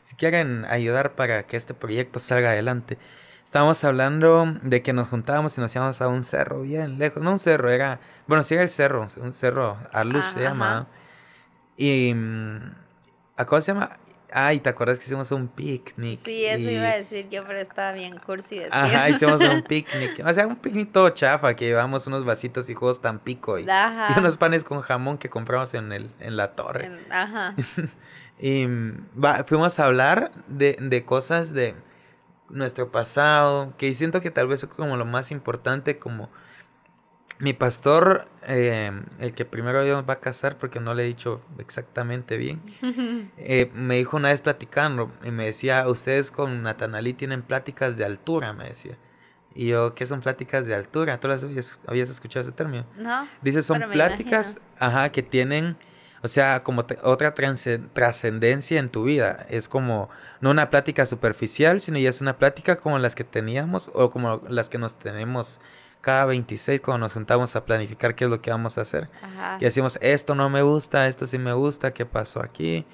Si 0.02 0.16
quieren 0.16 0.64
ayudar 0.64 1.14
para 1.14 1.44
que 1.44 1.56
este 1.56 1.74
proyecto 1.74 2.18
salga 2.18 2.50
adelante. 2.50 2.98
Estábamos 3.44 3.84
hablando 3.84 4.46
de 4.62 4.82
que 4.82 4.92
nos 4.92 5.08
juntábamos 5.08 5.56
y 5.58 5.60
nos 5.60 5.74
íbamos 5.74 6.00
a 6.00 6.08
un 6.08 6.24
cerro 6.24 6.62
bien 6.62 6.98
lejos. 6.98 7.22
No 7.22 7.32
un 7.32 7.38
cerro, 7.38 7.70
era... 7.70 8.00
Bueno, 8.26 8.42
sí 8.42 8.54
era 8.54 8.62
el 8.62 8.70
cerro. 8.70 9.06
Un 9.18 9.32
cerro 9.32 9.76
a 9.92 10.04
luz 10.04 10.24
se 10.34 10.40
llama. 10.40 10.88
Y... 11.76 12.14
Mm, 12.14 12.72
¿A 13.36 13.46
cómo 13.46 13.60
se 13.60 13.72
llama? 13.72 13.98
Ay, 14.33 14.61
¿te 14.61 14.71
acuerdas 14.71 14.99
que 14.99 15.05
hicimos 15.05 15.31
un 15.31 15.49
picnic? 15.49 16.21
Sí, 16.25 16.45
eso 16.45 16.71
iba 16.71 16.88
a 16.88 16.97
decir 16.97 17.29
yo, 17.29 17.45
pero 17.47 17.59
estaba 17.59 17.92
bien 17.92 18.18
cursi 18.18 18.57
decir. 18.57 18.73
Ajá, 18.73 19.11
hicimos 19.11 19.40
un 19.42 19.62
picnic. 19.68 20.23
O 20.25 20.33
sea, 20.33 20.47
un 20.47 20.57
picnic 20.57 20.92
todo 20.92 21.11
chafa, 21.11 21.55
que 21.55 21.66
llevamos 21.66 22.07
unos 22.07 22.25
vasitos 22.25 22.68
y 22.71 22.75
juegos 22.75 23.01
tampico 23.01 23.59
y, 23.59 23.64
y 23.64 24.18
unos 24.18 24.38
panes 24.38 24.64
con 24.64 24.81
jamón 24.81 25.18
que 25.18 25.29
compramos 25.29 25.75
en, 25.75 25.92
el, 25.92 26.11
en 26.21 26.37
la 26.37 26.53
torre. 26.53 26.90
ajá. 27.11 27.55
y 28.40 28.66
va, 29.23 29.45
fuimos 29.45 29.79
a 29.79 29.85
hablar 29.85 30.33
de, 30.49 30.77
de 30.81 31.05
cosas 31.05 31.53
de 31.53 31.75
nuestro 32.49 32.90
pasado, 32.90 33.75
que 33.79 33.92
siento 33.95 34.21
que 34.21 34.31
tal 34.31 34.47
vez 34.49 34.62
es 34.62 34.68
como 34.68 34.97
lo 34.97 35.05
más 35.05 35.31
importante, 35.31 35.99
como 35.99 36.29
mi 37.42 37.55
pastor, 37.55 38.28
eh, 38.46 38.92
el 39.18 39.35
que 39.35 39.44
primero 39.44 39.83
Dios 39.83 40.05
va 40.09 40.14
a 40.14 40.20
casar, 40.20 40.59
porque 40.59 40.78
no 40.78 40.94
le 40.94 41.02
he 41.02 41.07
dicho 41.07 41.40
exactamente 41.59 42.37
bien, 42.37 42.62
eh, 43.37 43.68
me 43.74 43.96
dijo 43.96 44.16
una 44.16 44.28
vez 44.28 44.40
platicando, 44.40 45.11
y 45.24 45.33
me 45.33 45.46
decía, 45.46 45.88
ustedes 45.88 46.31
con 46.31 46.62
Natanalí 46.62 47.14
tienen 47.14 47.42
pláticas 47.42 47.96
de 47.96 48.05
altura, 48.05 48.52
me 48.52 48.68
decía. 48.68 48.96
Y 49.57 49.66
yo, 49.66 49.92
¿qué 49.96 50.07
son 50.07 50.20
pláticas 50.20 50.66
de 50.66 50.74
altura? 50.76 51.18
¿Tú 51.18 51.26
las 51.26 51.42
habías, 51.42 52.09
escuchado 52.11 52.42
ese 52.42 52.52
término? 52.52 52.87
No. 52.96 53.26
Dice, 53.42 53.62
son 53.62 53.83
pláticas, 53.90 54.61
ajá, 54.78 55.11
que 55.11 55.24
tienen, 55.24 55.76
o 56.22 56.28
sea, 56.28 56.62
como 56.62 56.87
otra 57.02 57.35
trascendencia 57.35 58.78
en 58.78 58.88
tu 58.88 59.02
vida. 59.02 59.46
Es 59.50 59.68
como, 59.68 60.11
no 60.40 60.50
una 60.50 60.70
plática 60.70 61.07
superficial, 61.07 61.81
sino 61.81 61.98
ya 61.98 62.09
es 62.09 62.20
una 62.20 62.38
plática 62.38 62.76
como 62.76 63.00
las 63.00 63.16
que 63.16 63.24
teníamos 63.24 63.90
o 63.94 64.12
como 64.12 64.40
las 64.48 64.70
que 64.70 64.78
nos 64.78 64.96
tenemos 64.96 65.61
cada 66.02 66.26
26 66.26 66.80
cuando 66.80 67.06
nos 67.06 67.14
juntamos 67.14 67.56
a 67.56 67.64
planificar 67.64 68.14
qué 68.14 68.24
es 68.24 68.30
lo 68.30 68.42
que 68.42 68.50
vamos 68.50 68.76
a 68.76 68.82
hacer. 68.82 69.08
Y 69.60 69.64
decimos, 69.64 69.98
esto 70.02 70.34
no 70.34 70.50
me 70.50 70.60
gusta, 70.62 71.08
esto 71.08 71.26
sí 71.26 71.38
me 71.38 71.54
gusta, 71.54 71.94
¿qué 71.94 72.04
pasó 72.04 72.42
aquí? 72.42 72.84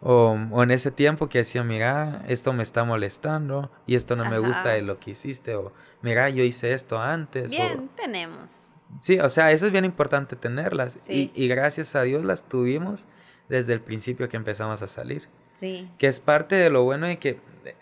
O, 0.00 0.36
en 0.62 0.70
ese 0.70 0.90
tiempo 0.90 1.28
que 1.28 1.38
decía, 1.38 1.64
mira, 1.64 2.24
esto 2.28 2.52
me 2.52 2.62
está 2.62 2.84
molestando 2.84 3.70
y 3.86 3.96
esto 3.96 4.16
no 4.16 4.24
me 4.30 4.38
gusta 4.38 4.70
de 4.70 4.82
lo 4.82 5.00
que 5.00 5.10
hiciste. 5.10 5.56
O 5.56 5.72
mira, 6.00 6.30
yo 6.30 6.44
hice 6.44 6.72
esto 6.72 7.00
antes. 7.00 7.50
Bien, 7.50 7.90
tenemos. 7.96 8.70
Sí, 9.00 9.18
o 9.18 9.28
sea, 9.28 9.50
eso 9.50 9.66
es 9.66 9.72
bien 9.72 9.84
importante 9.84 10.36
tenerlas. 10.36 10.98
Y, 11.08 11.32
y, 11.34 11.48
gracias 11.48 11.96
a 11.96 12.02
Dios 12.02 12.24
las 12.24 12.48
tuvimos 12.48 13.06
desde 13.48 13.72
el 13.72 13.80
principio 13.80 14.28
que 14.28 14.36
empezamos 14.36 14.80
a 14.80 14.86
salir. 14.86 15.28
Sí. 15.54 15.90
Que 15.98 16.06
es 16.06 16.20
parte 16.20 16.54
de 16.54 16.70
lo 16.70 16.84
bueno 16.84 17.10
y 17.10 17.16
que 17.16 17.40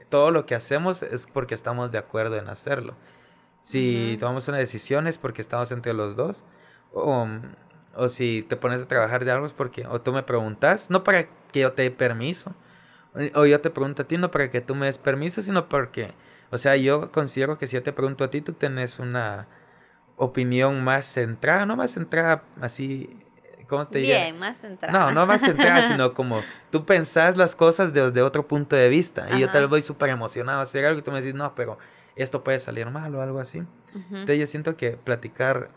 todo 0.08 0.30
lo 0.30 0.46
que 0.46 0.54
hacemos 0.54 1.02
es 1.02 1.26
porque 1.26 1.54
estamos 1.54 1.92
de 1.92 1.98
acuerdo 1.98 2.38
en 2.38 2.48
hacerlo. 2.48 2.94
Si 3.62 4.16
tomamos 4.18 4.48
una 4.48 4.58
decisión 4.58 5.06
es 5.06 5.18
porque 5.18 5.40
estamos 5.40 5.70
entre 5.70 5.94
los 5.94 6.16
dos. 6.16 6.44
O, 6.92 7.28
o, 7.94 8.08
si 8.08 8.42
te 8.42 8.56
pones 8.56 8.82
a 8.82 8.88
trabajar 8.88 9.24
de 9.24 9.30
algo 9.30 9.46
es 9.46 9.52
porque, 9.52 9.86
o 9.86 10.00
tú 10.00 10.12
me 10.12 10.24
preguntas, 10.24 10.90
no 10.90 11.04
para 11.04 11.28
que 11.52 11.60
yo 11.60 11.72
te 11.72 11.82
dé 11.82 11.90
permiso, 11.92 12.52
o 13.34 13.46
yo 13.46 13.60
te 13.60 13.70
pregunto 13.70 14.02
a 14.02 14.04
ti, 14.06 14.18
no 14.18 14.32
para 14.32 14.50
que 14.50 14.60
tú 14.60 14.74
me 14.74 14.86
des 14.86 14.98
permiso, 14.98 15.42
sino 15.42 15.68
porque, 15.68 16.12
o 16.50 16.58
sea, 16.58 16.76
yo 16.76 17.12
considero 17.12 17.56
que 17.56 17.68
si 17.68 17.76
yo 17.76 17.82
te 17.84 17.92
pregunto 17.92 18.24
a 18.24 18.30
ti, 18.30 18.40
tú 18.40 18.52
tienes 18.52 18.98
una 18.98 19.46
opinión 20.16 20.82
más 20.82 21.06
centrada, 21.06 21.64
no 21.64 21.76
más 21.76 21.92
centrada 21.92 22.42
así, 22.60 23.16
¿cómo 23.68 23.86
te 23.86 24.00
diría? 24.00 24.24
Bien, 24.24 24.38
más 24.40 24.58
centrada. 24.58 24.98
No, 24.98 25.12
no 25.12 25.24
más 25.24 25.40
centrada, 25.40 25.82
sino 25.88 26.14
como 26.14 26.42
tú 26.70 26.84
pensás 26.84 27.36
las 27.36 27.54
cosas 27.54 27.92
desde 27.92 28.22
otro 28.22 28.46
punto 28.48 28.74
de 28.74 28.88
vista. 28.88 29.28
Y 29.30 29.40
yo 29.40 29.50
tal 29.50 29.62
vez 29.62 29.70
voy 29.70 29.82
súper 29.82 30.10
emocionado 30.10 30.58
a 30.58 30.64
hacer 30.64 30.84
algo 30.84 30.98
y 30.98 31.02
tú 31.02 31.12
me 31.12 31.18
dices, 31.18 31.34
no, 31.34 31.54
pero 31.54 31.78
esto 32.16 32.44
puede 32.44 32.58
salir 32.58 32.90
mal 32.90 33.14
o 33.14 33.22
algo 33.22 33.40
así. 33.40 33.62
Entonces 33.94 34.38
yo 34.38 34.46
siento 34.46 34.76
que 34.76 34.92
platicar 34.92 35.70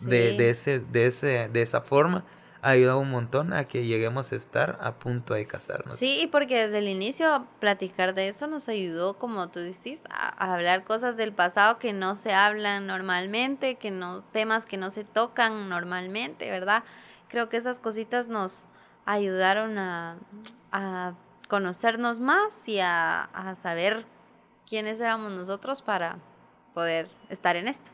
de, 0.00 0.36
de, 0.36 0.50
ese, 0.50 0.78
de, 0.78 1.06
ese, 1.06 1.48
de 1.48 1.62
esa 1.62 1.80
forma 1.80 2.24
ha 2.60 2.70
ayudado 2.70 2.98
un 2.98 3.10
montón 3.10 3.52
a 3.52 3.64
que 3.64 3.84
lleguemos 3.84 4.32
a 4.32 4.36
estar 4.36 4.78
a 4.80 4.94
punto 4.94 5.34
de 5.34 5.46
casarnos. 5.46 5.98
Sí, 5.98 6.20
y 6.20 6.26
porque 6.26 6.66
desde 6.66 6.78
el 6.78 6.88
inicio 6.88 7.46
platicar 7.60 8.14
de 8.14 8.28
eso 8.28 8.46
nos 8.46 8.68
ayudó, 8.68 9.14
como 9.18 9.48
tú 9.48 9.60
dices, 9.60 10.02
a, 10.10 10.52
hablar 10.52 10.84
cosas 10.84 11.16
del 11.16 11.32
pasado 11.32 11.78
que 11.78 11.92
no 11.92 12.16
se 12.16 12.32
hablan 12.32 12.86
normalmente, 12.86 13.76
que 13.76 13.90
no 13.90 14.22
temas 14.22 14.66
que 14.66 14.76
no 14.76 14.90
se 14.90 15.04
tocan 15.04 15.68
normalmente, 15.68 16.50
¿verdad? 16.50 16.82
Creo 17.28 17.48
que 17.48 17.58
esas 17.58 17.78
cositas 17.78 18.26
nos 18.28 18.66
ayudaron 19.04 19.78
a, 19.78 20.16
a 20.72 21.14
conocernos 21.48 22.18
más 22.18 22.68
y 22.68 22.80
a, 22.80 23.24
a 23.24 23.54
saber 23.54 24.04
quiénes 24.68 25.00
éramos 25.00 25.32
nosotros 25.32 25.82
para 25.82 26.18
poder 26.74 27.08
estar 27.30 27.56
en 27.56 27.68
esto. 27.68 27.90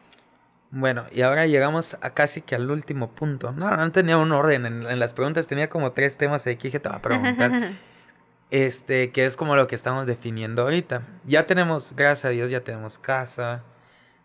Bueno, 0.71 1.05
y 1.13 1.23
ahora 1.23 1.47
llegamos 1.47 1.97
a 2.01 2.11
casi 2.11 2.43
que 2.43 2.57
al 2.57 2.71
último 2.71 3.11
punto. 3.11 3.53
No, 3.53 3.71
no 3.77 3.93
tenía 3.93 4.19
un 4.19 4.33
orden 4.33 4.67
en, 4.67 4.99
las 4.99 5.13
preguntas, 5.13 5.47
tenía 5.47 5.71
como 5.71 5.93
tres 5.93 6.17
temas 6.17 6.45
de 6.45 6.59
que 6.59 6.81
te 6.81 6.89
va 6.89 6.97
a 6.97 7.03
preguntar. 7.03 7.73
este, 8.51 9.13
que 9.13 9.25
es 9.25 9.37
como 9.37 9.55
lo 9.55 9.69
que 9.69 9.77
estamos 9.77 10.07
definiendo 10.07 10.63
ahorita. 10.63 11.03
Ya 11.25 11.47
tenemos, 11.47 11.93
gracias 11.95 12.25
a 12.25 12.29
Dios, 12.31 12.51
ya 12.51 12.63
tenemos 12.63 12.99
casa, 12.99 13.63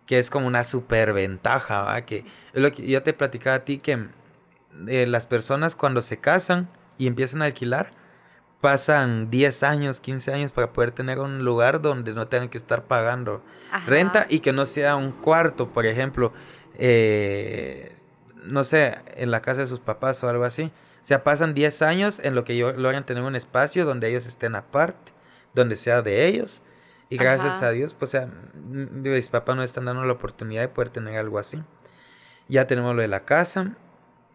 que 0.07 0.17
es 0.17 0.31
como 0.31 0.47
una 0.47 0.63
superventaja, 0.63 1.81
¿va? 1.83 2.01
Que 2.01 2.25
es 2.53 2.61
lo 2.61 2.71
que 2.71 2.87
yo 2.87 3.03
te 3.03 3.13
platicaba 3.13 3.57
a 3.57 3.65
ti, 3.65 3.77
que 3.77 4.07
eh, 4.87 5.05
las 5.05 5.27
personas 5.27 5.75
cuando 5.75 6.01
se 6.01 6.17
casan 6.17 6.67
y 6.97 7.05
empiezan 7.05 7.43
a 7.43 7.45
alquilar, 7.45 7.91
pasan 8.61 9.29
10 9.29 9.63
años, 9.63 10.01
15 10.01 10.33
años 10.33 10.51
para 10.51 10.73
poder 10.73 10.91
tener 10.91 11.19
un 11.19 11.43
lugar 11.45 11.81
donde 11.81 12.13
no 12.13 12.27
tengan 12.27 12.49
que 12.49 12.57
estar 12.57 12.83
pagando 12.83 13.41
renta 13.85 14.25
y 14.29 14.39
que 14.39 14.51
no 14.51 14.65
sea 14.65 14.95
un 14.95 15.11
cuarto, 15.11 15.69
por 15.69 15.85
ejemplo, 15.85 16.33
eh, 16.77 17.95
no 18.43 18.63
sé, 18.63 18.97
en 19.15 19.31
la 19.31 19.41
casa 19.41 19.61
de 19.61 19.67
sus 19.67 19.79
papás 19.79 20.23
o 20.23 20.29
algo 20.29 20.43
así. 20.43 20.71
O 21.01 21.05
sea, 21.09 21.23
pasan 21.23 21.53
10 21.53 21.81
años 21.81 22.19
en 22.23 22.35
lo 22.35 22.43
que 22.43 22.59
logran 22.59 23.05
tener 23.05 23.23
un 23.23 23.35
espacio 23.35 23.85
donde 23.85 24.09
ellos 24.09 24.25
estén 24.25 24.55
aparte, 24.55 25.13
donde 25.53 25.75
sea 25.75 26.01
de 26.01 26.27
ellos. 26.27 26.61
Y 27.09 27.17
gracias 27.17 27.63
a 27.63 27.71
Dios, 27.71 27.95
pues, 27.95 28.09
o 28.09 28.17
sea, 28.17 28.29
mis 28.55 29.29
papás 29.29 29.55
nos 29.55 29.65
están 29.65 29.85
dando 29.85 30.05
la 30.05 30.13
oportunidad 30.13 30.61
de 30.61 30.67
poder 30.67 30.89
tener 30.89 31.17
algo 31.17 31.39
así. 31.39 31.63
Ya 32.47 32.67
tenemos 32.67 32.95
lo 32.95 33.01
de 33.01 33.07
la 33.07 33.25
casa, 33.25 33.75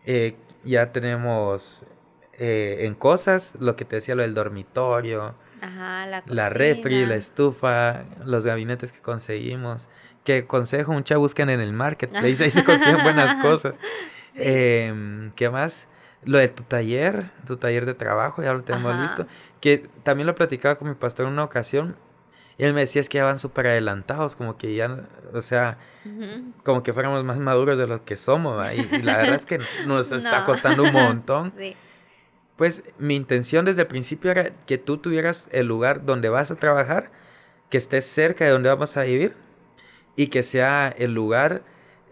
eh, 0.07 0.37
ya 0.65 0.91
tenemos 0.93 1.85
eh, 2.39 2.87
en 2.87 2.95
cosas, 2.95 3.55
lo 3.61 3.77
que 3.77 3.85
te 3.85 3.97
decía, 3.97 4.15
lo 4.15 4.23
del 4.23 4.35
dormitorio, 4.35 5.35
la, 5.61 6.23
la 6.27 6.49
refri, 6.49 7.07
la 7.07 7.15
estufa, 7.15 8.05
los 8.25 8.45
gabinetes 8.45 8.93
que 8.93 9.01
conseguimos. 9.01 9.89
Que 10.25 10.47
consejo, 10.47 10.93
mucha 10.93 11.17
busquen 11.17 11.51
en 11.51 11.61
el 11.61 11.73
marketplace, 11.73 12.45
ahí 12.45 12.51
se 12.51 12.65
consiguen 12.65 13.03
buenas 13.03 13.35
cosas. 13.43 13.79
Em, 14.35 15.33
¿Qué 15.33 15.51
más? 15.51 15.89
Lo 16.25 16.39
de 16.39 16.49
tu 16.49 16.63
taller, 16.63 17.31
tu 17.47 17.57
taller 17.57 17.85
de 17.87 17.95
trabajo, 17.95 18.43
ya 18.43 18.53
lo 18.53 18.63
tenemos 18.63 18.97
listo. 18.97 19.27
Que 19.61 19.89
también 20.03 20.27
lo 20.27 20.35
platicaba 20.35 20.77
con 20.77 20.89
mi 20.89 20.95
pastor 20.95 21.27
en 21.27 21.33
una 21.33 21.45
ocasión. 21.45 21.97
Y 22.57 22.65
él 22.65 22.73
me 22.73 22.81
decía 22.81 23.01
es 23.01 23.09
que 23.09 23.19
ya 23.19 23.25
van 23.25 23.39
súper 23.39 23.67
adelantados, 23.67 24.37
como 24.37 24.57
que 24.57 24.75
ya, 24.75 25.07
o 25.33 25.43
sea, 25.43 25.77
como 26.63 26.83
que 26.83 26.93
fuéramos 26.93 27.25
más 27.25 27.39
maduros 27.39 27.77
de 27.77 27.87
lo 27.87 28.05
que 28.05 28.17
somos. 28.17 28.65
Y, 28.75 29.03
la 29.03 29.19
verdad 29.19 29.35
es 29.35 29.47
que 29.47 29.59
nos 29.87 30.11
está 30.13 30.45
costando 30.45 30.85
un 30.85 30.93
montón. 30.93 31.53
Sí. 31.59 31.77
Pues 32.57 32.83
mi 32.99 33.17
intención 33.17 33.65
desde 33.65 33.83
el 33.83 33.89
principio 33.89 34.31
era 34.31 34.51
que 34.67 34.79
tú 34.79 34.99
tuvieras 34.99 35.49
el 35.51 35.67
lugar 35.67 36.05
donde 36.05 36.29
vas 36.29 36.51
a 36.51 36.57
trabajar, 36.57 37.11
que 37.69 37.79
estés 37.79 38.07
cerca 38.07 38.45
de 38.45 38.51
donde 38.51 38.69
vamos 38.69 38.97
a 38.97 39.03
vivir 39.03 39.35
y 40.17 40.29
que 40.29 40.43
sea 40.43 40.95
el 40.97 41.15
lugar 41.15 41.63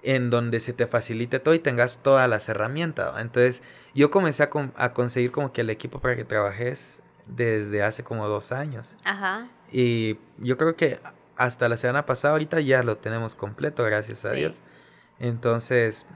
en 0.03 0.31
donde 0.31 0.59
se 0.61 0.73
te 0.73 0.87
facilite 0.87 1.39
todo 1.39 1.55
y 1.55 1.61
tengas 1.61 1.99
todas 2.03 2.29
las 2.29 2.49
herramientas. 2.49 3.13
Entonces 3.19 3.63
yo 3.95 4.11
comencé 4.11 4.43
a, 4.43 4.93
conseguir 4.93 5.31
como 5.31 5.53
que 5.53 5.61
el 5.61 5.71
equipo 5.71 6.01
para 6.01 6.17
que 6.17 6.25
trabajes 6.25 7.03
desde 7.27 7.83
hace 7.83 8.03
como 8.03 8.27
dos 8.27 8.51
años. 8.53 8.99
Ajá. 9.05 9.49
Y 9.71 10.19
yo 10.39 10.59
creo 10.59 10.77
que 10.77 11.01
hasta 11.37 11.69
la 11.69 11.77
semana 11.77 12.05
pasada 12.05 12.33
ahorita 12.33 12.61
ya 12.61 12.83
lo 12.83 12.99
tenemos 12.99 13.35
completo, 13.35 13.85
gracias 13.85 14.25
a 14.25 14.33
Dios. 14.33 14.63
Entonces, 15.19 16.07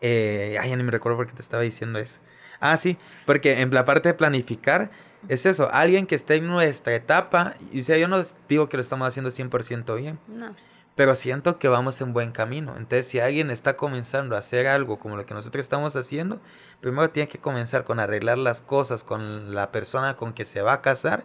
eh, 0.00 0.56
ay, 0.60 0.70
ya 0.70 0.76
ni 0.76 0.82
me 0.82 0.90
recuerdo 0.90 1.18
por 1.18 1.26
qué 1.26 1.34
te 1.34 1.42
estaba 1.42 1.62
diciendo 1.62 1.98
eso. 1.98 2.20
Ah, 2.60 2.76
sí, 2.76 2.96
porque 3.26 3.60
en 3.60 3.72
la 3.72 3.84
parte 3.84 4.08
de 4.08 4.14
planificar 4.14 4.90
es 5.28 5.46
eso, 5.46 5.70
alguien 5.72 6.06
que 6.06 6.14
esté 6.14 6.36
en 6.36 6.46
nuestra 6.46 6.94
etapa, 6.94 7.54
y 7.72 7.82
sea, 7.82 7.96
yo 7.96 8.08
no 8.08 8.22
digo 8.48 8.68
que 8.68 8.76
lo 8.76 8.82
estamos 8.82 9.08
haciendo 9.08 9.30
100% 9.30 9.96
bien, 9.96 10.18
no. 10.28 10.54
pero 10.94 11.16
siento 11.16 11.58
que 11.58 11.68
vamos 11.68 12.00
en 12.00 12.12
buen 12.12 12.30
camino. 12.32 12.74
Entonces, 12.76 13.08
si 13.08 13.20
alguien 13.20 13.50
está 13.50 13.76
comenzando 13.76 14.36
a 14.36 14.40
hacer 14.40 14.66
algo 14.66 14.98
como 14.98 15.16
lo 15.16 15.24
que 15.24 15.34
nosotros 15.34 15.64
estamos 15.64 15.96
haciendo, 15.96 16.40
primero 16.80 17.10
tiene 17.10 17.28
que 17.28 17.38
comenzar 17.38 17.84
con 17.84 18.00
arreglar 18.00 18.38
las 18.38 18.60
cosas 18.60 19.02
con 19.04 19.54
la 19.54 19.72
persona 19.72 20.16
con 20.16 20.34
que 20.34 20.44
se 20.44 20.60
va 20.60 20.74
a 20.74 20.82
casar, 20.82 21.24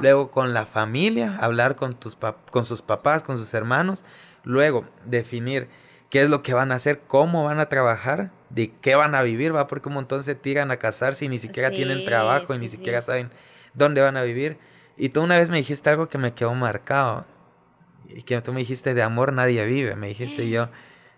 luego 0.00 0.30
con 0.30 0.52
la 0.52 0.66
familia, 0.66 1.38
hablar 1.40 1.76
con, 1.76 1.94
tus 1.94 2.16
con 2.50 2.64
sus 2.64 2.82
papás, 2.82 3.22
con 3.22 3.38
sus 3.38 3.54
hermanos, 3.54 4.04
luego 4.44 4.84
definir 5.06 5.68
qué 6.10 6.22
es 6.22 6.28
lo 6.28 6.42
que 6.42 6.54
van 6.54 6.72
a 6.72 6.76
hacer, 6.76 7.00
cómo 7.06 7.44
van 7.44 7.60
a 7.60 7.66
trabajar, 7.66 8.30
de 8.50 8.72
qué 8.80 8.94
van 8.94 9.14
a 9.14 9.22
vivir, 9.22 9.54
va, 9.54 9.66
porque 9.66 9.88
un 9.88 9.94
montón 9.94 10.24
se 10.24 10.34
tiran 10.34 10.70
a 10.70 10.78
casarse 10.78 11.24
y 11.24 11.28
ni 11.28 11.38
siquiera 11.38 11.70
tienen 11.70 12.04
trabajo 12.04 12.54
y 12.54 12.58
ni 12.58 12.68
siquiera 12.68 13.02
saben 13.02 13.30
dónde 13.74 14.00
van 14.00 14.16
a 14.16 14.22
vivir. 14.22 14.58
Y 14.96 15.10
tú 15.10 15.22
una 15.22 15.38
vez 15.38 15.50
me 15.50 15.58
dijiste 15.58 15.90
algo 15.90 16.08
que 16.08 16.18
me 16.18 16.34
quedó 16.34 16.54
marcado, 16.54 17.24
y 18.08 18.22
que 18.22 18.40
tú 18.40 18.52
me 18.52 18.60
dijiste, 18.60 18.94
de 18.94 19.02
amor 19.02 19.32
nadie 19.32 19.64
vive, 19.66 19.94
me 19.94 20.08
dijiste 20.08 20.48
yo. 20.48 20.68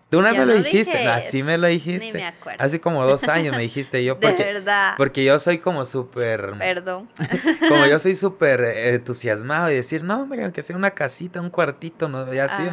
Tú 0.09 0.19
una 0.19 0.31
vez 0.31 0.39
me 0.39 0.45
lo 0.45 0.53
dijiste, 0.55 1.07
así 1.07 1.41
me 1.41 1.57
lo 1.57 1.67
dijiste. 1.67 2.11
me 2.11 2.25
acuerdo. 2.25 2.61
Hace 2.61 2.81
como 2.81 3.05
dos 3.05 3.29
años 3.29 3.55
me 3.55 3.61
dijiste 3.61 4.03
yo. 4.03 4.15
Porque, 4.19 4.43
de 4.43 4.53
verdad. 4.53 4.95
Porque 4.97 5.23
yo 5.23 5.39
soy 5.39 5.59
como 5.59 5.85
súper. 5.85 6.51
Perdón. 6.59 7.07
Como 7.69 7.85
yo 7.85 7.97
soy 7.99 8.15
súper 8.15 8.59
entusiasmado 8.59 9.71
y 9.71 9.75
decir, 9.75 10.03
no, 10.03 10.23
hombre, 10.23 10.43
aunque 10.43 10.63
sea 10.63 10.75
una 10.75 10.91
casita, 10.91 11.39
un 11.39 11.49
cuartito, 11.49 12.09
no, 12.09 12.31
ya 12.33 12.45
así. 12.45 12.63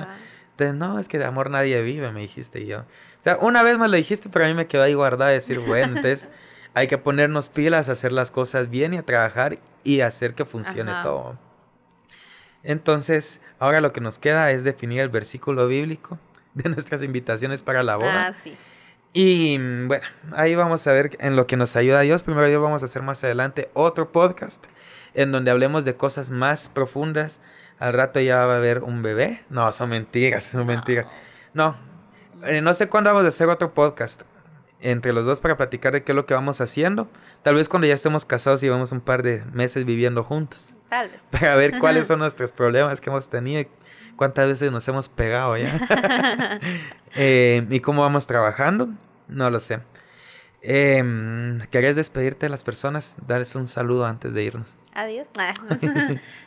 Entonces, 0.59 0.75
no, 0.75 0.99
es 0.99 1.07
que 1.07 1.19
de 1.19 1.25
amor 1.25 1.51
nadie 1.51 1.81
vive, 1.83 2.11
me 2.11 2.21
dijiste 2.21 2.67
yo. 2.67 2.81
O 2.81 3.23
sea, 3.23 3.39
una 3.41 3.63
vez 3.63 3.79
me 3.79 3.87
lo 3.87 3.97
dijiste, 3.97 4.29
pero 4.29 4.45
a 4.45 4.49
mí 4.49 4.55
me 4.55 4.67
quedó 4.67 4.83
ahí 4.83 4.93
guardado 4.93 5.31
decir, 5.31 5.61
bueno, 5.61 5.99
entonces 5.99 6.29
hay 6.75 6.89
que 6.89 6.99
ponernos 6.99 7.49
pilas, 7.49 7.89
hacer 7.89 8.11
las 8.11 8.33
cosas 8.33 8.69
bien 8.69 8.93
y 8.93 8.97
a 8.97 9.05
trabajar 9.05 9.61
y 9.85 10.01
hacer 10.01 10.35
que 10.35 10.45
funcione 10.45 10.91
todo. 11.05 11.39
Entonces, 12.65 13.41
ahora 13.61 13.81
lo 13.81 13.93
que 13.93 14.01
nos 14.01 14.19
queda 14.19 14.51
es 14.51 14.65
definir 14.65 15.01
el 15.01 15.11
versículo 15.11 15.69
bíblico 15.69 16.19
de 16.55 16.71
nuestras 16.71 17.05
invitaciones 17.05 17.63
para 17.63 17.85
la 17.85 17.95
boda. 17.95 18.27
Ah, 18.27 18.35
sí. 18.43 18.57
Y 19.13 19.59
bueno, 19.87 20.07
ahí 20.33 20.57
vamos 20.57 20.85
a 20.89 20.93
ver 20.93 21.17
en 21.21 21.37
lo 21.37 21.47
que 21.47 21.57
nos 21.57 21.77
ayuda 21.77 22.01
Dios. 22.01 22.25
Primero 22.25 22.49
Dios 22.49 22.61
vamos 22.61 22.83
a 22.83 22.87
hacer 22.87 23.03
más 23.03 23.23
adelante 23.23 23.71
otro 23.75 24.11
podcast 24.11 24.65
en 25.15 25.31
donde 25.31 25.53
hablemos 25.53 25.85
de 25.85 25.95
cosas 25.95 26.31
más 26.31 26.69
profundas. 26.69 27.41
Al 27.79 27.93
rato 27.93 28.21
ya 28.21 28.45
va 28.47 28.55
a 28.55 28.57
haber 28.57 28.83
un 28.83 29.03
bebé. 29.03 29.43
No, 29.51 29.71
son 29.73 29.91
mentiras, 29.91 30.45
son 30.45 30.67
mentiras. 30.67 31.07
No, 31.55 31.77
eh, 32.45 32.61
no 32.61 32.75
sé 32.75 32.89
cuándo 32.89 33.11
vamos 33.11 33.25
a 33.25 33.29
hacer 33.29 33.49
otro 33.49 33.73
podcast 33.75 34.23
entre 34.81 35.13
los 35.13 35.25
dos 35.25 35.41
para 35.41 35.57
platicar 35.57 35.93
de 35.93 36.03
qué 36.03 36.13
es 36.13 36.17
lo 36.17 36.27
que 36.27 36.35
vamos 36.35 36.61
haciendo. 36.61 37.09
Tal 37.43 37.55
vez 37.55 37.69
cuando 37.69 37.87
ya 37.87 37.95
estemos 37.95 38.25
casados 38.25 38.63
y 38.63 38.69
vamos 38.69 38.93
un 38.93 39.01
par 39.01 39.23
de 39.23 39.45
meses 39.53 39.85
viviendo 39.85 40.25
juntos. 40.25 40.77
Tal 40.89 41.09
vez. 41.11 41.21
Para 41.31 41.57
ver 41.57 41.79
cuáles 41.79 42.07
son 42.09 42.21
nuestros 42.21 42.53
problemas 42.53 43.01
que 43.01 43.11
hemos 43.11 43.29
tenido 43.29 43.69
cuántas 44.19 44.49
veces 44.49 44.71
nos 44.71 44.87
hemos 44.89 45.09
pegado 45.09 45.57
ya. 45.57 46.61
Eh, 47.15 47.67
y 47.71 47.81
cómo 47.81 48.03
vamos 48.03 48.27
trabajando, 48.27 48.91
no 49.29 49.49
lo 49.49 49.61
sé. 49.61 49.81
Eh, 50.61 51.59
¿Querías 51.71 51.97
despedirte 51.97 52.47
de 52.47 52.51
las 52.51 52.63
personas? 52.63 53.17
Darles 53.27 53.55
un 53.55 53.67
saludo 53.67 54.05
antes 54.05 54.35
de 54.35 54.43
irnos. 54.43 54.77
Adiós. 54.93 55.27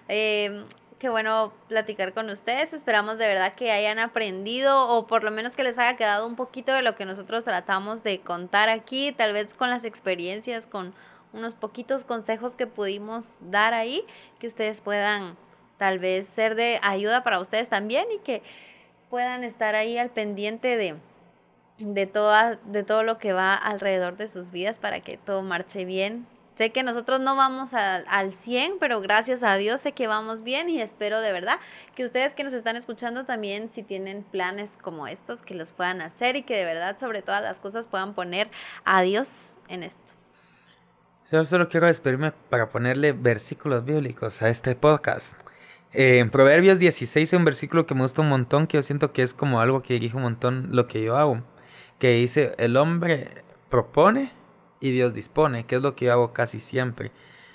eh, 0.08 0.64
qué 1.02 1.10
bueno 1.10 1.52
platicar 1.68 2.14
con 2.14 2.30
ustedes. 2.30 2.74
Esperamos 2.74 3.18
de 3.18 3.28
verdad 3.28 3.56
que 3.56 3.72
hayan 3.72 3.98
aprendido 3.98 4.88
o 4.88 5.08
por 5.08 5.24
lo 5.24 5.32
menos 5.32 5.56
que 5.56 5.64
les 5.64 5.80
haya 5.80 5.98
quedado 5.98 6.28
un 6.28 6.36
poquito 6.36 6.74
de 6.74 6.84
lo 6.84 6.94
que 6.94 7.06
nosotros 7.06 7.44
tratamos 7.44 8.04
de 8.04 8.22
contar 8.22 8.70
aquí, 8.70 9.12
tal 9.12 9.34
vez 9.34 9.56
con 9.56 9.72
las 9.72 9.84
experiencias, 9.84 10.68
con 10.68 10.94
unos 11.34 11.56
poquitos 11.56 12.06
consejos 12.06 12.56
que 12.56 12.68
pudimos 12.68 13.34
dar 13.42 13.74
ahí, 13.74 14.06
que 14.38 14.46
ustedes 14.46 14.82
puedan 14.82 15.38
tal 15.78 15.98
vez 15.98 16.28
ser 16.28 16.54
de 16.54 16.80
ayuda 16.84 17.24
para 17.24 17.40
ustedes 17.40 17.68
también 17.68 18.06
y 18.12 18.20
que 18.20 18.44
puedan 19.10 19.44
estar 19.44 19.74
ahí 19.74 19.98
al 19.98 20.12
pendiente 20.12 20.78
de, 20.78 20.98
de, 21.80 22.06
toda, 22.06 22.58
de 22.58 22.84
todo 22.84 23.02
lo 23.02 23.18
que 23.18 23.34
va 23.34 23.56
alrededor 23.56 24.18
de 24.18 24.28
sus 24.28 24.52
vidas 24.52 24.78
para 24.78 25.00
que 25.00 25.18
todo 25.18 25.42
marche 25.42 25.84
bien. 25.84 26.28
Sé 26.62 26.72
que 26.72 26.84
nosotros 26.84 27.20
no 27.20 27.36
vamos 27.36 27.74
al 27.74 28.34
100, 28.34 28.74
pero 28.80 29.02
gracias 29.02 29.42
a 29.42 29.56
Dios 29.56 29.82
sé 29.82 29.94
que 29.94 30.06
vamos 30.06 30.44
bien 30.44 30.70
y 30.70 30.80
espero 30.80 31.20
de 31.20 31.32
verdad 31.32 31.58
que 31.96 32.06
ustedes 32.06 32.36
que 32.36 32.44
nos 32.44 32.54
están 32.54 32.76
escuchando 32.76 33.26
también, 33.26 33.72
si 33.72 33.82
tienen 33.82 34.22
planes 34.22 34.78
como 34.80 35.08
estos, 35.08 35.42
que 35.42 35.56
los 35.56 35.72
puedan 35.72 36.02
hacer 36.02 36.36
y 36.36 36.44
que 36.44 36.56
de 36.56 36.66
verdad 36.66 37.00
sobre 37.00 37.24
todas 37.24 37.42
las 37.42 37.60
cosas 37.60 37.88
puedan 37.88 38.14
poner 38.14 38.52
a 38.86 39.02
Dios 39.02 39.58
en 39.70 39.82
esto. 39.82 40.14
Yo 41.32 41.44
solo 41.46 41.68
quiero 41.68 41.88
despedirme 41.88 42.32
para 42.32 42.70
ponerle 42.70 43.12
versículos 43.14 43.84
bíblicos 43.84 44.40
a 44.44 44.50
este 44.50 44.76
podcast. 44.76 45.34
en 45.94 46.30
Proverbios 46.30 46.78
16 46.78 47.28
es 47.28 47.36
un 47.36 47.44
versículo 47.44 47.88
que 47.88 47.96
me 47.96 48.04
gusta 48.04 48.22
un 48.22 48.30
montón, 48.30 48.68
que 48.68 48.78
yo 48.78 48.84
siento 48.84 49.14
que 49.14 49.24
es 49.24 49.34
como 49.34 49.62
algo 49.62 49.82
que 49.82 49.96
dirige 49.96 50.16
un 50.16 50.22
montón 50.22 50.68
lo 50.70 50.88
que 50.88 51.02
yo 51.02 51.18
hago. 51.18 51.42
Que 51.98 52.12
dice, 52.18 52.54
el 52.60 52.78
hombre 52.78 53.44
propone 53.72 54.40
y 54.82 54.92
Dios 54.92 55.14
dispone, 55.14 55.66
que 55.66 55.76
es 55.76 55.82
lo 55.82 55.96
que 55.96 56.06
yo 56.06 56.12
hago 56.12 56.34
casi 56.34 56.60
siempre. 56.60 57.12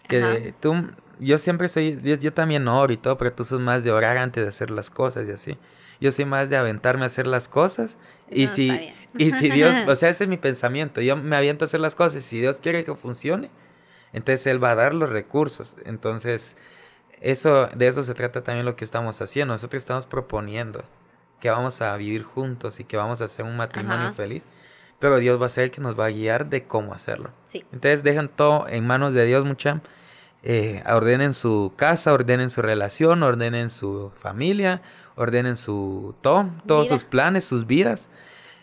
Que 0.08 0.54
tú, 0.60 0.86
yo 1.18 1.36
siempre 1.38 1.68
soy, 1.68 2.00
yo, 2.02 2.32
también 2.32 2.68
oro 2.68 2.92
y 2.92 2.96
todo, 2.96 3.18
pero 3.18 3.32
tú 3.32 3.44
sos 3.44 3.60
más 3.60 3.82
de 3.82 3.90
orar 3.90 4.16
antes 4.16 4.44
de 4.44 4.48
hacer 4.48 4.70
las 4.70 4.88
cosas 4.88 5.28
y 5.28 5.32
así. 5.32 5.58
Yo 6.00 6.12
soy 6.12 6.24
más 6.24 6.48
de 6.48 6.56
aventarme 6.56 7.02
a 7.02 7.06
hacer 7.06 7.26
las 7.26 7.48
cosas 7.48 7.98
y 8.30 8.46
si, 8.46 8.94
y 9.18 9.32
si 9.32 9.50
Dios, 9.50 9.74
o 9.86 9.94
sea, 9.96 10.10
ese 10.10 10.24
es 10.24 10.30
mi 10.30 10.36
pensamiento, 10.36 11.00
yo 11.00 11.16
me 11.16 11.36
aviento 11.36 11.64
a 11.64 11.66
hacer 11.66 11.80
las 11.80 11.94
cosas 11.94 12.18
y 12.18 12.20
si 12.20 12.40
Dios 12.40 12.60
quiere 12.60 12.84
que 12.84 12.94
funcione, 12.94 13.50
entonces 14.12 14.46
Él 14.46 14.62
va 14.62 14.70
a 14.70 14.74
dar 14.76 14.94
los 14.94 15.10
recursos. 15.10 15.76
Entonces, 15.84 16.56
eso, 17.20 17.66
de 17.74 17.88
eso 17.88 18.02
se 18.04 18.14
trata 18.14 18.44
también 18.44 18.64
lo 18.64 18.76
que 18.76 18.84
estamos 18.84 19.20
haciendo. 19.20 19.54
Nosotros 19.54 19.82
estamos 19.82 20.06
proponiendo 20.06 20.84
que 21.40 21.50
vamos 21.50 21.80
a 21.82 21.96
vivir 21.96 22.22
juntos 22.22 22.78
y 22.78 22.84
que 22.84 22.96
vamos 22.96 23.20
a 23.20 23.24
hacer 23.24 23.44
un 23.44 23.56
matrimonio 23.56 24.12
feliz. 24.12 24.46
Pero 24.98 25.18
Dios 25.18 25.40
va 25.40 25.46
a 25.46 25.50
ser 25.50 25.64
el 25.64 25.70
que 25.70 25.80
nos 25.80 25.98
va 25.98 26.06
a 26.06 26.10
guiar 26.10 26.46
de 26.46 26.64
cómo 26.64 26.94
hacerlo. 26.94 27.30
Entonces 27.52 28.02
dejan 28.02 28.28
todo 28.28 28.66
en 28.68 28.86
manos 28.86 29.12
de 29.12 29.26
Dios, 29.26 29.44
mucha. 29.44 29.82
Eh, 30.42 30.82
ordenen 30.86 31.34
su 31.34 31.72
casa, 31.76 32.12
ordenen 32.12 32.50
su 32.50 32.62
relación, 32.62 33.22
ordenen 33.22 33.68
su 33.68 34.12
familia, 34.20 34.80
ordenen 35.16 35.56
su 35.56 36.14
todo, 36.20 36.50
todos 36.66 36.88
sus 36.88 37.04
planes, 37.04 37.44
sus 37.44 37.66
vidas. 37.66 38.10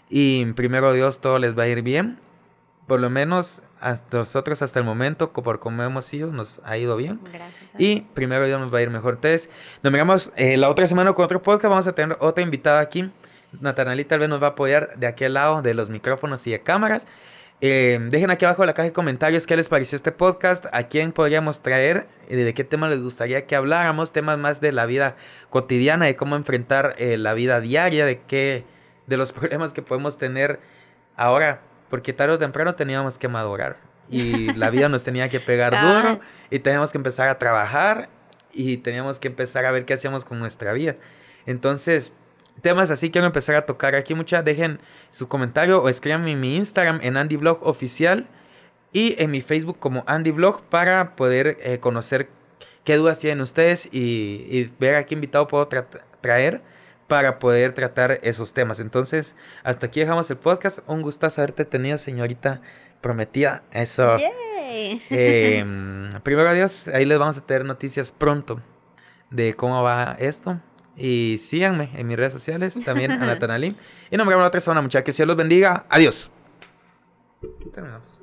Y 0.09 0.45
primero 0.53 0.93
Dios 0.93 1.19
todo 1.19 1.39
les 1.39 1.57
va 1.57 1.63
a 1.63 1.67
ir 1.67 1.81
bien. 1.81 2.19
Por 2.88 2.99
lo 2.99 3.09
menos 3.09 3.61
hasta 3.84 4.19
nosotros 4.19 4.61
hasta 4.61 4.79
el 4.79 4.86
momento, 4.86 5.34
por 5.34 5.59
como 5.59 5.84
hemos 5.84 6.13
ido, 6.13 6.31
nos 6.31 6.61
ha 6.63 6.77
ido 6.77 6.95
bien. 6.95 7.19
Gracias. 7.31 7.53
Y 7.77 8.01
primero 8.13 8.45
Dios 8.45 8.59
nos 8.59 8.73
va 8.73 8.77
a 8.77 8.81
ir 8.81 8.89
mejor. 8.89 9.15
Entonces, 9.15 9.49
nos 9.81 9.91
miramos 9.91 10.31
eh, 10.38 10.55
la 10.55 10.69
otra 10.69 10.88
semana 10.88 11.11
con 11.13 11.25
otro 11.25 11.41
podcast. 11.41 11.69
Vamos 11.69 11.88
a 11.88 11.93
tener 11.93 12.17
otra 12.21 12.43
invitada 12.43 12.79
aquí. 12.79 13.11
Natanali 13.59 14.05
tal 14.05 14.19
vez 14.19 14.29
nos 14.29 14.41
va 14.41 14.47
a 14.47 14.49
apoyar 14.51 14.97
de 14.97 15.07
aquel 15.07 15.33
lado 15.33 15.61
de 15.61 15.73
los 15.73 15.89
micrófonos 15.89 16.45
y 16.47 16.51
de 16.51 16.61
cámaras. 16.61 17.07
Eh, 17.61 17.97
dejen 18.09 18.29
aquí 18.29 18.43
abajo 18.43 18.63
en 18.63 18.67
la 18.67 18.73
caja 18.73 18.87
de 18.87 18.93
comentarios 18.93 19.47
qué 19.47 19.55
les 19.55 19.69
pareció 19.69 19.95
este 19.95 20.11
podcast, 20.11 20.65
a 20.73 20.83
quién 20.83 21.13
podríamos 21.13 21.61
traer, 21.61 22.07
y 22.29 22.35
de 22.35 22.53
qué 22.53 22.65
tema 22.65 22.89
les 22.89 23.01
gustaría 23.01 23.45
que 23.45 23.55
habláramos, 23.55 24.11
temas 24.11 24.37
más 24.37 24.59
de 24.59 24.73
la 24.73 24.85
vida 24.85 25.15
cotidiana, 25.49 26.05
de 26.05 26.15
cómo 26.15 26.35
enfrentar 26.35 26.95
eh, 26.97 27.17
la 27.17 27.33
vida 27.33 27.61
diaria, 27.61 28.05
de 28.05 28.19
qué, 28.21 28.65
de 29.07 29.17
los 29.17 29.31
problemas 29.33 29.71
que 29.71 29.81
podemos 29.81 30.17
tener 30.17 30.59
ahora, 31.15 31.61
porque 31.89 32.11
tarde 32.11 32.33
o 32.33 32.39
temprano 32.39 32.75
teníamos 32.75 33.17
que 33.17 33.29
madurar 33.29 33.77
y 34.09 34.51
la 34.55 34.69
vida 34.69 34.89
nos 34.89 35.03
tenía 35.03 35.29
que 35.29 35.39
pegar 35.39 35.79
duro 35.79 36.19
y 36.49 36.59
teníamos 36.59 36.91
que 36.91 36.97
empezar 36.97 37.29
a 37.29 37.39
trabajar 37.39 38.09
y 38.51 38.77
teníamos 38.77 39.19
que 39.19 39.27
empezar 39.27 39.65
a 39.65 39.71
ver 39.71 39.85
qué 39.85 39.93
hacíamos 39.93 40.25
con 40.25 40.39
nuestra 40.39 40.73
vida. 40.73 40.95
Entonces, 41.45 42.13
temas 42.61 42.89
así 42.89 43.11
quiero 43.11 43.27
empezar 43.27 43.55
a 43.55 43.65
tocar 43.65 43.95
aquí. 43.95 44.13
Muchas 44.13 44.43
dejen 44.45 44.79
su 45.09 45.27
comentario 45.27 45.81
o 45.81 45.89
escriban 45.89 46.27
en 46.27 46.39
mi 46.39 46.55
Instagram 46.55 46.99
en 47.03 47.17
AndyBlog 47.17 47.65
oficial 47.65 48.27
y 48.91 49.15
en 49.21 49.31
mi 49.31 49.41
Facebook 49.41 49.79
como 49.79 50.03
AndyBlog 50.07 50.61
para 50.63 51.15
poder 51.15 51.57
eh, 51.61 51.79
conocer 51.79 52.29
qué 52.83 52.95
dudas 52.95 53.19
tienen 53.19 53.41
ustedes 53.41 53.89
y, 53.91 54.71
ver 54.79 54.95
a 54.95 55.05
qué 55.05 55.15
invitado 55.15 55.47
puedo 55.47 55.67
traer 56.21 56.61
para 57.07 57.39
poder 57.39 57.73
tratar 57.73 58.19
esos 58.23 58.53
temas. 58.53 58.79
Entonces, 58.79 59.35
hasta 59.63 59.87
aquí 59.87 59.99
dejamos 59.99 60.29
el 60.31 60.37
podcast. 60.37 60.79
Un 60.87 61.01
gustazo 61.01 61.41
haberte 61.41 61.65
tenido, 61.65 61.97
señorita 61.97 62.61
prometida. 63.01 63.63
Eso. 63.71 64.17
Em, 65.09 66.11
primero 66.23 66.49
adiós. 66.49 66.87
Ahí 66.87 67.05
les 67.05 67.17
vamos 67.17 67.37
a 67.37 67.45
tener 67.45 67.65
noticias 67.65 68.11
pronto 68.11 68.61
de 69.29 69.53
cómo 69.53 69.83
va 69.83 70.15
esto. 70.19 70.59
Y 70.95 71.37
síganme 71.39 71.89
en 71.95 72.07
mis 72.07 72.17
redes 72.17 72.33
sociales, 72.33 72.79
también 72.85 73.11
a 73.11 73.17
Natanalim. 73.25 73.75
y 74.11 74.17
nos 74.17 74.27
vemos 74.27 74.41
la 74.41 74.47
otra 74.47 74.61
semana, 74.61 74.81
muchachos. 74.81 75.05
Que 75.05 75.11
Dios 75.11 75.25
los 75.25 75.35
bendiga. 75.35 75.85
Adiós. 75.89 76.29
Terminamos. 77.73 78.19